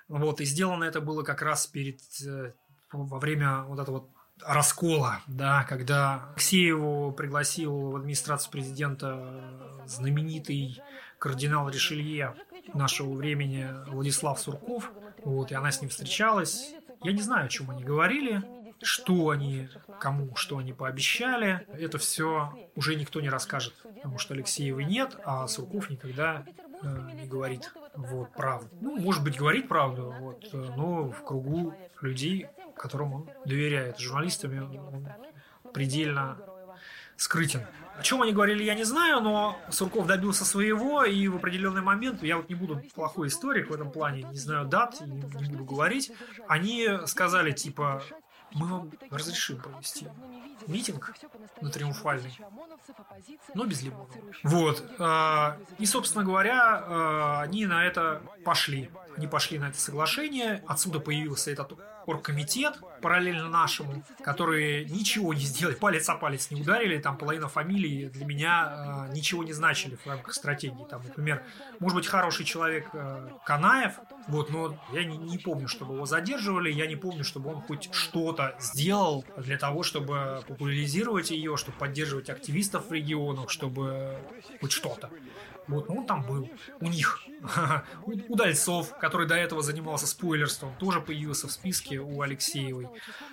[0.09, 2.53] Вот, и сделано это было как раз перед, э,
[2.93, 4.11] во время вот этого вот
[4.45, 10.83] раскола, да, когда Алексееву пригласил в администрацию президента знаменитый
[11.19, 12.35] кардинал Ришелье
[12.74, 14.90] нашего времени Владислав Сурков,
[15.24, 16.74] вот, и она с ним встречалась.
[17.02, 18.43] Я не знаю, о чем они говорили,
[18.82, 19.68] что они,
[20.01, 21.66] кому, что они пообещали.
[21.72, 26.44] Это все уже никто не расскажет, потому что Алексеевой нет, а Сурков никогда
[26.82, 28.68] э, не говорит вот, правду.
[28.80, 33.98] Ну, может быть, говорит правду, вот, но в кругу людей, которым он доверяет.
[33.98, 35.09] Журналистами он
[35.72, 36.39] предельно
[37.16, 37.66] скрытен.
[38.03, 42.20] О чем они говорили, я не знаю, но Сурков добился своего, и в определенный момент,
[42.24, 45.65] я вот не буду плохой историк в этом плане, не знаю дат, не, не буду
[45.65, 46.11] говорить,
[46.49, 48.03] они сказали, типа,
[48.55, 50.09] мы вам разрешим провести
[50.66, 51.15] митинг
[51.61, 52.37] на Триумфальный,
[53.55, 54.11] но без Лимонова.
[54.43, 54.85] Вот.
[54.99, 58.91] А, и, собственно говоря, а, они на это пошли.
[59.16, 60.65] Они пошли на это соглашение.
[60.66, 66.99] Отсюда появился этот оргкомитет, параллельно нашему, которые ничего не сделали, палец о палец не ударили,
[66.99, 70.87] там половина фамилий для меня э, ничего не значили в рамках стратегии.
[70.89, 71.45] Там, например,
[71.81, 73.95] может быть, хороший человек э, Канаев,
[74.29, 77.93] вот, но я не, не помню, чтобы его задерживали, я не помню, чтобы он хоть
[77.93, 84.19] что-то сделал для того, чтобы популяризировать ее, чтобы поддерживать активистов в регионах, чтобы
[84.61, 85.11] хоть что-то.
[85.68, 86.51] Вот, ну он там был.
[86.80, 87.20] У них.
[88.28, 92.89] Удальцов, который до этого занимался спойлерством, тоже появился в списке у Алексеевой.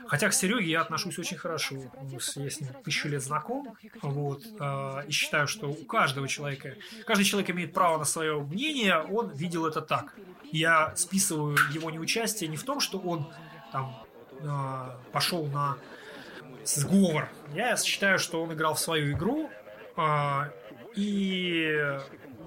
[0.08, 1.76] Хотя к Сереге я отношусь очень хорошо.
[2.10, 3.76] Я с ним тысячу лет знаком.
[4.02, 6.76] Вот, а, и считаю, что у каждого человека,
[7.06, 10.16] каждый человек имеет право на свое мнение, он видел это так.
[10.52, 13.32] Я списываю его неучастие не в том, что он
[13.72, 13.96] там
[14.44, 15.78] а, пошел на
[16.66, 17.30] сговор.
[17.54, 19.50] Я считаю, что он играл в свою игру,
[19.96, 20.50] а,
[21.00, 21.98] и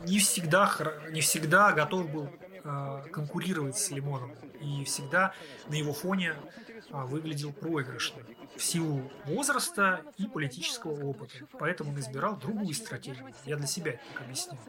[0.04, 0.70] не всегда,
[1.10, 2.28] не всегда готов был
[2.64, 4.32] э, конкурировать с Лимоном.
[4.60, 5.32] И всегда
[5.68, 8.26] на его фоне э, выглядел проигрышным
[8.56, 11.34] в силу возраста и политического опыта.
[11.58, 13.32] Поэтому он избирал другую стратегию.
[13.46, 14.60] Я для себя это объяснил.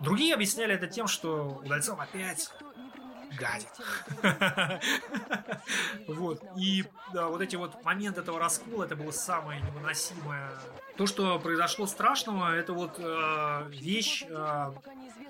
[0.00, 2.50] Другие объясняли это тем, что Удальцов опять
[3.38, 3.68] гадит.
[6.08, 6.42] Вот.
[6.56, 10.50] И вот эти вот моменты этого раскола, это было самое невыносимое.
[10.96, 14.72] То, что произошло страшного, это вот э, вещь, э,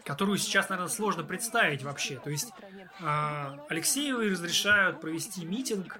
[0.04, 2.16] которую сейчас, наверное, сложно представить вообще.
[2.16, 2.52] То есть
[3.00, 5.98] э, Алексеевы разрешают провести митинг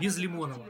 [0.00, 0.66] без Лимонова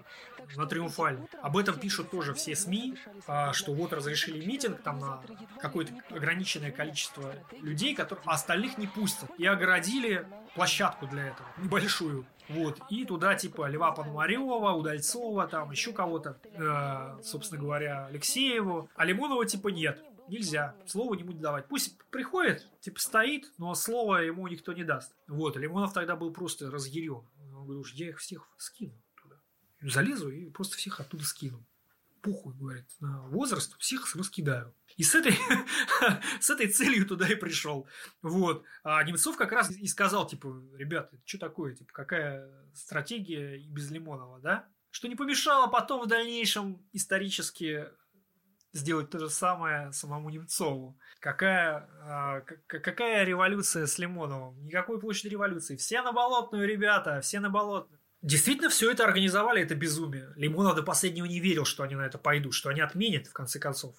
[0.56, 1.28] на Триумфальном.
[1.40, 2.96] Об этом пишут тоже все СМИ,
[3.26, 5.22] а, что вот разрешили митинг там на
[5.60, 9.30] какое-то ограниченное количество людей, которые, а остальных не пустят.
[9.38, 12.26] И огородили площадку для этого, небольшую.
[12.48, 18.90] Вот, и туда типа Льва Пономарева, Удальцова, там еще кого-то, э, собственно говоря, Алексееву.
[18.94, 21.68] А Лимонова типа нет, нельзя, слово не будет давать.
[21.68, 25.14] Пусть приходит, типа стоит, но слово ему никто не даст.
[25.28, 27.22] Вот, Лимонов тогда был просто разъярен.
[27.54, 29.01] Он говорит, я их всех скину
[29.90, 31.66] залезу и просто всех оттуда скину.
[32.20, 34.74] Пуху, говорит, на возраст, всех раскидаю.
[34.96, 35.36] И с этой,
[36.40, 37.88] с этой целью туда и пришел.
[38.20, 38.64] Вот.
[38.84, 43.90] А Немцов как раз и сказал, типа, ребята, что такое, типа, какая стратегия и без
[43.90, 44.68] Лимонова, да?
[44.90, 47.88] Что не помешало потом в дальнейшем исторически
[48.72, 50.98] сделать то же самое самому Немцову.
[51.20, 54.62] Какая, а, какая революция с Лимоновым?
[54.64, 55.76] Никакой площади революции.
[55.76, 58.01] Все на болотную, ребята, все на болотную.
[58.22, 60.32] Действительно, все это организовали, это безумие.
[60.36, 63.58] Лимонов до последнего не верил, что они на это пойдут, что они отменят, в конце
[63.58, 63.96] концов.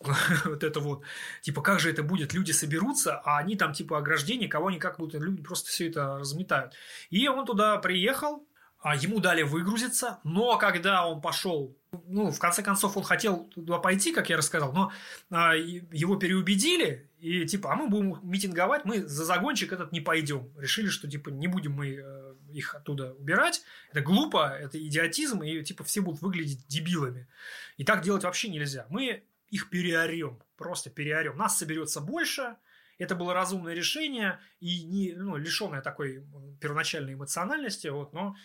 [0.44, 1.02] вот это вот,
[1.42, 4.98] типа, как же это будет, люди соберутся, а они там, типа, ограждение, кого они как
[4.98, 6.74] будто люди просто все это разметают.
[7.10, 8.46] И он туда приехал,
[8.84, 11.76] ему дали выгрузиться, но когда он пошел,
[12.06, 14.92] ну, в конце концов, он хотел туда пойти, как я рассказал, но
[15.30, 20.50] а, его переубедили, и типа, а мы будем митинговать, мы за загончик этот не пойдем.
[20.58, 23.62] Решили, что типа не будем мы э, их оттуда убирать.
[23.90, 27.26] Это глупо, это идиотизм, и типа все будут выглядеть дебилами.
[27.78, 28.86] И так делать вообще нельзя.
[28.90, 31.36] Мы их переорем, просто переорем.
[31.36, 32.56] Нас соберется больше,
[32.98, 36.24] это было разумное решение и не ну, лишенное такой
[36.60, 38.36] первоначальной эмоциональности, вот, но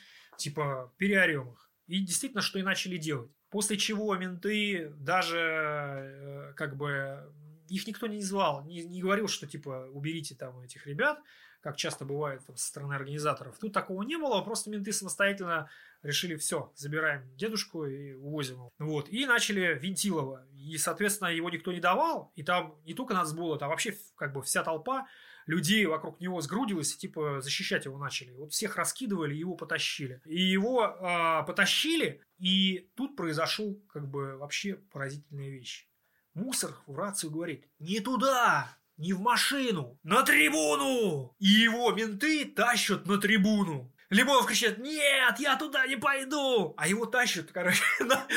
[0.42, 1.70] типа переорем их.
[1.88, 3.32] И действительно, что и начали делать.
[3.50, 7.34] После чего менты даже э, как бы
[7.68, 11.20] их никто не звал, не, не говорил, что типа уберите там этих ребят,
[11.62, 13.58] как часто бывает там, со стороны организаторов.
[13.60, 15.70] Тут такого не было, просто менты самостоятельно
[16.02, 18.70] решили, все, забираем дедушку и увозим его.
[18.80, 20.46] Вот, и начали Винтилова.
[20.54, 24.34] И, соответственно, его никто не давал, и там не только нас было, там вообще как
[24.34, 25.08] бы вся толпа
[25.52, 28.32] людей вокруг него сгрудилась и типа защищать его начали.
[28.32, 30.22] Вот всех раскидывали, его потащили.
[30.26, 35.88] И его э, потащили, и тут произошел как бы вообще поразительная вещь.
[36.34, 41.36] Мусор в рацию говорит, не туда, не в машину, на трибуну!
[41.40, 43.91] И его менты тащат на трибуну.
[44.12, 46.74] Лимонов кричит, нет, я туда не пойду.
[46.76, 48.28] А его тащат, короче, на,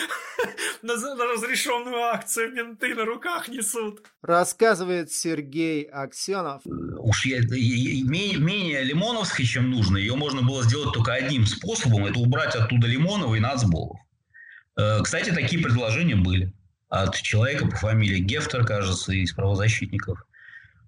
[0.82, 2.52] на, на разрешенную акцию.
[2.52, 4.02] Менты на руках несут.
[4.22, 6.62] Рассказывает Сергей Аксенов.
[6.64, 12.06] Уж я, менее, менее лимоновской, чем нужно, ее можно было сделать только одним способом.
[12.06, 13.98] Это убрать оттуда Лимонова и Нацболов.
[14.78, 16.52] Э, кстати, такие предложения были.
[16.88, 20.24] От человека по фамилии Гефтер, кажется, из правозащитников.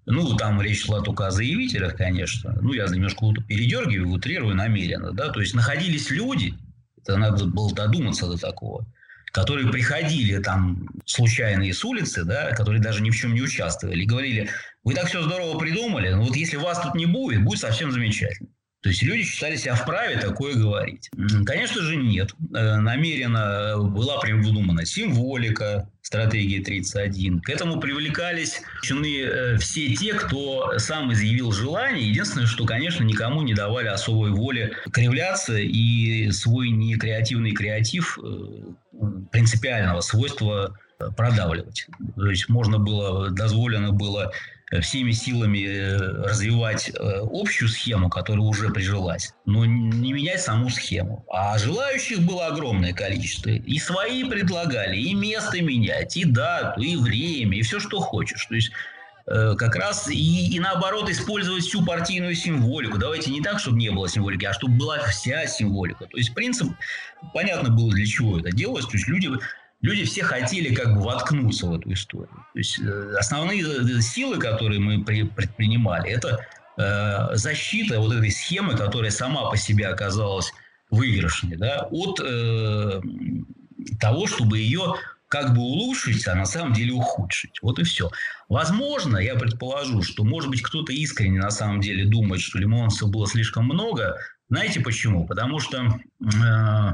[0.09, 2.57] Ну, там речь шла только о заявителях, конечно.
[2.61, 5.11] Ну, я немножко передергиваю, утрирую намеренно.
[5.11, 5.29] Да?
[5.29, 6.53] То есть находились люди,
[7.01, 8.87] это надо было додуматься до такого,
[9.33, 14.05] которые приходили там случайные с улицы, да, которые даже ни в чем не участвовали, и
[14.05, 14.49] говорили,
[14.85, 18.49] вы так все здорово придумали, но вот если вас тут не будет, будет совсем замечательно.
[18.81, 21.09] То есть люди считали себя вправе такое говорить.
[21.45, 22.31] Конечно же, нет.
[22.53, 27.41] Э, намеренно была придумана символика стратегии 31.
[27.41, 32.07] К этому привлекались э, все те, кто сам изъявил желание.
[32.07, 38.29] Единственное, что, конечно, никому не давали особой воли кривляться и свой некреативный креатив э,
[39.31, 40.77] принципиального свойства
[41.15, 41.87] продавливать.
[42.15, 44.31] То есть можно было, дозволено было
[44.81, 46.93] всеми силами э, развивать э,
[47.31, 51.25] общую схему, которая уже прижилась, но не менять саму схему.
[51.31, 53.49] А желающих было огромное количество.
[53.49, 58.45] И свои предлагали, и место менять, и дату, и время, и все, что хочешь.
[58.45, 58.71] То есть
[59.25, 62.97] как раз и, и наоборот использовать всю партийную символику.
[62.97, 66.05] Давайте не так, чтобы не было символики, а чтобы была вся символика.
[66.05, 66.69] То есть принцип,
[67.33, 68.85] понятно было, для чего это делалось.
[68.85, 69.29] То есть люди
[69.81, 72.45] люди все хотели как бы воткнуться в эту историю.
[72.53, 76.45] То есть э, основные э, силы, которые мы предпринимали, это
[76.77, 80.51] э, защита вот этой схемы, которая сама по себе оказалась
[80.89, 82.21] выигрышной, да, от
[83.99, 84.95] того, чтобы ее
[85.27, 87.61] как бы улучшить, а на самом деле ухудшить.
[87.61, 88.09] Вот и все.
[88.47, 93.27] Возможно, я предположу, что, может быть, кто-то искренне на самом деле думает, что лимонцев было
[93.27, 94.15] слишком много.
[94.49, 95.27] Знаете почему?
[95.27, 96.93] Потому что Э,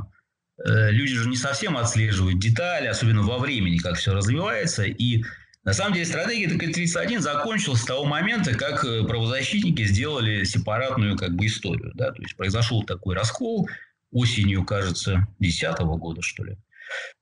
[0.64, 4.84] люди же не совсем отслеживают детали, особенно во времени, как все развивается.
[4.84, 5.24] И
[5.64, 11.36] на самом деле стратегия ТК-31 закончилась с того момента, как э, правозащитники сделали сепаратную как
[11.36, 11.92] бы историю.
[11.96, 12.12] Да?
[12.12, 13.70] То есть произошел такой раскол
[14.12, 16.58] осенью, кажется, 2010 года, что ли.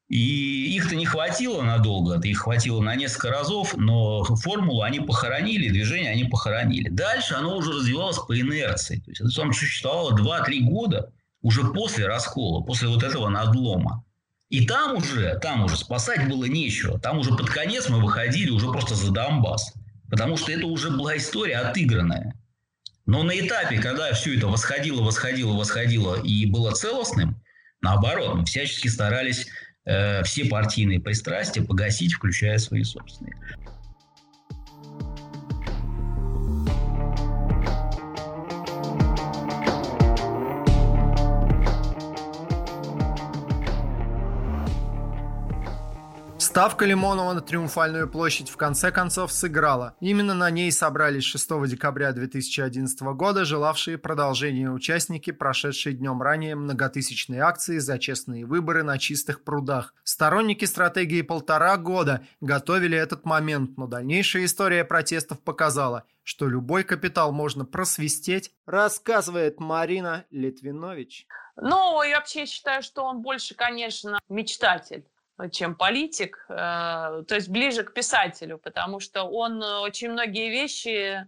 [0.10, 6.12] И их-то не хватило надолго, их хватило на несколько разов, но формулу они похоронили, движение
[6.12, 6.90] они похоронили.
[6.90, 8.98] Дальше оно уже развивалось по инерции.
[9.06, 14.03] То есть там существовало 2-3 года– уже после раскола, после вот этого надлома.
[14.49, 16.99] И там уже, там уже спасать было нечего.
[16.99, 19.73] Там уже под конец мы выходили уже просто за Донбасс.
[20.09, 22.35] Потому что это уже была история отыгранная.
[23.05, 27.41] Но на этапе, когда все это восходило, восходило, восходило и было целостным,
[27.81, 29.47] наоборот, мы всячески старались
[29.85, 33.35] э, все партийные пристрастия погасить, включая свои собственные.
[46.52, 49.95] Ставка Лимонова на Триумфальную площадь в конце концов сыграла.
[50.02, 57.40] Именно на ней собрались 6 декабря 2011 года желавшие продолжения участники, прошедшей днем ранее многотысячной
[57.40, 59.94] акции за честные выборы на чистых прудах.
[60.03, 67.32] Сторонники стратегии полтора года готовили этот момент, но дальнейшая история протестов показала, что любой капитал
[67.32, 71.28] можно просвистеть, рассказывает Марина Литвинович.
[71.56, 75.06] Ну, я вообще считаю, что он больше, конечно, мечтатель
[75.49, 81.27] чем политик, э, то есть ближе к писателю, потому что он э, очень многие вещи,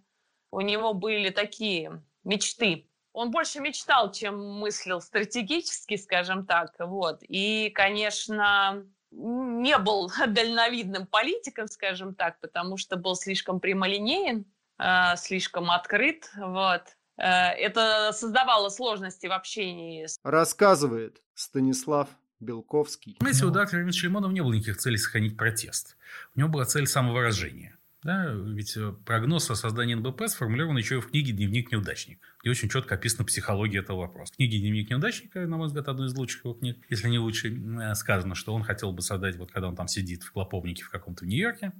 [0.51, 2.87] у него были такие мечты.
[3.13, 6.73] Он больше мечтал, чем мыслил стратегически, скажем так.
[6.79, 7.19] Вот.
[7.21, 14.45] И, конечно, не был дальновидным политиком, скажем так, потому что был слишком прямолинеен,
[14.79, 16.29] э, слишком открыт.
[16.37, 16.83] Вот.
[17.15, 20.07] Это создавало сложности в общении.
[20.23, 23.17] Рассказывает Станислав Белковский.
[23.19, 25.97] Знаете, у Дмитрия Ильича Лимонова не было никаких целей сохранить протест.
[26.35, 27.77] У него была цель самовыражения.
[28.03, 32.51] Да, ведь э, прогноз о создании НБП сформулирован еще и в книге «Дневник неудачник», где
[32.51, 34.33] очень четко описана психология этого вопроса.
[34.33, 37.55] В книге «Дневник неудачника», на мой взгляд, одной из лучших его книг, если не лучше,
[37.55, 40.89] э, сказано, что он хотел бы создать, вот когда он там сидит в клоповнике в
[40.89, 41.71] каком-то Нью-Йорке,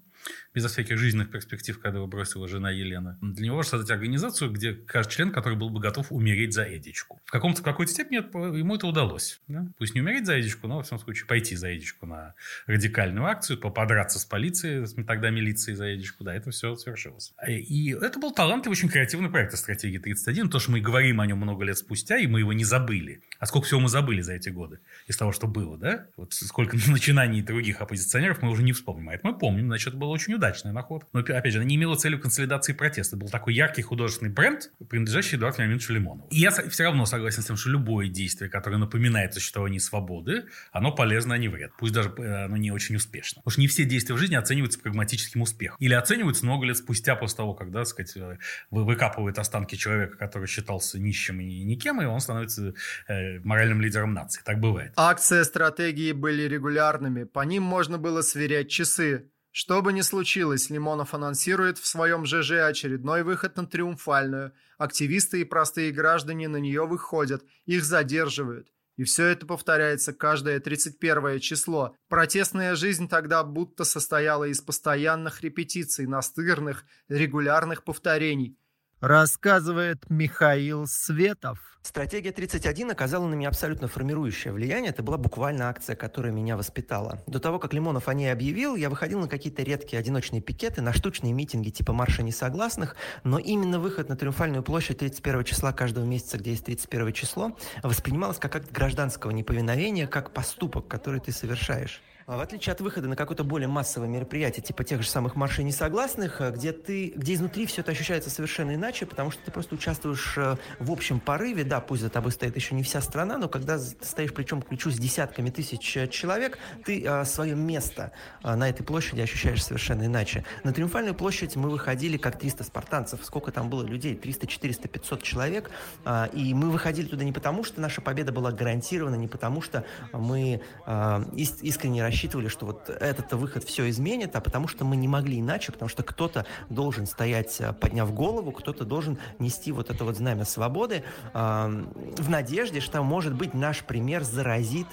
[0.54, 3.18] безо всяких жизненных перспектив, когда его бросила жена Елена.
[3.22, 7.22] Для него создать организацию, где каждый член, который был бы готов умереть за Эдичку.
[7.26, 8.18] В, каком-то, в какой-то степени
[8.58, 9.42] ему это удалось.
[9.48, 9.68] Да?
[9.78, 12.36] Пусть не умереть за Эдичку, но, во всяком случае, пойти за Эдичку на
[12.68, 16.24] радикальную акцию, поподраться с полицией, тогда милицией за Эдичку.
[16.24, 17.34] Да, это все свершилось.
[17.48, 20.50] И это был талантливый, очень креативный проект стратегии 31.
[20.50, 23.22] То, что мы говорим о нем много лет спустя, и мы его не забыли.
[23.40, 26.08] А сколько всего мы забыли за эти годы из того, что было, да?
[26.18, 29.10] Вот сколько начинаний других оппозиционеров мы уже не вспомним.
[29.10, 31.10] А это мы помним, значит, было очень удачная находка.
[31.14, 33.18] Но, опять же, она не имела целью консолидации протеста.
[33.18, 36.28] Был такой яркий художественный бренд, принадлежащий Эдуарду Леонидовичу Лимонову.
[36.30, 40.92] И я все равно согласен с тем, что любое действие, которое напоминает существование свободы, оно
[40.92, 41.72] полезно, а не вред.
[41.78, 43.42] Пусть даже э, оно не очень успешно.
[43.42, 45.78] Потому что не все действия в жизни оцениваются прагматическим успехом.
[45.80, 48.38] Или оцениваются много лет спустя после того, когда, так сказать, э,
[48.72, 52.74] выкапывают останки человека, который считался нищим и никем, и он становится
[53.08, 54.42] э, моральным лидером нации.
[54.44, 54.94] Так бывает.
[54.96, 57.24] Акции стратегии были регулярными.
[57.24, 59.30] По ним можно было сверять часы.
[59.56, 64.52] Что бы ни случилось, Лимонов анонсирует в своем ЖЖ очередной выход на Триумфальную.
[64.80, 68.70] Активисты и простые граждане на нее выходят, их задерживают.
[68.98, 71.96] И все это повторяется каждое 31 число.
[72.10, 78.58] Протестная жизнь тогда будто состояла из постоянных репетиций, настырных, регулярных повторений.
[79.04, 81.60] Рассказывает Михаил Светов.
[81.82, 84.92] Стратегия 31 оказала на меня абсолютно формирующее влияние.
[84.92, 87.22] Это была буквально акция, которая меня воспитала.
[87.28, 90.94] До того, как Лимонов о ней объявил, я выходил на какие-то редкие одиночные пикеты, на
[90.94, 96.38] штучные митинги типа марша несогласных, но именно выход на Триумфальную площадь 31 числа каждого месяца,
[96.38, 102.02] где есть 31 число, воспринималось как акт гражданского неповиновения, как поступок, который ты совершаешь.
[102.26, 105.66] А в отличие от выхода на какое-то более массовое мероприятие, типа тех же самых маршей
[105.66, 109.76] несогласных, э, где ты, где изнутри все это ощущается совершенно иначе, потому что ты просто
[109.76, 113.50] участвуешь э, в общем порыве, да, пусть за тобой стоит еще не вся страна, но
[113.50, 118.12] когда ты стоишь плечом к плечу с десятками тысяч э, человек, ты свое место
[118.44, 120.46] на этой площади ощущаешь совершенно иначе.
[120.64, 123.24] На Триумфальную площадь мы выходили как 300 спартанцев.
[123.24, 124.16] Сколько там было людей?
[124.16, 125.72] 300, 400, 500 человек.
[126.06, 129.86] А, и мы выходили туда не потому, что наша победа была гарантирована, не потому, что
[130.12, 135.40] мы искренне рассчитывали, что вот этот выход все изменит, а потому что мы не могли
[135.40, 140.18] иначе, потому что кто-то должен стоять, э, подняв голову, кто-то должен нести вот это вот
[140.18, 141.04] знамя свободы
[141.34, 141.86] э,
[142.18, 144.88] в надежде, что, может быть, наш пример заразит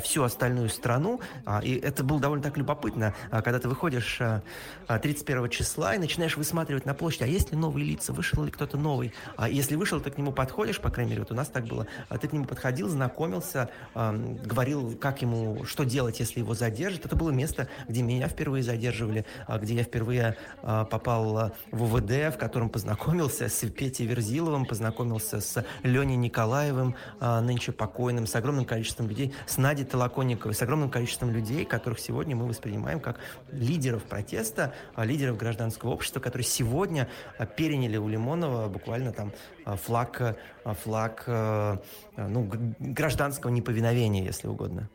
[0.00, 1.20] всю остальную страну.
[1.46, 4.40] Э, и это было довольно так любопытно, э, когда ты выходишь э,
[4.88, 8.76] 31 числа и начинаешь высматривать на площади, а есть ли новые лица, вышел ли кто-то
[8.76, 9.12] новый.
[9.36, 11.86] А если вышел, ты к нему подходишь, по крайней мере, вот у нас так было,
[12.08, 17.06] а ты к нему подходил, знакомился, говорил, как ему, что делать, если его задержат.
[17.06, 22.34] Это было место, где меня впервые задерживали, а, где я впервые а, попал в УВД,
[22.34, 28.64] в котором познакомился с Петей Верзиловым, познакомился с Леней Николаевым, а, нынче покойным, с огромным
[28.64, 33.18] количеством людей, с Надей Толоконниковой, с огромным количеством людей, которых сегодня мы воспринимаем как
[33.52, 37.08] лидеров протеста, лидеров гражданского общества, которые сегодня
[37.56, 39.32] переняли у Лимонова буквально там
[39.64, 40.36] флаг,
[40.82, 44.88] флаг ну, гражданского неповиновения, если угодно.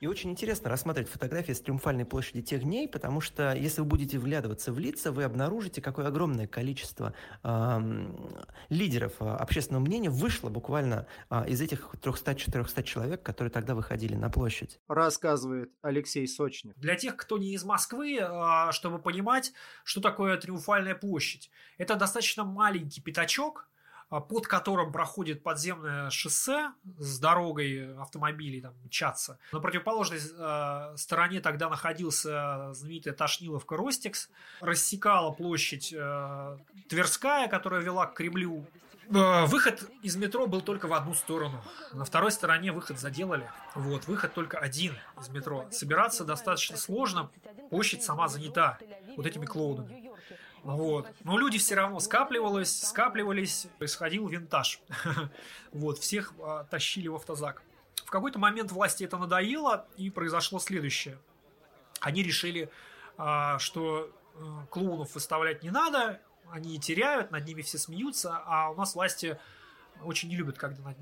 [0.00, 4.18] И очень интересно рассматривать фотографии с Триумфальной площади тех дней, потому что если вы будете
[4.18, 7.12] вглядываться в лица, вы обнаружите, какое огромное количество
[7.42, 7.78] э,
[8.70, 14.30] лидеров э, общественного мнения вышло буквально э, из этих 300-400 человек, которые тогда выходили на
[14.30, 14.80] площадь.
[14.88, 16.74] Рассказывает Алексей Сочник.
[16.78, 19.52] Для тех, кто не из Москвы, э, чтобы понимать,
[19.84, 23.69] что такое Триумфальная площадь, это достаточно маленький пятачок, а,
[24.10, 29.38] под которым проходит подземное шоссе с дорогой автомобилей там мчаться.
[29.52, 34.28] На противоположной э, стороне тогда находился знаменитая Тошниловка Ростикс,
[34.60, 36.58] рассекала площадь э,
[36.88, 38.66] Тверская, которая вела к Кремлю.
[39.10, 41.62] Э, выход из метро был только в одну сторону.
[41.92, 43.48] На второй стороне выход заделали.
[43.74, 45.66] Вот, выход только один из метро.
[45.70, 47.30] Собираться достаточно сложно.
[47.70, 48.78] Площадь сама занята
[49.16, 49.99] вот этими клоунами.
[50.62, 51.08] Вот.
[51.24, 54.80] Но люди все равно скапливалось, скапливались, происходил винтаж.
[55.72, 57.62] Вот, всех а, тащили в автозак.
[58.04, 61.18] В какой-то момент власти это надоело, и произошло следующее.
[62.00, 62.70] Они решили,
[63.16, 66.20] а, что э, клоунов выставлять не надо,
[66.50, 69.38] они теряют, над ними все смеются, а у нас власти
[70.02, 70.94] очень не любят, когда на,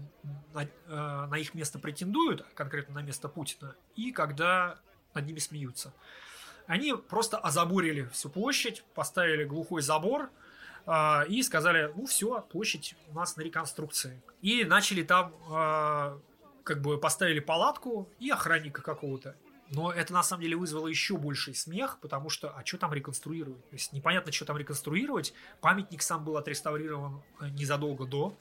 [0.53, 4.79] на, э, на их место претендуют, конкретно на место Путина, и когда
[5.15, 5.95] над ними смеются.
[6.69, 10.31] Они просто озаборили всю площадь, поставили глухой забор
[10.87, 14.23] э, и сказали, ну все, площадь у нас на реконструкции.
[14.43, 16.19] И начали там, э,
[16.65, 19.35] как бы поставили палатку и охранника какого-то.
[19.71, 23.67] Но это на самом деле вызвало еще больший смех, потому что, а что там реконструировать?
[23.71, 25.33] То есть непонятно, что там реконструировать.
[25.63, 28.37] Памятник сам был отреставрирован э, незадолго до.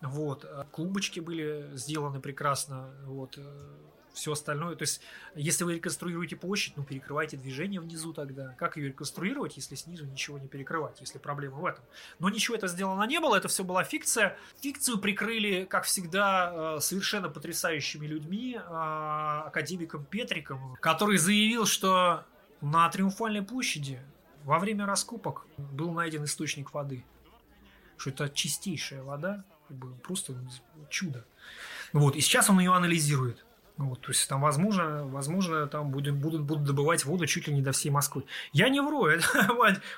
[0.00, 0.46] Вот.
[0.46, 2.94] Э, клубочки были сделаны прекрасно.
[3.04, 3.38] Вот
[4.16, 4.74] все остальное.
[4.74, 5.00] То есть,
[5.34, 8.54] если вы реконструируете площадь, ну, перекрывайте движение внизу тогда.
[8.58, 11.84] Как ее реконструировать, если снизу ничего не перекрывать, если проблема в этом?
[12.18, 14.36] Но ничего это сделано не было, это все была фикция.
[14.60, 22.24] Фикцию прикрыли, как всегда, э, совершенно потрясающими людьми, э, академиком Петриком, который заявил, что
[22.60, 24.00] на Триумфальной площади
[24.44, 27.04] во время раскопок был найден источник воды.
[27.98, 29.44] Что это чистейшая вода,
[30.02, 30.34] просто
[30.88, 31.24] чудо.
[31.92, 33.45] Вот, и сейчас он ее анализирует.
[33.78, 37.52] Ну вот, то есть там возможно, возможно там будем, будут, будут добывать воду чуть ли
[37.52, 38.24] не до всей Москвы.
[38.52, 39.26] Я не вру, это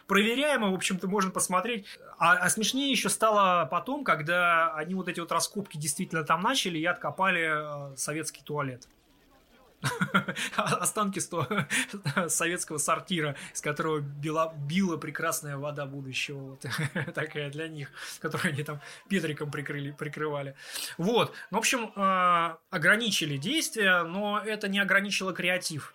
[0.09, 1.87] проверяемо, в общем-то, можно посмотреть.
[2.19, 6.79] А, а смешнее еще стало потом, когда они вот эти вот раскопки действительно там начали
[6.79, 8.89] и откопали э, советский туалет.
[10.57, 11.21] останки
[12.29, 16.65] советского сортира, с которого била, била прекрасная вода будущего, вот
[17.15, 17.91] такая для них,
[18.21, 20.55] которую они там Петриком прикрыли, прикрывали.
[20.97, 25.95] Вот, в общем, э, ограничили действия, но это не ограничило креатив.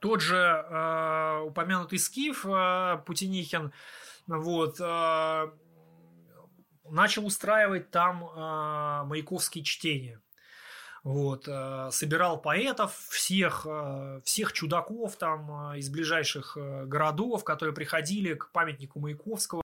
[0.00, 3.72] Тот же э, упомянутый Скиф э, Путинихин,
[4.26, 4.80] вот,
[6.90, 8.18] начал устраивать там
[9.06, 10.20] маяковские чтения.
[11.06, 18.34] Вот, э, собирал поэтов, всех, э, всех чудаков там э, из ближайших городов, которые приходили
[18.34, 19.62] к памятнику Маяковского.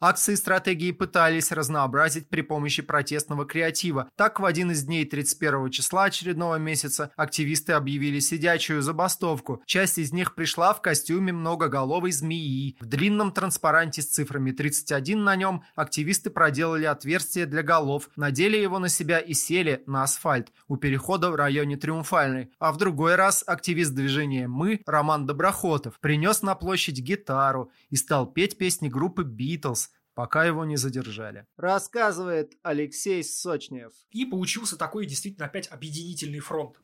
[0.00, 4.08] Акции стратегии пытались разнообразить при помощи протестного креатива.
[4.14, 9.60] Так, в один из дней 31 числа очередного месяца активисты объявили сидячую забастовку.
[9.66, 12.76] Часть из них пришла в костюме многоголовой змеи.
[12.78, 18.78] В длинном транспаранте с цифрами 31 на нем активисты проделали отверстие для голов, надели его
[18.78, 22.52] на себя и сели на асфальт у перехода в районе Триумфальной.
[22.60, 28.26] А в другой раз активист движения «Мы» Роман Доброхотов принес на площадь гитару и стал
[28.26, 29.87] петь песни группы «Битлз»,
[30.18, 31.46] пока его не задержали.
[31.56, 33.92] Рассказывает Алексей Сочнев.
[34.10, 36.80] И получился такой действительно опять объединительный фронт.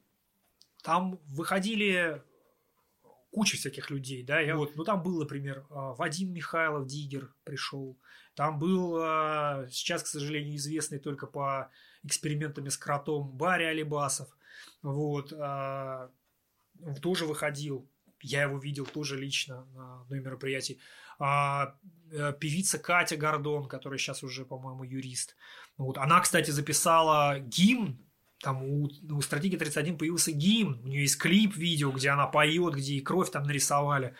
[0.85, 2.23] Там выходили
[3.33, 7.99] куча всяких людей, да, я вот, ну там был, например, а, Вадим Михайлов, Дигер пришел,
[8.37, 11.73] там был а, сейчас, к сожалению, известный только по
[12.05, 14.29] экспериментами с кротом Барри Алибасов,
[14.81, 16.13] вот, а,
[17.03, 17.91] тоже выходил,
[18.23, 20.79] я его видел тоже лично на одном мероприятии.
[21.19, 21.75] А,
[22.13, 25.37] э, певица Катя Гордон, которая сейчас уже, по-моему, юрист.
[25.77, 25.99] Вот.
[25.99, 27.99] Она, кстати, записала гимн
[28.45, 32.75] там у, у стратегии 31 появился гимн, у нее есть клип, видео, где она поет,
[32.75, 34.15] где и кровь там нарисовали.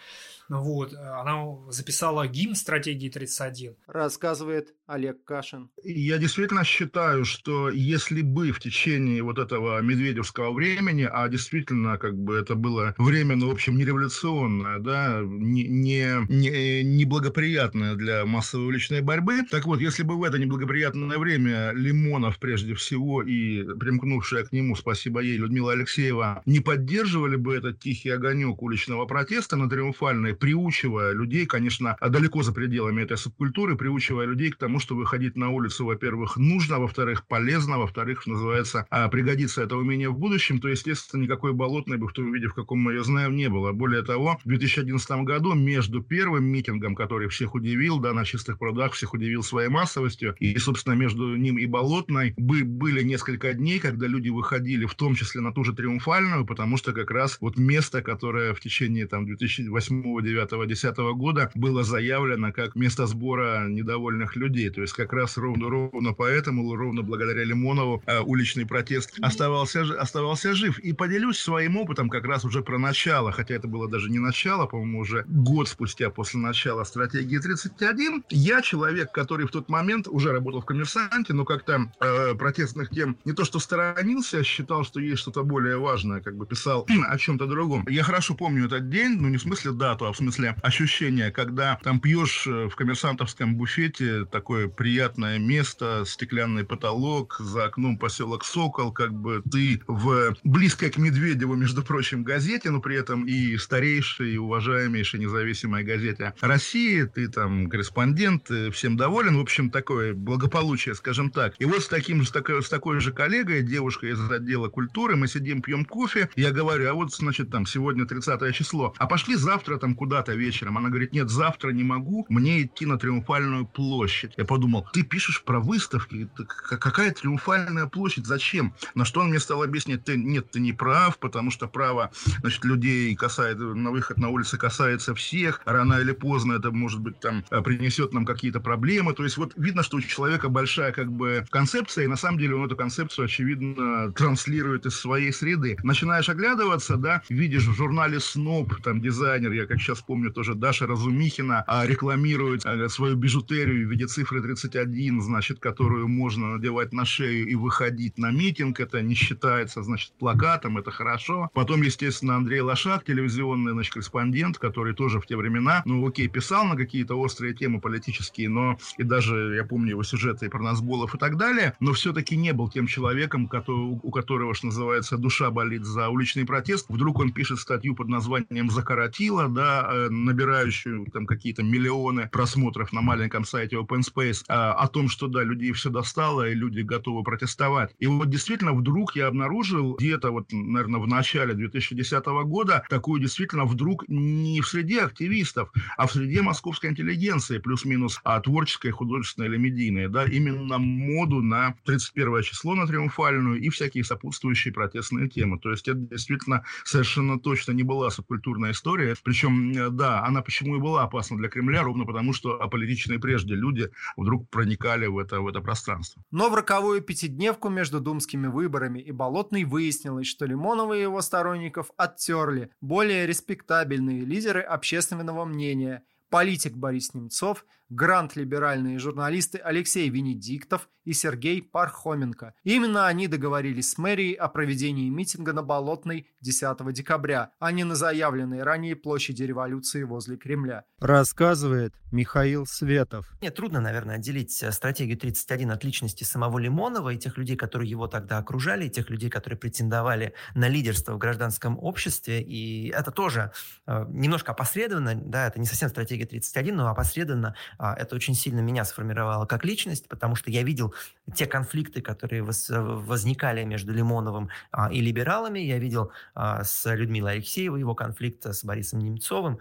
[0.49, 3.77] Вот, она записала гимн стратегии 31.
[3.87, 5.71] Рассказывает Олег Кашин.
[5.83, 12.17] Я действительно считаю, что если бы в течение вот этого медведевского времени, а действительно как
[12.17, 18.27] бы это было время, ну, в общем, не революционное, да, не, не, не, неблагоприятное для
[18.27, 23.65] массовой уличной борьбы, так вот, если бы в это неблагоприятное время Лимонов прежде всего и
[23.79, 29.57] примкнувшая к нему, спасибо ей, Людмила Алексеева, не поддерживали бы этот тихий огонек уличного протеста
[29.57, 34.95] на Триумфальной, приучивая людей, конечно, далеко за пределами этой субкультуры, приучивая людей к тому, что
[34.95, 40.61] выходить на улицу, во-первых, нужно, во-вторых, полезно, во-вторых, называется, а, пригодится это умение в будущем,
[40.61, 43.73] то, естественно, никакой болотной бы в том виде, в каком мы ее знаем, не было.
[43.73, 48.93] Более того, в 2011 году между первым митингом, который всех удивил, да, на чистых прудах
[48.93, 54.29] всех удивил своей массовостью, и, собственно, между ним и болотной были несколько дней, когда люди
[54.29, 58.55] выходили, в том числе на ту же Триумфальную, потому что как раз вот место, которое
[58.55, 64.71] в течение там 2008 9 10 года было заявлено как место сбора недовольных людей.
[64.71, 70.55] То есть как раз ровно, ровно поэтому, ровно благодаря Лимонову, э, уличный протест оставался, оставался
[70.55, 70.79] жив.
[70.79, 74.67] И поделюсь своим опытом как раз уже про начало, хотя это было даже не начало,
[74.67, 78.25] по-моему, уже год спустя после начала стратегии 31.
[78.31, 83.17] Я человек, который в тот момент уже работал в «Коммерсанте», но как-то э, протестных тем
[83.25, 87.47] не то что сторонился, считал, что есть что-то более важное, как бы писал о чем-то
[87.47, 87.87] другом.
[87.89, 91.79] Я хорошо помню этот день, ну не в смысле дату, а в смысле ощущение, когда
[91.83, 98.93] там пьешь э, в коммерсантовском буфете такое приятное место, стеклянный потолок, за окном поселок Сокол,
[98.93, 104.35] как бы ты в близкой к Медведеву, между прочим, газете, но при этом и старейшей,
[104.35, 111.31] и уважаемейшей независимой газете России, ты там корреспондент, всем доволен, в общем, такое благополучие, скажем
[111.31, 111.55] так.
[111.59, 115.27] И вот с таким с такой, с такой же коллегой, девушкой из отдела культуры, мы
[115.27, 119.79] сидим, пьем кофе, я говорю, а вот, значит, там, сегодня 30 число, а пошли завтра
[119.79, 120.77] там куда-то вечером.
[120.77, 124.35] Она говорит, нет, завтра не могу, мне идти на Триумфальную площадь.
[124.37, 126.29] Я подумал, ты пишешь про выставки,
[126.69, 128.75] какая Триумфальная площадь, зачем?
[128.95, 132.11] На что он мне стал объяснять, ты, нет, ты не прав, потому что право,
[132.41, 137.19] значит, людей касается, на выход на улицы касается всех, рано или поздно это, может быть,
[137.21, 139.15] там, э, принесет нам какие-то проблемы.
[139.15, 142.57] То есть вот видно, что у человека большая как бы концепция, и на самом деле
[142.57, 145.79] он эту концепцию, очевидно, транслирует из своей среды.
[145.83, 150.87] Начинаешь оглядываться, да, видишь в журнале «Сноб», там дизайнер, я как сейчас помню тоже, Даша
[150.87, 157.05] Разумихина, а, рекламирует а, свою бижутерию в виде цифры 31, значит, которую можно надевать на
[157.05, 158.81] шею и выходить на митинг.
[158.81, 161.51] Это не считается, значит, плакатом, это хорошо.
[161.55, 166.65] Потом, естественно, Андрей Лошак, телевизионный, значит, корреспондент, который тоже в те времена, ну, окей, писал
[166.65, 171.15] на какие-то острые темы политические, но и даже, я помню его сюжеты и про Назболов
[171.15, 175.51] и так далее, но все-таки не был тем человеком, который, у которого, что называется, душа
[175.51, 176.87] болит за уличный протест.
[176.89, 183.01] Вдруг он пишет статью под названием «Закоротило», да, э, набирающую там какие-то миллионы просмотров на
[183.01, 187.23] маленьком сайте Open Space, а, о том, что, да, людей все достало, и люди готовы
[187.23, 187.95] протестовать.
[187.99, 193.65] И вот действительно вдруг я обнаружил где-то вот, наверное, в начале 2010 года такую действительно
[193.65, 199.57] вдруг не в среде активистов, а в среде московской интеллигенции, плюс-минус а, творческая, художественная или
[199.57, 205.59] медийная, да, именно моду на 31 число на Триумфальную и всякие сопутствующие протестные темы.
[205.59, 209.15] То есть это действительно совершенно точно не была субкультурная история.
[209.23, 213.55] Причем, э, да, она почему и была опасна для Кремля, ровно потому, что аполитичные прежде
[213.55, 216.23] люди вдруг проникали в это, в это пространство.
[216.31, 221.91] Но в роковую пятидневку между думскими выборами и Болотной выяснилось, что Лимонова и его сторонников
[221.97, 226.03] оттерли более респектабельные лидеры общественного мнения–
[226.35, 232.55] политик Борис Немцов, грант-либеральные журналисты Алексей Венедиктов и Сергей Пархоменко.
[232.65, 237.95] Именно они договорились с мэрией о проведении митинга на Болотной 10 декабря, а не на
[237.95, 240.85] заявленной ранее площади революции возле Кремля.
[240.99, 243.31] Рассказывает Михаил Светов.
[243.41, 247.91] Мне трудно, наверное, отделить э, стратегию 31 от личности самого Лимонова и тех людей, которые
[247.91, 252.43] его тогда окружали, и тех людей, которые претендовали на лидерство в гражданском обществе.
[252.43, 253.53] И это тоже
[253.87, 258.85] э, немножко опосредованно, да, это не совсем стратегия 31, но опосредованно это очень сильно меня
[258.85, 260.95] сформировало как личность, потому что я видел
[261.35, 265.59] те конфликты, которые возникали между Лимоновым а, и либералами.
[265.59, 269.59] Я видел а, с Людмилой Алексеевой его конфликт с Борисом Немцовым.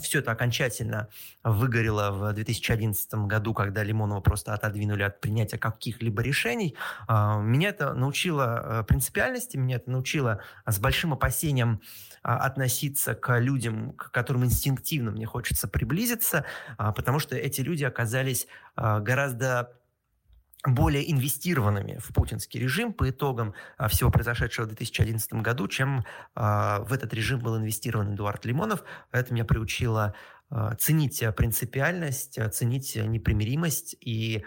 [0.00, 1.08] Все это окончательно
[1.42, 6.76] выгорело в 2011 году, когда Лимонова просто отодвинули от принятия каких-либо решений.
[7.08, 11.80] Меня это научило принципиальности, меня это научило с большим опасением
[12.22, 16.44] относиться к людям, к которым инстинктивно мне хочется приблизиться,
[16.76, 18.46] потому что эти люди оказались
[18.76, 19.72] а, гораздо
[20.64, 26.04] более инвестированными в путинский режим по итогам а, всего произошедшего в 2011 году, чем
[26.34, 28.84] а, в этот режим был инвестирован Эдуард Лимонов.
[29.10, 30.14] Это меня приучило
[30.78, 33.96] ценить принципиальность, ценить непримиримость.
[34.00, 34.44] И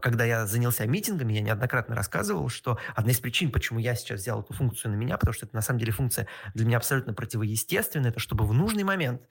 [0.00, 4.42] когда я занялся митингами, я неоднократно рассказывал, что одна из причин, почему я сейчас взял
[4.42, 8.10] эту функцию на меня, потому что это на самом деле функция для меня абсолютно противоестественная,
[8.10, 9.22] это чтобы в нужный момент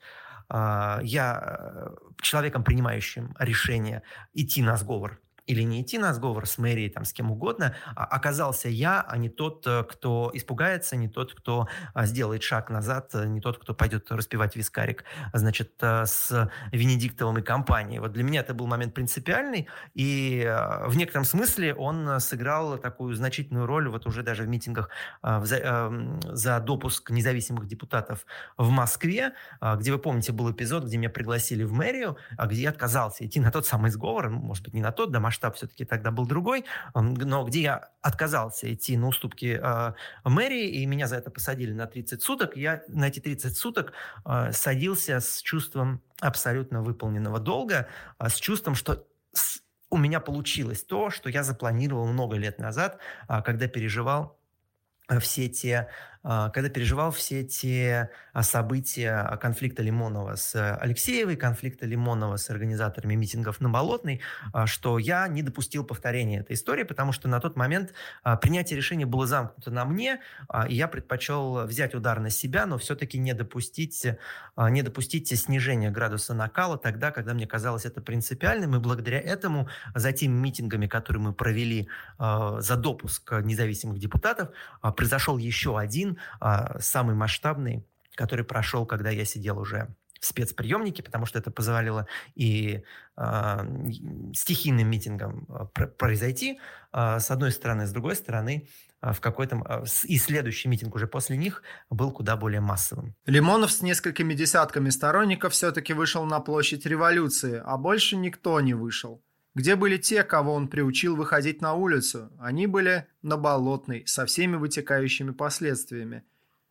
[0.52, 1.90] а, я э,
[2.20, 4.02] человеком, принимающим решение
[4.34, 8.04] идти на сговор или не идти на сговор с мэрией, там, с кем угодно, а
[8.04, 13.10] оказался я, а не тот, э, кто испугается, не тот, кто а, сделает шаг назад,
[13.14, 17.98] э, не тот, кто пойдет распивать вискарик, значит, э, с Венедиктовым и компанией.
[17.98, 20.46] Вот для меня это был момент принципиальный, и
[20.86, 24.88] в некотором смысле он сыграл такую значительную роль вот уже даже в митингах
[25.22, 28.24] за, за допуск независимых депутатов
[28.56, 29.32] в Москве,
[29.76, 33.50] где, вы помните, был эпизод, где меня пригласили в мэрию, где я отказался идти на
[33.50, 36.64] тот самый сговор, может быть, не на тот, да, масштаб все-таки тогда был другой,
[36.94, 39.92] но где я отказался идти на уступки э,
[40.24, 43.92] мэрии, и меня за это посадили на 30 суток, я на эти 30 суток
[44.24, 47.88] э, садился с чувством абсолютно выполненного долга,
[48.18, 49.06] э, с чувством, что
[49.90, 54.38] у меня получилось то, что я запланировал много лет назад, когда переживал
[55.18, 55.88] все те
[56.19, 63.14] а, когда переживал все те а, события конфликта Лимонова с Алексеевой, конфликта Лимонова с организаторами
[63.14, 64.20] митингов на Болотной,
[64.52, 67.94] а, что я не допустил повторения этой истории, потому что на тот момент
[68.42, 70.20] принятие решения было замкнуто на мне,
[70.68, 74.06] и я предпочел взять удар на себя, но все-таки не допустить,
[74.56, 80.12] не допустить снижения градуса накала тогда, когда мне казалось это принципиальным, и благодаря этому за
[80.12, 81.88] теми митингами, которые мы провели
[82.18, 84.50] за допуск независимых депутатов,
[84.96, 86.09] произошел еще один
[86.40, 89.88] а, самый масштабный, который прошел, когда я сидел уже
[90.20, 92.84] в спецприемники, потому что это позволило и
[93.16, 93.58] э,
[94.34, 95.46] стихийным митингам
[95.98, 96.60] произойти,
[96.92, 98.68] э, с одной стороны, с другой стороны,
[99.00, 99.84] в какой-то...
[100.04, 103.14] И следующий митинг уже после них был куда более массовым.
[103.24, 109.22] Лимонов с несколькими десятками сторонников все-таки вышел на площадь революции, а больше никто не вышел.
[109.54, 112.30] Где были те, кого он приучил выходить на улицу?
[112.38, 116.24] Они были на Болотной, со всеми вытекающими последствиями.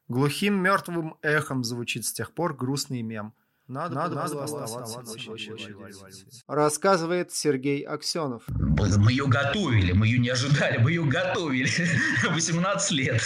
[0.07, 3.34] Глухим мертвым эхом звучит с тех пор грустный мем.
[3.70, 8.41] Надо, надо, надо было оставаться, оставаться Рассказывает Сергей Аксенов.
[8.48, 11.70] Мы ее готовили, мы ее не ожидали, мы ее готовили
[12.28, 13.22] 18 лет.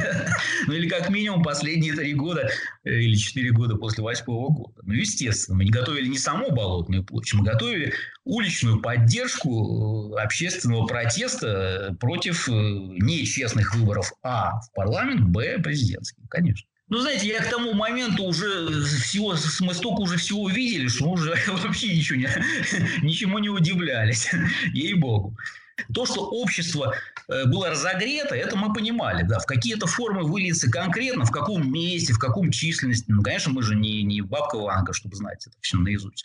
[0.66, 2.48] ну или как минимум последние три года
[2.84, 4.80] э, или четыре года после восьмого года.
[4.84, 7.92] Ну естественно, мы не готовили не саму Болотную площадь, мы готовили
[8.24, 16.66] уличную поддержку э, общественного протеста э, против нечестных выборов А в парламент, Б президентский, конечно.
[16.94, 19.34] Ну, знаете, я к тому моменту уже всего,
[19.66, 22.28] мы столько уже всего увидели, что уже вообще ничего не,
[23.02, 24.30] ничему не удивлялись,
[24.72, 25.36] ей-богу.
[25.92, 26.94] То, что общество
[27.26, 32.12] э, было разогрето, это мы понимали, да, в какие-то формы выльется конкретно, в каком месте,
[32.12, 33.06] в каком численности.
[33.08, 36.24] Ну, конечно, мы же не, не бабка Ванга, чтобы знать это все наизусть.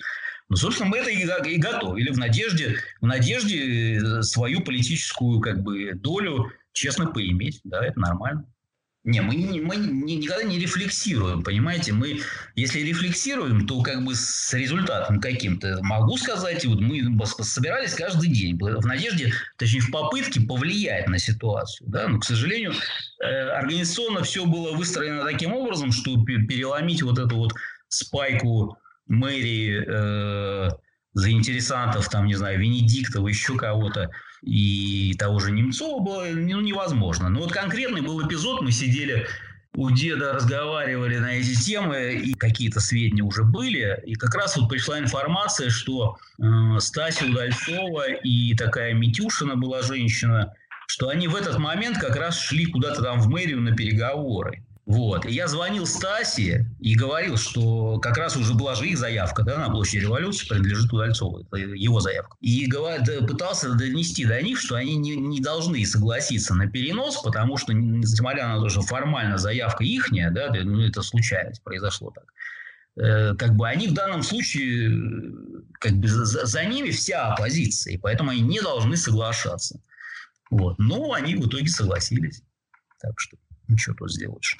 [0.49, 5.63] Но, собственно, мы это и, и готовили в надежде, в надежде э, свою политическую как
[5.63, 7.59] бы, долю честно поиметь.
[7.63, 8.45] Да, это нормально.
[9.05, 11.93] Не, мы, мы никогда не рефлексируем, понимаете?
[11.93, 12.19] Мы,
[12.55, 15.79] если рефлексируем, то как бы с результатом каким-то.
[15.81, 21.89] Могу сказать, вот мы собирались каждый день в надежде, точнее в попытке повлиять на ситуацию.
[21.89, 22.09] Да?
[22.09, 22.73] Но, к сожалению,
[23.23, 27.53] э, организационно все было выстроено таким образом, что переломить вот эту вот
[27.87, 28.77] спайку
[29.07, 30.69] мэрии э,
[31.13, 34.11] заинтересантов, там, не знаю, Венедиктова, еще кого-то–
[34.41, 37.29] и того же Немцова было ну, невозможно.
[37.29, 39.27] Но вот конкретный был эпизод, мы сидели
[39.75, 44.01] у деда разговаривали на эти темы, и какие-то сведения уже были.
[44.05, 50.53] И как раз вот пришла информация, что э, Стася Удальцова и такая Митюшина была женщина,
[50.87, 54.63] что они в этот момент как раз шли куда-то там в мэрию на переговоры.
[54.89, 55.27] Вот.
[55.27, 59.59] И я звонил Стасе и говорил, что как раз уже была же их заявка да,
[59.59, 62.35] на площади революции, принадлежит Удальцову, его заявка.
[62.39, 67.57] И говорит, пытался донести до них, что они не, не должны согласиться на перенос, потому
[67.57, 72.25] что, несмотря на то, что формально заявка ихняя, да, ну, это случайность, произошло так,
[72.95, 74.89] э, как бы они в данном случае,
[75.79, 79.79] как бы за, за ними вся оппозиция, и поэтому они не должны соглашаться.
[80.49, 80.79] Вот.
[80.79, 82.41] Но они в итоге согласились.
[82.99, 83.37] Так что
[83.67, 84.57] ничего тут сделаешь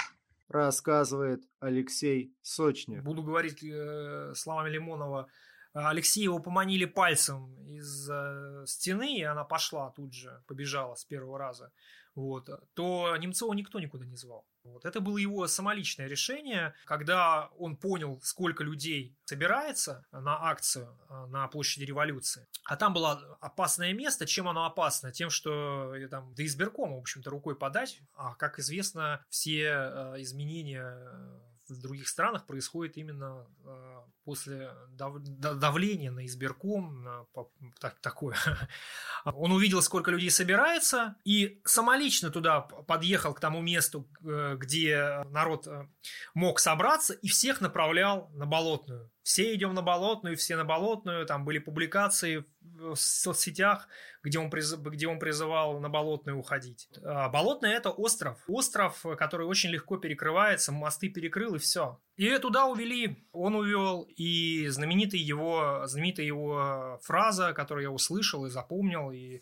[0.50, 3.04] рассказывает Алексей Сочник.
[3.04, 5.28] Буду говорить э, словами Лимонова.
[5.74, 11.38] Алексей его поманили пальцем из э, стены, и она пошла тут же, побежала с первого
[11.38, 11.72] раза
[12.20, 14.46] вот, то Немцова никто никуда не звал.
[14.64, 14.86] Вот.
[14.86, 21.48] Это было его самоличное решение, когда он понял, сколько людей собирается на акцию э, на
[21.48, 22.48] площади революции.
[22.66, 24.26] А там было опасное место.
[24.26, 25.12] Чем оно опасно?
[25.12, 28.02] Тем, что э, там до избиркома, в общем-то, рукой подать.
[28.14, 30.98] А, как известно, все э, изменения
[31.70, 37.26] в других странах происходит именно э, после дав давления на избирком, на,
[37.80, 38.38] так, такое.
[39.26, 45.68] Он увидел, сколько людей собирается, и самолично туда подъехал к тому месту, э, где народ
[45.68, 45.88] э,
[46.34, 51.46] мог собраться, и всех направлял на Болотную все идем на Болотную, все на Болотную, там
[51.46, 53.88] были публикации в соцсетях,
[54.24, 54.74] где он, приз...
[54.76, 56.90] где он призывал на Болотную уходить.
[57.04, 62.00] А Болотная– это остров, остров, который очень легко перекрывается, мосты перекрыл и все.
[62.16, 68.50] И туда увели, он увел, и знаменитая его, знаменитая его фраза, которую я услышал и
[68.50, 69.42] запомнил, и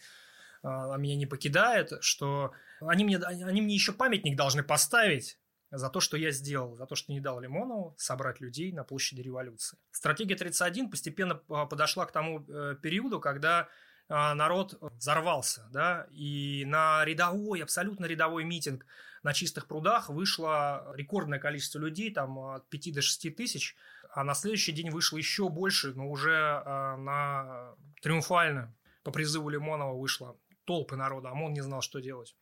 [0.64, 2.52] а, меня не покидает, что
[2.82, 5.40] они мне, они мне еще памятник должны поставить
[5.72, 9.22] за то, что я сделал, за то, что не дал Лимонову собрать людей на площади
[9.22, 9.78] революции.
[9.92, 13.68] Стратегия 31 постепенно а, подошла к тому э, периоду, когда
[14.10, 18.86] а, народ взорвался, да, и на рядовой, абсолютно рядовой митинг
[19.24, 23.76] на чистых прудах вышло рекордное количество людей, там от 5 до 6 тысяч,
[24.10, 28.74] а на следующий день вышло еще больше, но уже на триумфально
[29.04, 32.36] по призыву Лимонова вышло толпы народа, ОМОН не знал, что делать.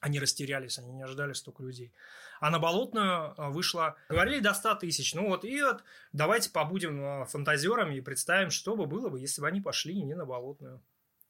[0.00, 1.92] Они растерялись, они не ожидали столько людей.
[2.40, 5.14] А на Болотную а, вышло, говорили до 100 тысяч.
[5.14, 5.82] Ну вот, и вот
[6.12, 10.14] давайте побудем а, фантазерами и представим, что бы было бы, если бы они пошли не
[10.14, 10.82] на Болотную.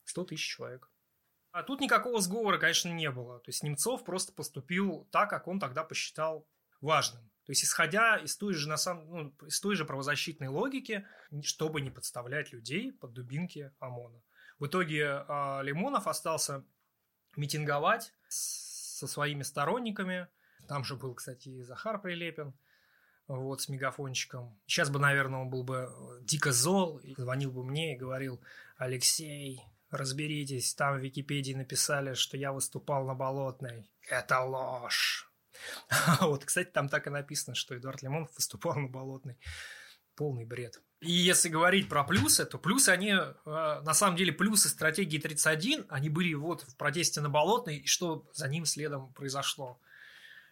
[0.05, 0.89] 100 тысяч человек.
[1.53, 3.39] А тут никакого сговора, конечно, не было.
[3.41, 6.47] То есть Немцов просто поступил так, как он тогда посчитал
[6.81, 7.23] важным.
[7.47, 11.07] То есть, исходя из той же, на самом, ну, из той же правозащитной логики,
[11.43, 14.21] чтобы не подставлять людей под дубинки ОМОНа.
[14.59, 16.65] В итоге э, Лимонов остался
[17.37, 20.29] митинговать со своими сторонниками.
[20.69, 22.55] Там же был, кстати, и Захар Прилепин.
[23.29, 24.59] вот, с мегафончиком.
[24.67, 28.41] Сейчас бы, наверное, он был бы э, дико зол, и звонил бы мне и говорил,
[28.77, 33.91] Алексей, разберитесь, там в Википедии написали, что я выступал на Болотной.
[34.09, 35.31] Это ложь.
[36.21, 39.39] Вот, кстати, там так и написано, что Эдуард Лимонов выступал на Болотной.
[40.17, 40.81] Полный бред.
[41.01, 45.87] И если говорить про плюсы, то плюсы, они, э, на самом деле, плюсы стратегии 31,
[45.91, 49.79] они были вот в протесте на Болотной, и что за ним следом произошло.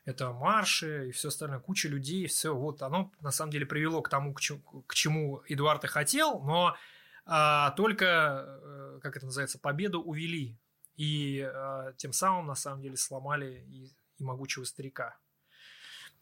[0.04, 4.10] Это марши и все остальное, куча людей, все, вот оно на самом деле привело к
[4.10, 6.76] тому, к чему, к чему Эдуард и хотел, но
[7.24, 10.58] а, только, э, как это называется, победу увели.
[10.96, 15.16] И а, тем самым, на самом деле, сломали и, и могучего старика.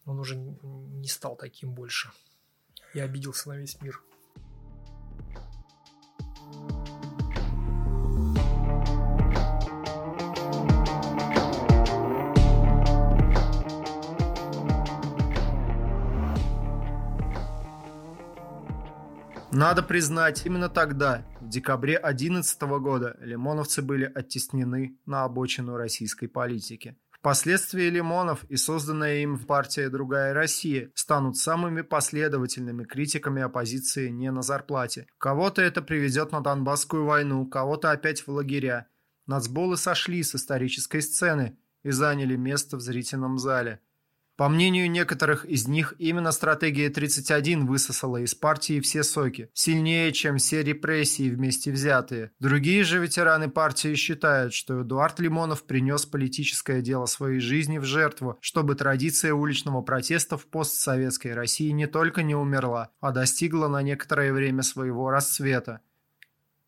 [0.05, 2.09] Он уже не стал таким больше.
[2.93, 4.01] И обиделся на весь мир.
[19.55, 26.97] Надо признать, именно тогда, в декабре 2011 года, лимоновцы были оттеснены на обочину российской политики.
[27.23, 34.41] Впоследствии Лимонов и созданная им партия «Другая Россия» станут самыми последовательными критиками оппозиции не на
[34.41, 35.07] зарплате.
[35.19, 38.87] Кого-то это приведет на Донбасскую войну, кого-то опять в лагеря.
[39.25, 43.79] Нацболы сошли с исторической сцены и заняли место в зрительном зале–
[44.35, 50.37] по мнению некоторых из них, именно стратегия 31 высосала из партии все соки, сильнее, чем
[50.37, 52.31] все репрессии вместе взятые.
[52.39, 58.37] Другие же ветераны партии считают, что Эдуард Лимонов принес политическое дело своей жизни в жертву,
[58.41, 64.33] чтобы традиция уличного протеста в постсоветской России не только не умерла, а достигла на некоторое
[64.33, 65.81] время своего расцвета.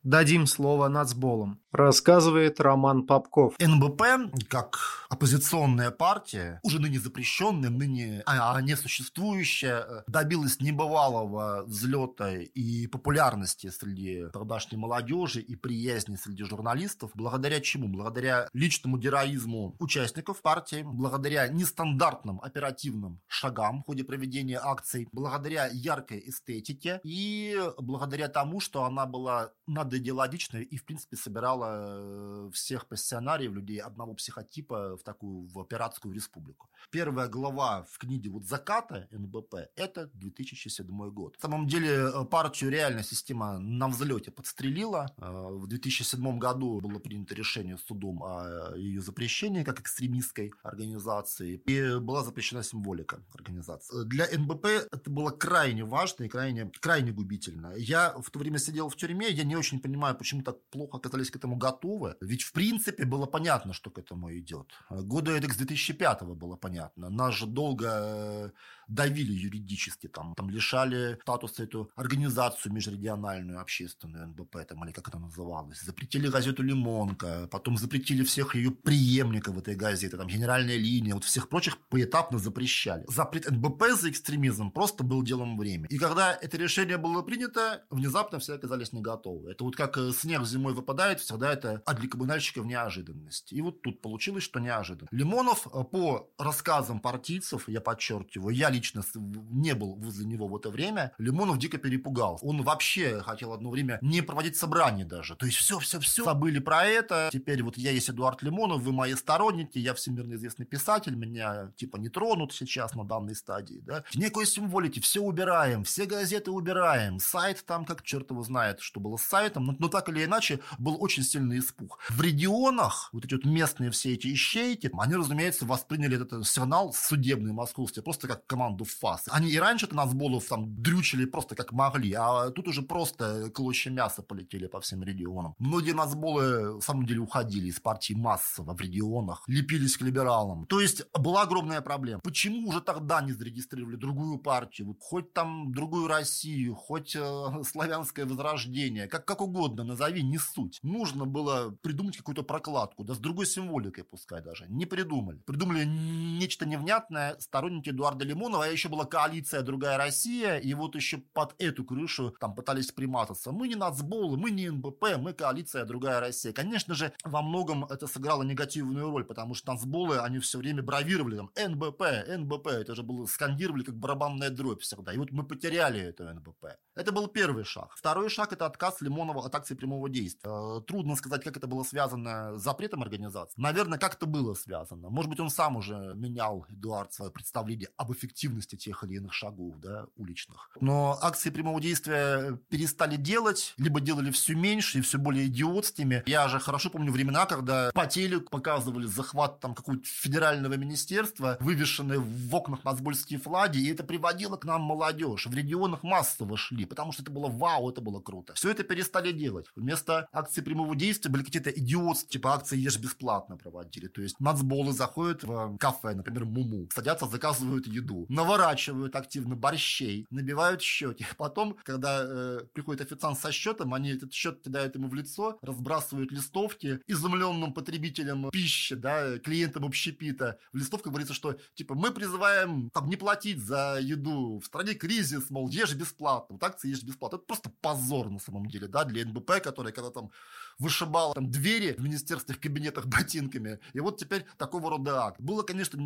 [0.06, 1.60] Дадим слово нацболам.
[1.72, 3.56] Рассказывает Роман Попков.
[3.60, 4.04] НБП,
[4.48, 4.78] как
[5.10, 14.28] оппозиционная партия, уже ныне запрещенная, ныне а, не существующая, добилась небывалого взлета и популярности среди
[14.32, 17.10] тогдашней молодежи и приязни среди журналистов.
[17.16, 17.88] Благодаря чему?
[17.88, 26.24] Благодаря личному героизму участников партии, благодаря нестандартным оперативным шагам в ходе проведения акций, благодаря яркой
[26.28, 32.88] эстетике и благодаря тому, что она была над идеологичной и, в принципе, собирала э, всех
[32.88, 36.70] пассионариев, людей одного психотипа в такую в пиратскую республику.
[36.92, 41.36] Первая глава в книге вот «Заката» НБП– это 2007 год.
[41.38, 45.12] На самом деле э, партию реально система на взлете подстрелила.
[45.18, 51.62] Э, в 2007 году было принято решение судом о ее запрещении как экстремистской организации.
[51.66, 54.06] И была запрещена символика организации.
[54.06, 57.74] Для НБП это было крайне важно и крайне, крайне губительно.
[57.76, 61.32] Я в то время сидел в тюрьме, я не очень понимаю, почему так плохо оказались
[61.32, 62.16] к этому готовы.
[62.22, 64.72] Ведь, в принципе, было понятно, что к этому идет.
[64.90, 66.75] Года это с 2005 было понятно.
[66.96, 68.50] Нас же долго э,
[68.88, 75.20] давили юридически, там, там лишали статуса эту организацию межрегиональную, общественную НБП, там, или как это
[75.20, 75.82] называлось.
[75.82, 81.50] Запретили газету «Лимонка», потом запретили всех ее преемников этой газеты, там, «Генеральная линия», вот всех
[81.50, 83.06] прочих поэтапно запрещали.
[83.08, 85.88] Запрет НБП за экстремизм просто был делом времени.
[85.90, 89.52] И когда это решение было принято, внезапно все оказались не готовы.
[89.52, 93.54] Это вот как э, снег зимой выпадает, всегда это а для коммунальщиков неожиданность.
[93.54, 95.08] И вот тут получилось, что неожиданно.
[95.12, 99.04] Лимонов, э, по рассказам партийцев, я подчеркиваю, я лично
[99.52, 102.46] не был возле него в это время, Лимонов дико перепугался.
[102.46, 105.36] Он вообще хотел одно время не проводить собрание даже.
[105.36, 107.30] То есть все, все, все забыли про это.
[107.32, 111.98] Теперь вот я есть Эдуард Лимонов, вы мои сторонники, я всемирно известный писатель, меня типа
[111.98, 113.82] не тронут сейчас на данной стадии.
[113.86, 114.04] Да?
[114.14, 119.18] Некой символики, все убираем, все газеты убираем, сайт там как черт его знает, что было
[119.18, 122.00] с сайтом, но, но так или иначе был очень сильный испуг.
[122.10, 127.54] В регионах вот эти вот местные все эти ищейки, они, разумеется, восприняли этот сигнал судебный
[127.54, 129.24] московский просто как команда команду в ФАС.
[129.32, 134.22] Они и раньше-то Нацболов там дрючили просто как могли, а тут уже просто клочья мяса
[134.22, 135.54] полетели по всем регионам.
[135.60, 140.66] Многие Нацболы, в самом деле, уходили из партии массово в регионах, лепились к либералам.
[140.66, 142.22] То есть была огромная проблема.
[142.24, 144.88] Почему уже тогда не зарегистрировали другую партию?
[144.88, 150.80] Вот хоть там другую Россию, хоть э, славянское возрождение, как, как угодно назови, не суть.
[150.84, 154.66] Нужно было придумать какую-то прокладку, да с другой символикой пускай даже.
[154.70, 155.40] Не придумали.
[155.46, 158.26] Придумали нечто невнятное сторонники Эдуарда
[158.56, 162.92] Лимонова, а еще была коалиция «Другая Россия», и вот еще под эту крышу там пытались
[162.92, 163.52] примататься.
[163.52, 166.54] Мы не нацболы, мы не НБП, мы коалиция «Другая Россия».
[166.54, 171.38] Конечно же, во многом это сыграло негативную роль, потому что нацболы, они все время бравировали
[171.38, 175.14] там НБП, НБП, это же было скандировали как барабанная дробь всегда.
[175.14, 176.66] И вот мы потеряли это НБП.
[176.96, 177.94] Это был первый шаг.
[177.96, 180.50] Второй шаг– это отказ Лимонова от акции прямого действия.
[180.50, 183.62] Э, трудно сказать, как это было связано с запретом организации.
[183.62, 185.10] Наверное, как это было связано.
[185.10, 189.34] Может быть, он сам уже менял, Эдуард, свое представление об эффективности эффективности тех или иных
[189.34, 190.70] шагов, да, уличных.
[190.80, 196.24] Но акции прямого действия перестали делать, либо делали все меньше и все более идиотскими.
[196.26, 202.20] Я же хорошо помню времена, когда по телеку показывали захват там какого-то федерального министерства, вывешенные
[202.20, 205.48] в окнах мосбольские флаги, и это приводило к нам молодежь.
[205.48, 208.54] В регионах массово шли, потому что это было вау, это было круто.
[208.54, 209.68] Все это перестали делать.
[209.76, 214.08] Вместо акций прямого действия были какие-то идиотские, типа акции ешь бесплатно проводили.
[214.08, 220.82] То есть нацболы заходят в кафе, например, Муму, садятся, заказывают еду, наворачивают активно борщей, набивают
[220.82, 221.26] счеты.
[221.38, 226.32] Потом, когда э, приходит официант со счетом, они этот счет кидают ему в лицо, разбрасывают
[226.32, 230.60] листовки изумленным потребителям пищи, да, клиентам общепита.
[230.74, 235.50] В листовках говорится, что типа мы призываем там не платить за еду, в стране кризис,
[235.50, 236.56] мол, ешь бесплатно.
[236.56, 237.38] Вот акции ешь бесплатно.
[237.38, 240.32] Это просто позор на самом деле, да, для НБП, который когда там
[240.78, 243.80] вышибал там двери в министерских кабинетах ботинками.
[243.94, 245.40] И вот теперь такого рода акт.
[245.40, 245.98] Было, конечно,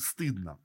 [0.00, 0.58] стыдно.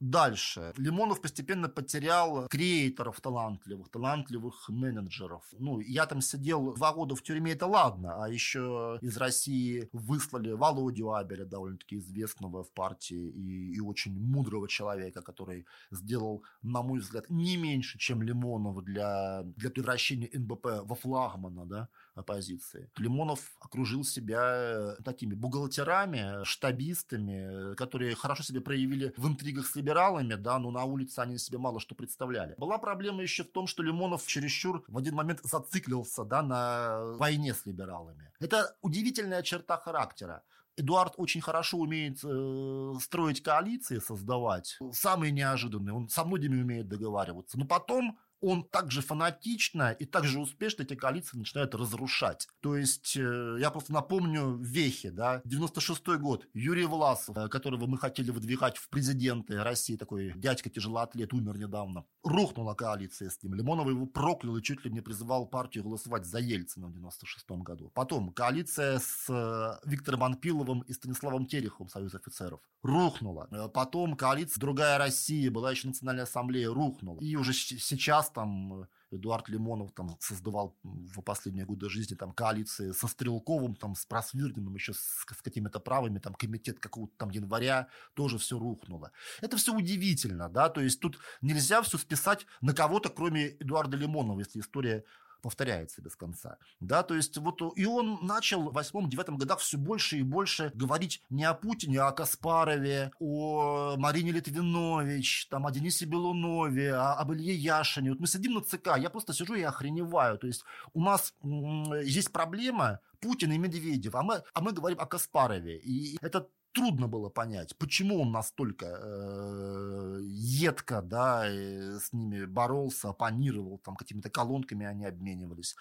[0.00, 0.74] Дальше.
[0.76, 5.42] Лимонов постепенно потерял креаторов талантливых, талантливых менеджеров.
[5.58, 10.52] Ну, я там сидел два года в тюрьме, это ладно, а еще из России выслали
[10.52, 17.00] Володю Абеля, довольно-таки известного в партии и, и очень мудрого человека, который сделал, на мой
[17.00, 22.90] взгляд, не меньше, чем Лимонов для, для превращения НБП во флагмана, да, оппозиции.
[22.96, 30.34] Лимонов окружил себя э, такими бухгалтерами, штабистами, которые хорошо себя проявили в интригах с либералами,
[30.34, 32.54] да, но на улице они себе мало что представляли.
[32.58, 37.54] Была проблема еще в том, что Лимонов чересчур в один момент зациклился, да, на войне
[37.54, 38.32] с либералами.
[38.40, 40.42] Это удивительная черта характера.
[40.78, 44.78] Эдуард очень хорошо умеет э, строить коалиции, создавать.
[44.92, 45.94] Самые неожиданные.
[45.94, 47.58] Он со многими умеет договариваться.
[47.58, 52.48] Но потом он также фанатично и также успешно эти коалиции начинает разрушать.
[52.60, 57.98] То есть, э, я просто напомню вехи, да, 96 год, Юрий Власов, э, которого мы
[57.98, 63.54] хотели выдвигать в президенты России, такой дядька-тяжелоатлет, умер недавно, рухнула коалиция с ним.
[63.54, 67.90] Лимонов его проклял и чуть ли не призывал партию голосовать за Ельцина в 96 году.
[67.94, 73.48] Потом коалиция с э, Виктором Анпиловым и Станиславом Тереховым, Союз офицеров, рухнула.
[73.74, 77.20] Потом коалиция «Другая Россия», была еще Национальная ассамблея, рухнула.
[77.20, 82.92] И уже сейчас там э, Эдуард Лимонов там создавал в последние годы жизни там коалиции
[82.92, 87.88] со Стрелковым, там с Просвирниным, еще с, с какими-то правами, там комитет какого-то там января,
[88.14, 89.12] тоже все рухнуло.
[89.40, 94.40] Это все удивительно, да, то есть тут нельзя все списать на кого-то, кроме Эдуарда Лимонова,
[94.40, 95.04] если история
[95.42, 96.58] повторяется без конца.
[96.80, 101.22] Да, то есть вот и он начал в восьмом-девятом годах все больше и больше говорить
[101.30, 107.32] не о Путине, а о Каспарове, о Марине Литвинович, там, о Денисе Белунове, о, об
[107.32, 108.10] Илье Яшине.
[108.10, 110.38] Вот мы сидим на ЦК, я просто сижу и охреневаю.
[110.38, 115.06] То есть у нас есть проблема Путин и Медведев, а мы, а мы говорим о
[115.06, 115.78] Каспарове.
[115.78, 123.78] И это трудно было понять, почему он настолько э, едко, да, с ними боролся, оппонировал,
[123.78, 125.74] там какими-то колонками они обменивались.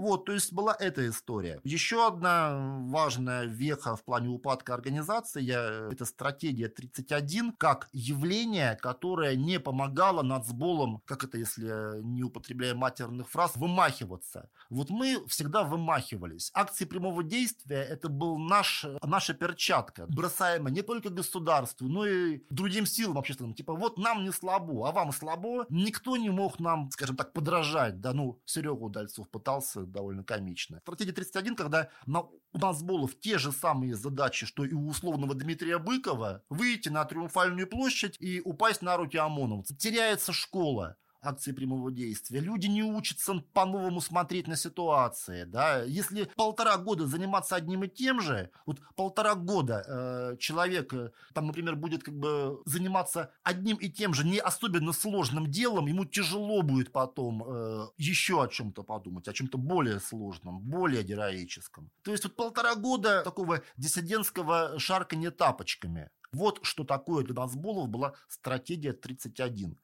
[0.00, 1.60] Вот, то есть была эта история.
[1.62, 5.46] Еще одна важная веха в плане упадка организации–
[5.92, 13.28] это стратегия 31 как явление, которое не помогало нацболам, как это, если не употребляя матерных
[13.28, 14.48] фраз, вымахиваться.
[14.70, 16.50] Вот мы всегда вымахивались.
[16.54, 22.86] Акции прямого действия– это был наш, наша перчатка, бросаемая не только государству, но и другим
[22.86, 23.52] силам общественным.
[23.52, 25.66] Типа, вот нам не слабо, а вам слабо.
[25.68, 28.00] Никто не мог нам, скажем так, подражать.
[28.00, 30.80] Да, ну, Серега Удальцов пытался довольно комично.
[30.80, 35.34] Стратегия 31, когда на, у нас было те же самые задачи, что и у условного
[35.34, 39.76] Дмитрия Быкова, выйти на Триумфальную площадь и упасть на руки ОМОНовцев.
[39.78, 42.40] Теряется школа акции прямого действия.
[42.40, 45.44] Люди не учатся по-новому смотреть на ситуации.
[45.44, 45.82] Да?
[45.82, 51.46] Если полтора года заниматься одним и тем же, вот полтора года э, человек, э, там,
[51.46, 56.62] например, будет как бы заниматься одним и тем же не особенно сложным делом, ему тяжело
[56.62, 61.90] будет потом э, еще о чем-то подумать, о чем-то более сложном, более героическом.
[62.02, 66.10] То есть вот полтора года такого диссидентского шарканья тапочками.
[66.32, 69.76] Вот что такое для Назболов была стратегия 31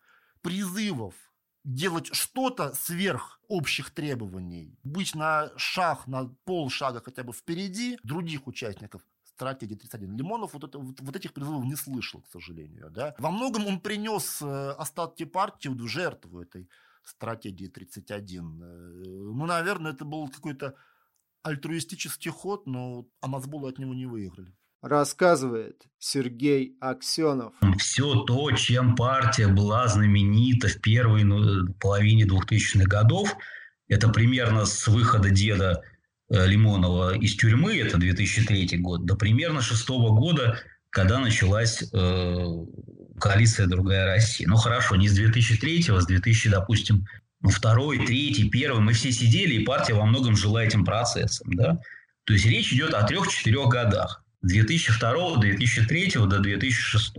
[0.47, 1.15] призывов
[1.65, 9.03] делать что-то сверх общих требований, быть на шаг, на полшага хотя бы впереди других участников
[9.25, 10.17] стратегии 31.
[10.17, 12.91] Лимонов вот, это, вот, вот этих призывов не слышал, к сожалению.
[12.91, 13.17] Да?
[13.19, 16.71] Во многом он принес э, остатки партии в жертву этой
[17.03, 18.63] стратегии 31.
[18.63, 18.67] Э,
[19.35, 20.77] ну, наверное, это был какой-то
[21.43, 27.55] альтруистический ход, но Амазболы от него не выиграли рассказывает Сергей Аксенов.
[27.79, 33.35] Все то, чем партия была знаменита в первой ну, половине 2000-х годов,
[33.89, 35.83] это примерно с выхода деда
[36.29, 42.47] э, Лимонова из тюрьмы, это 2003 год, до примерно 2006 года, когда началась э,
[43.21, 44.49] коалиция «Другая Россия».
[44.49, 47.07] Ну, хорошо, не с 2003, а с 2000, допустим,
[47.41, 48.81] ну, второй, третий, первый.
[48.81, 51.79] Мы все сидели, и партия во многом жила этим процессом, да.
[52.25, 54.25] То есть речь идет о трех-четырех годах.
[54.43, 57.15] 2002, 2003 до 2006.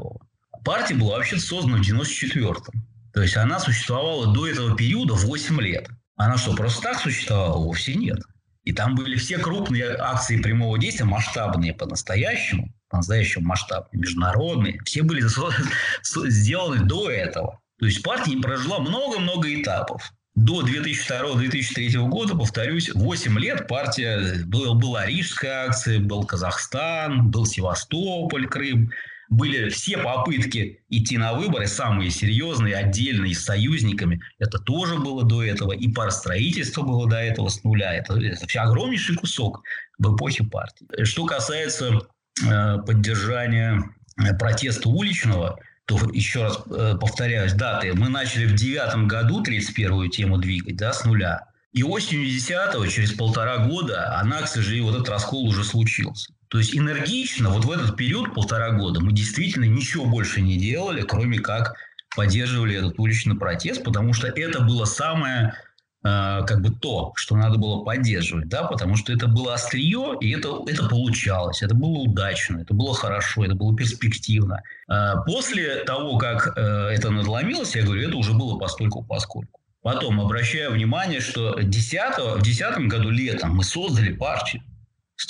[0.64, 2.88] Партия была вообще создана в 94-м.
[3.14, 5.90] То есть она существовала до этого периода 8 лет.
[6.16, 7.58] Она что, просто так существовала?
[7.58, 8.20] Вовсе нет.
[8.64, 14.80] И там были все крупные акции прямого действия, масштабные по-настоящему, по-настоящему масштабные, международные.
[14.84, 15.24] Все были
[16.04, 17.62] сделаны до этого.
[17.80, 20.12] То есть партия не прожила много-много этапов.
[20.38, 28.46] До 2002-2003 года, повторюсь, 8 лет партия, была, была Рижская акция, был Казахстан, был Севастополь,
[28.46, 28.92] Крым.
[29.30, 34.22] Были все попытки идти на выборы, самые серьезные, отдельные, с союзниками.
[34.38, 35.72] Это тоже было до этого.
[35.72, 37.96] И паростроительство было до этого с нуля.
[37.96, 39.64] Это, это огромнейший кусок
[39.98, 40.86] в эпохе партии.
[41.04, 42.02] Что касается
[42.46, 43.84] э, поддержания
[44.24, 47.94] э, протеста уличного, то еще раз э, повторяюсь, даты.
[47.94, 51.46] Мы начали в девятом году 31-ю тему двигать, да, с нуля.
[51.72, 56.34] И осенью 10 через полтора года она, к сожалению, вот этот раскол уже случился.
[56.50, 61.04] То есть энергично вот в этот период, полтора года, мы действительно ничего больше не делали,
[61.04, 61.76] кроме как
[62.18, 65.54] поддерживали этот уличный протест, потому что это было самое
[66.04, 70.62] как бы то, что надо было поддерживать, да, потому что это было острие, и это,
[70.68, 74.62] это получалось, это было удачно, это было хорошо, это было перспективно.
[74.90, 79.60] Э, после того, как э, это надломилось, я говорю, это уже было постольку поскольку.
[79.82, 84.62] Потом обращаю внимание, что 10, в 2010 году летом мы создали партию,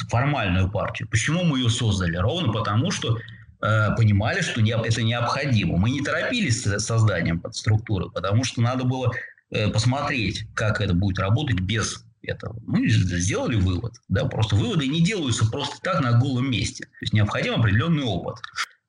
[0.10, 1.08] формальную партию.
[1.10, 2.18] Почему мы ее создали?
[2.18, 3.18] Ровно потому, что
[3.60, 5.78] понимали, что это необходимо.
[5.78, 11.20] Мы не торопились с созданием структуры, потому что надо было Э, посмотреть, как это будет
[11.20, 12.60] работать без этого.
[12.66, 13.94] Мы сделали вывод.
[14.08, 16.86] Да, просто выводы не делаются просто так на голом месте.
[16.86, 18.38] То есть необходим определенный опыт.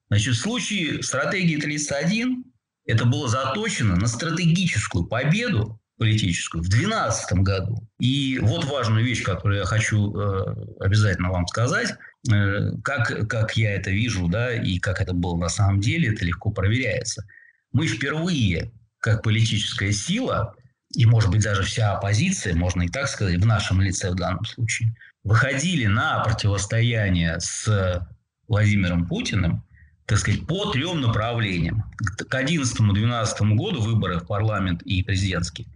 [0.09, 2.45] Значит, в случае стратегии 31
[2.87, 7.87] это было заточено на стратегическую победу политическую в 2012 году.
[7.99, 11.95] И вот важную вещь, которую я хочу э, обязательно вам сказать.
[12.33, 16.25] Э, как, как я это вижу, да, и как это было на самом деле, это
[16.25, 17.27] легко проверяется.
[17.73, 18.71] Мы впервые
[19.01, 20.55] как политическая сила,
[20.95, 24.45] и, может быть, даже вся оппозиция, можно и так сказать, в нашем лице в данном
[24.45, 28.09] случае, выходили на противостояние с
[28.47, 29.65] Владимиром Путиным,
[30.07, 31.85] так сказать, по трем направлениям.
[31.99, 35.69] К 2011-2012 году выборы в парламент и президентские.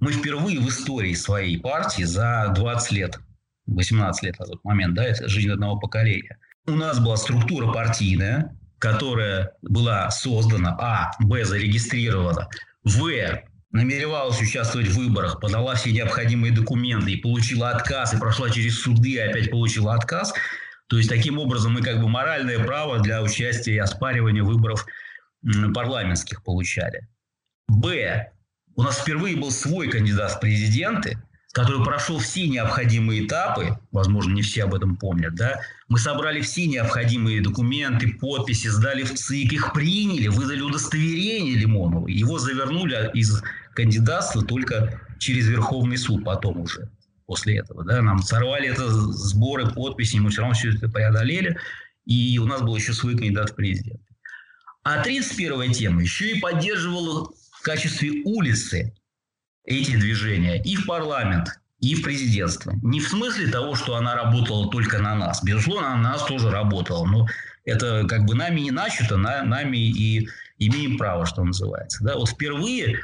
[0.00, 3.18] Мы впервые в истории своей партии за 20 лет,
[3.66, 6.38] 18 лет на тот момент, да, это жизнь одного поколения.
[6.66, 12.48] У нас была структура партийная, которая была создана, а, б, зарегистрирована,
[12.82, 13.10] в,
[13.70, 19.10] намеревалась участвовать в выборах, подала все необходимые документы и получила отказ, и прошла через суды,
[19.10, 20.32] и опять получила отказ.
[20.88, 24.86] То есть, таким образом, мы как бы моральное право для участия и оспаривания выборов
[25.74, 27.06] парламентских получали.
[27.68, 28.32] Б.
[28.74, 34.42] У нас впервые был свой кандидат в президенты– который прошел все необходимые этапы, возможно, не
[34.42, 39.72] все об этом помнят, да, мы собрали все необходимые документы, подписи, сдали в ЦИК, их
[39.72, 43.42] приняли, выдали удостоверение Лимонову, его завернули из
[43.74, 46.88] кандидатства только через Верховный суд потом уже
[47.26, 51.56] после этого, да, нам сорвали это сборы подписей, мы все равно все это преодолели,
[52.04, 54.04] и у нас был еще свой кандидат в президенты.
[54.82, 58.94] А 31 тема еще и поддерживала в качестве улицы
[59.70, 61.48] эти движения и в парламент,
[61.80, 62.74] и в президентство.
[62.82, 65.42] Не в смысле того, что она работала только на нас.
[65.42, 67.06] Безусловно, она на нас тоже работала.
[67.06, 67.26] Но
[67.64, 70.28] это как бы нами не начато, на, нами и
[70.58, 72.04] имеем право, что называется.
[72.04, 72.16] Да?
[72.16, 73.00] Вот впервые,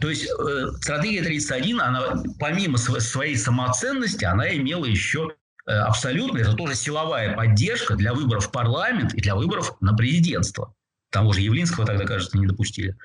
[0.00, 5.30] то есть э, стратегия 31, она помимо своей самоценности, она имела еще
[5.66, 10.74] э, абсолютно, это тоже силовая поддержка для выборов в парламент и для выборов на президентство.
[11.10, 12.96] Того же Явлинского тогда, кажется, не допустили.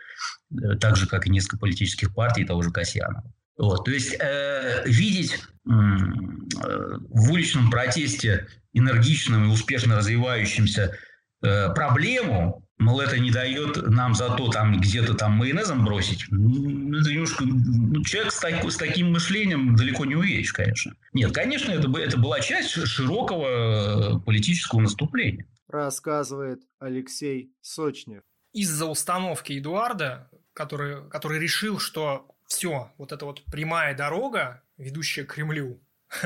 [0.52, 3.34] Э, так же, как и несколько политических партий того же Касьянова.
[3.58, 5.40] Вот, то есть э, видеть э,
[5.70, 10.98] в уличном протесте энергичным и успешно развивающимся
[11.44, 17.12] э, проблему, мол, это не дает нам зато там где-то там майонезом бросить, ну, это
[17.12, 20.96] немножко, ну, человек с, так, с таким мышлением далеко не увидишь, конечно.
[21.14, 25.46] Нет, конечно, это, это была часть широкого э, политического наступления.
[25.68, 28.24] Рассказывает Алексей Сочнев.
[28.52, 35.34] Из-за установки Эдуарда который, который решил, что все, вот эта вот прямая дорога, ведущая к
[35.34, 35.82] Кремлю,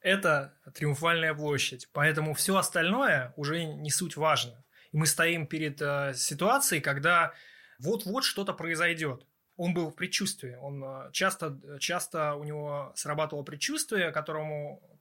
[0.00, 1.88] это Триумфальная площадь.
[1.92, 4.63] Поэтому все остальное уже не суть важно.
[4.94, 7.34] И мы стоим перед э, ситуацией, когда
[7.80, 9.26] вот-вот что-то произойдет.
[9.56, 10.54] Он был в предчувствии.
[10.54, 15.00] Он э, часто, часто у него срабатывало предчувствие, которому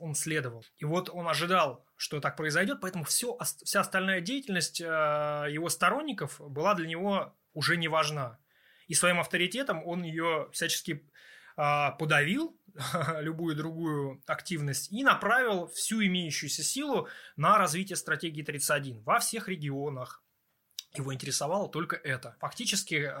[0.00, 0.64] он следовал.
[0.78, 6.74] И вот он ожидал, что так произойдет, поэтому все, вся остальная деятельность его сторонников была
[6.74, 8.38] для него уже не важна.
[8.88, 11.06] И своим авторитетом он ее всячески
[11.54, 12.57] подавил,
[13.20, 20.22] любую другую активность, и направил всю имеющуюся силу на развитие стратегии 31 во всех регионах.
[20.94, 22.36] Его интересовало только это.
[22.40, 23.12] Фактически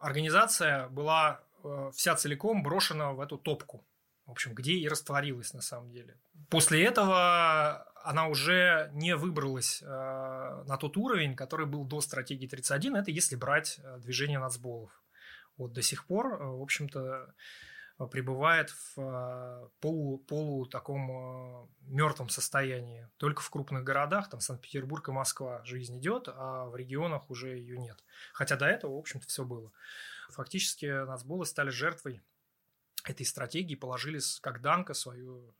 [0.00, 1.42] организация была
[1.92, 3.84] вся целиком брошена в эту топку
[4.26, 6.16] в общем, где и растворилась на самом деле.
[6.48, 12.96] После этого она уже не выбралась э, на тот уровень, который был до стратегии 31,
[12.96, 14.90] это если брать э, движение нацболов.
[15.56, 17.34] Вот до сих пор, э, в общем-то,
[17.98, 23.08] пребывает в э, полу, полу таком э, мертвом состоянии.
[23.18, 27.78] Только в крупных городах, там Санкт-Петербург и Москва, жизнь идет, а в регионах уже ее
[27.78, 28.04] нет.
[28.32, 29.70] Хотя до этого, в общем-то, все было.
[30.30, 32.22] Фактически нацболы стали жертвой
[33.04, 35.54] этой стратегии положили как Данка свое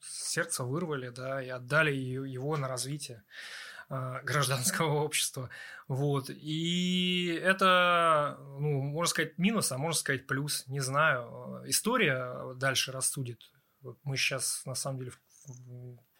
[0.00, 5.50] сердце вырвали, да, и отдали его на развитие э, гражданского общества.
[5.88, 6.30] Вот.
[6.30, 10.66] И это, ну, можно сказать, минус, а можно сказать плюс.
[10.66, 11.62] Не знаю.
[11.66, 13.40] История дальше рассудит.
[14.02, 15.12] Мы сейчас, на самом деле,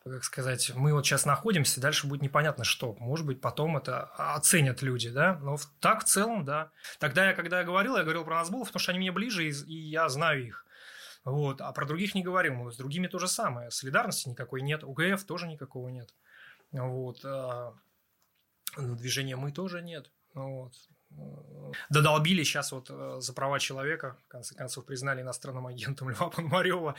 [0.04, 2.94] как сказать, мы вот сейчас находимся, дальше будет непонятно что.
[2.98, 4.02] Может быть, потом это
[4.34, 5.38] оценят люди, да?
[5.40, 6.70] Но так в целом, да.
[6.98, 9.74] Тогда я, когда я говорил, я говорил про Назбулов, потому что они мне ближе, и,
[9.74, 10.66] я знаю их.
[11.24, 11.62] Вот.
[11.62, 12.70] А про других не говорил.
[12.70, 13.70] С другими то же самое.
[13.70, 14.84] Солидарности никакой нет.
[14.84, 16.14] УГФ тоже никакого нет.
[16.72, 17.24] Вот.
[17.24, 17.74] А
[18.76, 20.10] движения мы тоже нет.
[20.34, 20.74] Вот
[21.90, 26.94] додолбили сейчас вот э, за права человека, в конце концов, признали иностранным агентом Льва Пономарева.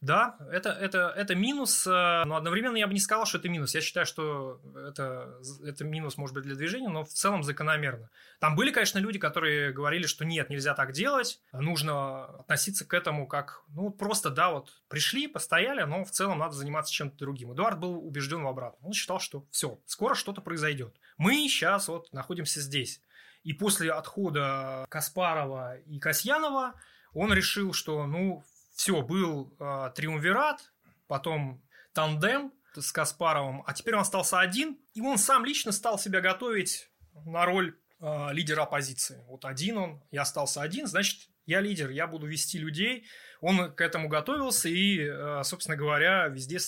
[0.00, 1.90] Да, это, это, это минус, э,
[2.24, 3.74] но одновременно я бы не сказал, что это минус.
[3.74, 8.10] Я считаю, что это, это минус, может быть, для движения, но в целом закономерно.
[8.38, 13.26] Там были, конечно, люди, которые говорили, что нет, нельзя так делать, нужно относиться к этому
[13.26, 17.52] как, ну, просто, да, вот пришли, постояли, но в целом надо заниматься чем-то другим.
[17.52, 18.86] Эдуард был убежден в обратном.
[18.86, 20.94] Он считал, что все, скоро что-то произойдет.
[21.18, 23.02] Мы сейчас вот находимся здесь.
[23.42, 26.74] И после отхода Каспарова и Касьянова
[27.14, 28.44] он решил, что ну
[28.74, 30.72] все, был э, триумвират,
[31.06, 31.62] потом
[31.92, 36.88] тандем с Каспаровым, а теперь он остался один, и он сам лично стал себя готовить
[37.24, 39.24] на роль э, лидера оппозиции.
[39.26, 43.06] Вот один он, я остался один, значит, я лидер, я буду вести людей.
[43.40, 46.58] Он к этому готовился и, э, собственно говоря, везде,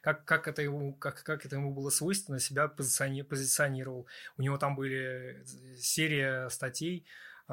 [0.00, 4.06] как, как, это, ему, как, как это ему было свойственно, себя позициони, позиционировал.
[4.38, 5.44] У него там были
[5.78, 7.06] серия статей
[7.48, 7.52] э,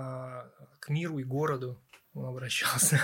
[0.80, 1.82] к миру и городу
[2.14, 3.00] он обращался.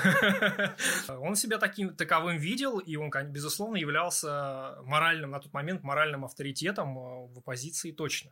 [1.08, 6.98] он себя таким таковым видел, и он, безусловно, являлся моральным на тот момент моральным авторитетом
[6.98, 8.32] э, в оппозиции точно.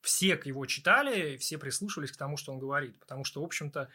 [0.00, 3.88] Все его читали, все прислушивались к тому, что он говорит, потому что, в общем-то,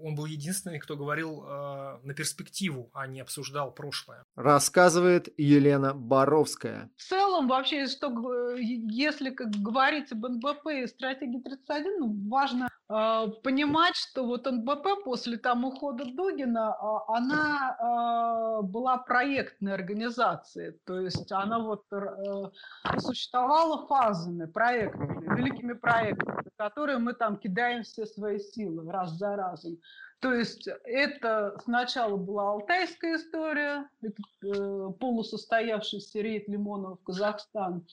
[0.00, 4.24] он был единственный, кто говорил э, на перспективу, а не обсуждал прошлое.
[4.36, 6.90] Рассказывает Елена Боровская.
[6.96, 13.26] В целом, вообще, что, если как говорить об НБП и стратегии 31, ну, важно э,
[13.42, 21.00] понимать, что вот НБП после там ухода Дугина, э, она э, была проектной организацией, то
[21.00, 22.50] есть она вот э,
[22.98, 29.36] существовала фазами, проектами, великими проектами, в которые мы там кидаем все свои силы раз за
[29.36, 29.78] раз разом.
[30.20, 37.84] То есть это сначала была алтайская история, э, полусостоявшийся рейд Лимонова в Казахстан.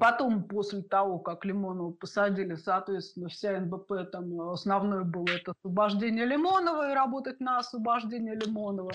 [0.00, 6.90] Потом, после того, как Лимонова посадили, соответственно, вся НБП, там основное было это освобождение Лимонова
[6.90, 8.92] и работать на освобождение Лимонова.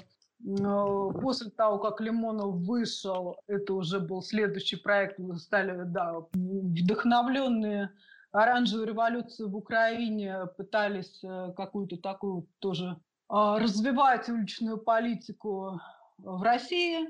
[1.21, 7.89] После того, как Лимонов вышел, это уже был следующий проект, мы стали да, вдохновленные
[8.35, 15.79] оранжевой революции в Украине пытались э, какую-то такую тоже а, развивать уличную политику
[16.17, 17.07] в России.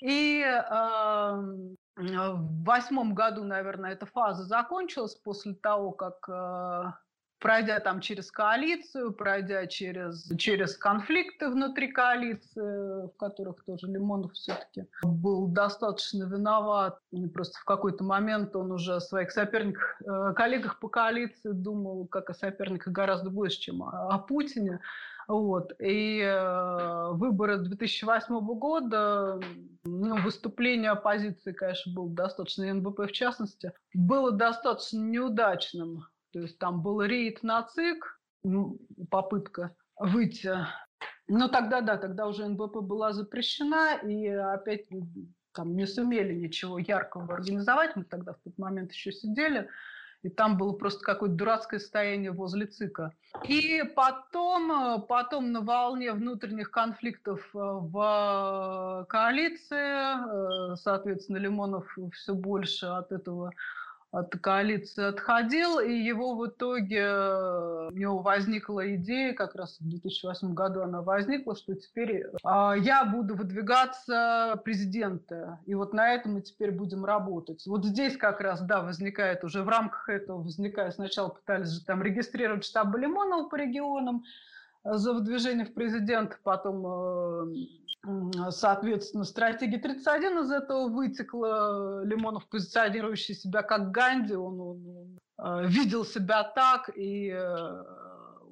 [0.00, 0.60] И э,
[1.96, 6.92] в восьмом году, наверное, эта фаза закончилась после того, как э,
[7.38, 14.86] пройдя там через коалицию, пройдя через, через конфликты внутри коалиции, в которых тоже Лимонов все-таки
[15.02, 16.98] был достаточно виноват.
[17.12, 22.06] И просто в какой-то момент он уже о своих соперниках, э, коллегах по коалиции думал
[22.06, 24.80] как о соперниках гораздо больше, чем о, о Путине.
[25.28, 25.72] Вот.
[25.80, 29.40] И э, выборы 2008 года,
[29.84, 36.04] ну, выступление оппозиции, конечно, было достаточно, НБП в частности, было достаточно неудачным
[36.36, 38.20] то есть там был рейд на ЦИК,
[39.10, 40.52] попытка выйти.
[41.28, 44.86] Но тогда, да, тогда уже НБП была запрещена, и опять
[45.52, 47.96] там не сумели ничего яркого организовать.
[47.96, 49.70] Мы тогда в тот момент еще сидели
[50.22, 53.12] и там было просто какое-то дурацкое состояние возле ЦИКа.
[53.44, 62.86] И потом, э, потом на волне внутренних конфликтов э, в коалиции, соответственно, Лимонов все больше
[62.86, 63.52] от этого
[64.18, 69.88] от коалиции отходил, и его в итоге, э, у него возникла идея, как раз в
[69.88, 76.34] 2008 году она возникла, что теперь э, я буду выдвигаться президента, и вот на этом
[76.34, 77.62] мы теперь будем работать.
[77.66, 82.02] Вот здесь как раз, да, возникает уже в рамках этого, возникает, сначала пытались же там
[82.02, 84.24] регистрировать штаб Лимонова по регионам,
[84.84, 87.66] за выдвижение в президент, потом, э,
[88.50, 92.04] соответственно, стратегия 31 из этого вытекла.
[92.04, 97.84] Лимонов, позиционирующий себя как Ганди, он, он, он э, видел себя так и э,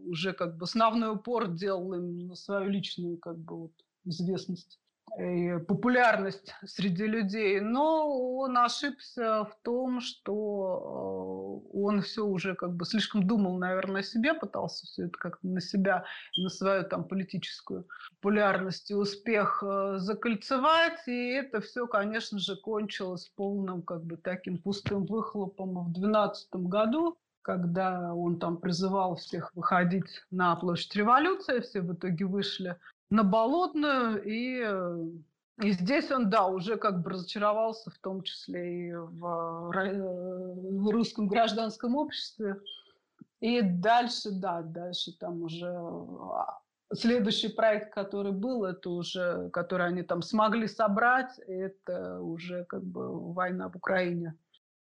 [0.06, 3.72] уже как бы основной упор делал им на свою личную как бы вот
[4.04, 4.80] известность
[5.16, 12.84] популярность среди людей, но он ошибся в том, что э, он все уже как бы
[12.84, 16.04] слишком думал, наверное, о себе, пытался все это как-то на себя,
[16.36, 23.30] на свою там политическую популярность и успех э, закольцевать, и это все, конечно же, кончилось
[23.36, 30.24] полным как бы таким пустым выхлопом в 2012 году, когда он там призывал всех выходить
[30.30, 32.78] на площадь революции, все в итоге вышли
[33.10, 35.08] на Болотную, и, э,
[35.62, 40.90] и здесь он, да, уже как бы разочаровался, в том числе и в, э, в
[40.90, 42.60] русском гражданском обществе.
[43.40, 46.60] И дальше, да, дальше там уже а,
[46.94, 53.32] следующий проект, который был, это уже, который они там смогли собрать, это уже как бы
[53.32, 54.34] война в Украине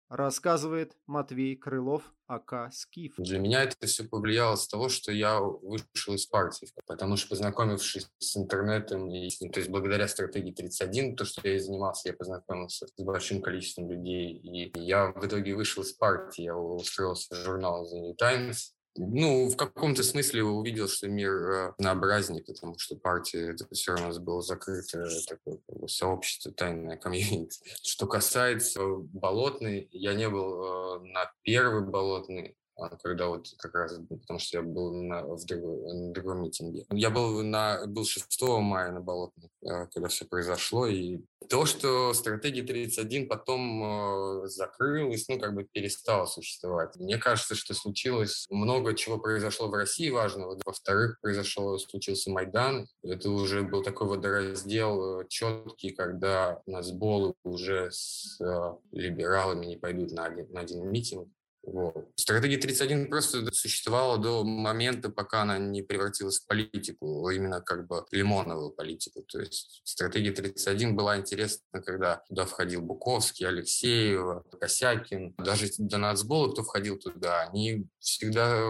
[0.09, 3.15] рассказывает Матвей Крылов, АК «Скиф».
[3.17, 8.09] Для меня это все повлияло с того, что я вышел из партии, потому что познакомившись
[8.19, 12.87] с интернетом, и, то есть благодаря стратегии 31, то, что я и занимался, я познакомился
[12.87, 17.85] с большим количеством людей, и я в итоге вышел из партии, я устроился в журнал
[17.85, 23.53] The New Times, ну, в каком-то смысле увидел, что мир э, однообразнее, потому что партия
[23.53, 27.61] это все равно было закрыто такое как бы, сообщество, тайное комьюнити.
[27.83, 32.57] Что касается Болотной, я не был э, на первой Болотной,
[33.03, 36.87] когда вот как раз, потому что я был на, в другой, на другом митинге.
[36.91, 42.13] Я был, на, был 6 мая на Болотных, а, когда все произошло, и то, что
[42.15, 46.97] стратегия 31 потом э, закрылась, ну, как бы перестала существовать.
[46.97, 50.59] Мне кажется, что случилось много чего произошло в России важного.
[50.65, 52.87] Во-вторых, произошел, случился Майдан.
[53.03, 60.13] Это уже был такой водораздел э, четкий, когда нацболы уже с э, либералами не пойдут
[60.13, 61.29] на на один митинг.
[61.73, 62.09] Вот.
[62.17, 68.07] Стратегия 31 просто существовала до момента, пока она не превратилась в политику, именно как бы
[68.11, 69.23] лимоновую политику.
[69.23, 76.53] То есть стратегия 31 была интересна, когда туда входил Буковский, Алексеев, Косякин, даже до нацбола,
[76.53, 78.61] кто входил туда, они всегда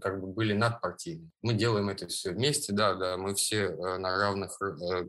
[0.00, 1.30] как бы были надпартийны.
[1.42, 5.04] Мы делаем это все вместе, да, да, мы все э, на равных э,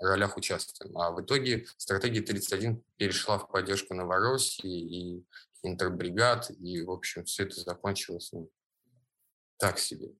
[0.00, 0.96] ролях участвуем.
[0.96, 5.24] А в итоге стратегия 31 перешла в поддержку Новороссии, и
[5.62, 8.50] интербригад, и, в общем, все это закончилось ну,
[9.58, 10.12] так себе.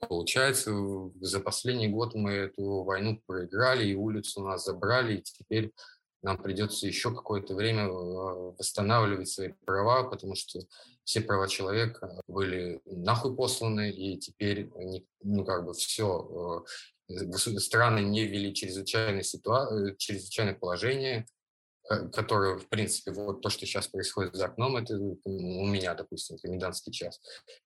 [0.00, 0.72] Получается,
[1.20, 5.72] за последний год мы эту войну проиграли, и улицу у нас забрали, и теперь
[6.22, 10.60] нам придется еще какое-то время э, восстанавливать свои права, потому что
[11.04, 14.70] все права человека были нахуй посланы, и теперь,
[15.22, 16.64] ну, как бы все,
[17.08, 19.94] э, страны не ввели чрезвычайное, ситуа...
[19.98, 21.26] Чрезвычайное положение,
[21.90, 26.38] Э, которое, в принципе, вот то, что сейчас происходит за окном, это у меня, допустим,
[26.38, 27.20] комендантский час,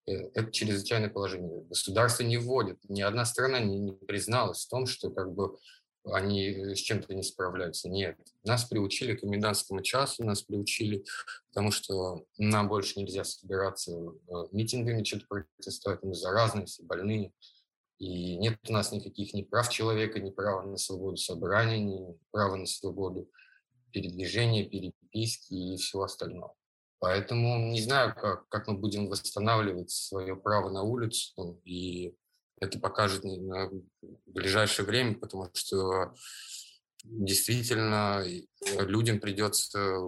[0.07, 1.65] э, это чрезвычайное положение.
[1.65, 5.59] Государство не вводит, ни одна страна не, не призналась в том, что как бы
[6.05, 7.91] они с чем-то не справляются.
[7.91, 11.05] Нет, нас приучили к комендантскому часу, нас приучили,
[11.49, 17.33] потому что нам больше нельзя собираться э, митингами, что-то протестовать, мы заразные, все больные.
[17.99, 22.57] И нет у нас никаких ни прав человека, ни права на свободу собрания, ни права
[22.57, 23.29] на свободу
[23.93, 26.55] передвижения, переписки и всего остального.
[26.99, 32.15] Поэтому не знаю, как, как мы будем восстанавливать свое право на улицу, и
[32.59, 33.71] это покажет на
[34.27, 36.15] ближайшее время, потому что
[37.05, 38.25] действительно
[38.81, 40.01] людям придется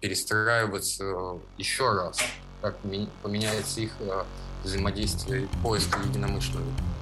[0.00, 2.18] перестраиваться еще раз,
[2.60, 2.76] как
[3.22, 4.24] поменяется их э,
[4.62, 6.93] взаимодействие и поиск единомышленников.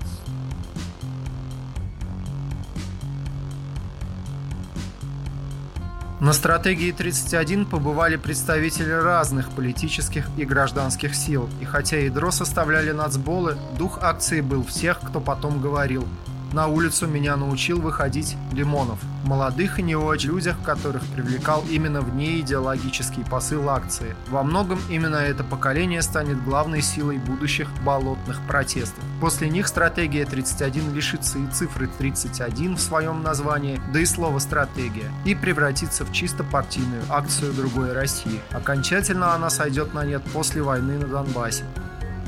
[6.23, 13.57] На стратегии 31 побывали представители разных политических и гражданских сил, и хотя ядро составляли нацболы,
[13.77, 16.07] дух акции был всех, кто потом говорил
[16.53, 18.99] На улицу меня научил выходить Лимонов.
[19.25, 24.15] Молодых и не очень людях, которых привлекал именно внеидеологический посыл акции.
[24.29, 29.03] Во многом именно это поколение станет главной силой будущих болотных протестов.
[29.21, 35.11] После них стратегия 31 лишится и цифры 31 в своем названии, да и слова «стратегия»,
[35.25, 38.41] и превратится в чисто партийную акцию другой России.
[38.51, 41.65] Окончательно она сойдет на нет после войны на Донбассе.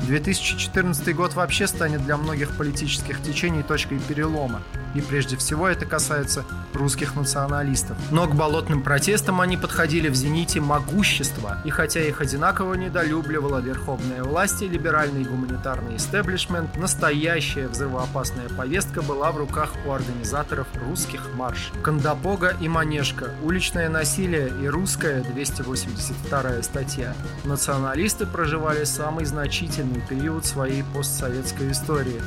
[0.05, 4.61] 2014 год вообще станет для многих политических течений точкой перелома.
[4.93, 7.97] И прежде всего это касается русских националистов.
[8.11, 11.57] Но к болотным протестам они подходили в зените могущества.
[11.65, 19.31] И хотя их одинаково недолюбливала верховная власть и либеральный гуманитарный истеблишмент, настоящая взрывоопасная повестка была
[19.31, 21.73] в руках у организаторов русских маршей.
[21.81, 27.13] Кандапога и Манежка, уличное насилие и русская 282 статья.
[27.43, 32.21] Националисты проживали самый значительный период своей постсоветской истории.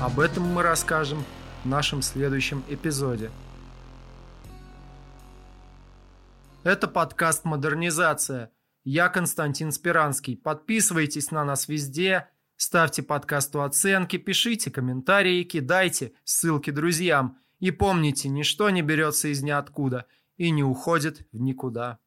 [0.00, 1.24] Об этом мы расскажем
[1.64, 3.30] в нашем следующем эпизоде.
[6.62, 8.50] Это подкаст «Модернизация».
[8.84, 10.36] Я Константин Спиранский.
[10.36, 17.38] Подписывайтесь на нас везде, ставьте подкасту оценки, пишите комментарии, кидайте ссылки друзьям.
[17.58, 21.98] И помните, ничто не берется из ниоткуда и не уходит в никуда.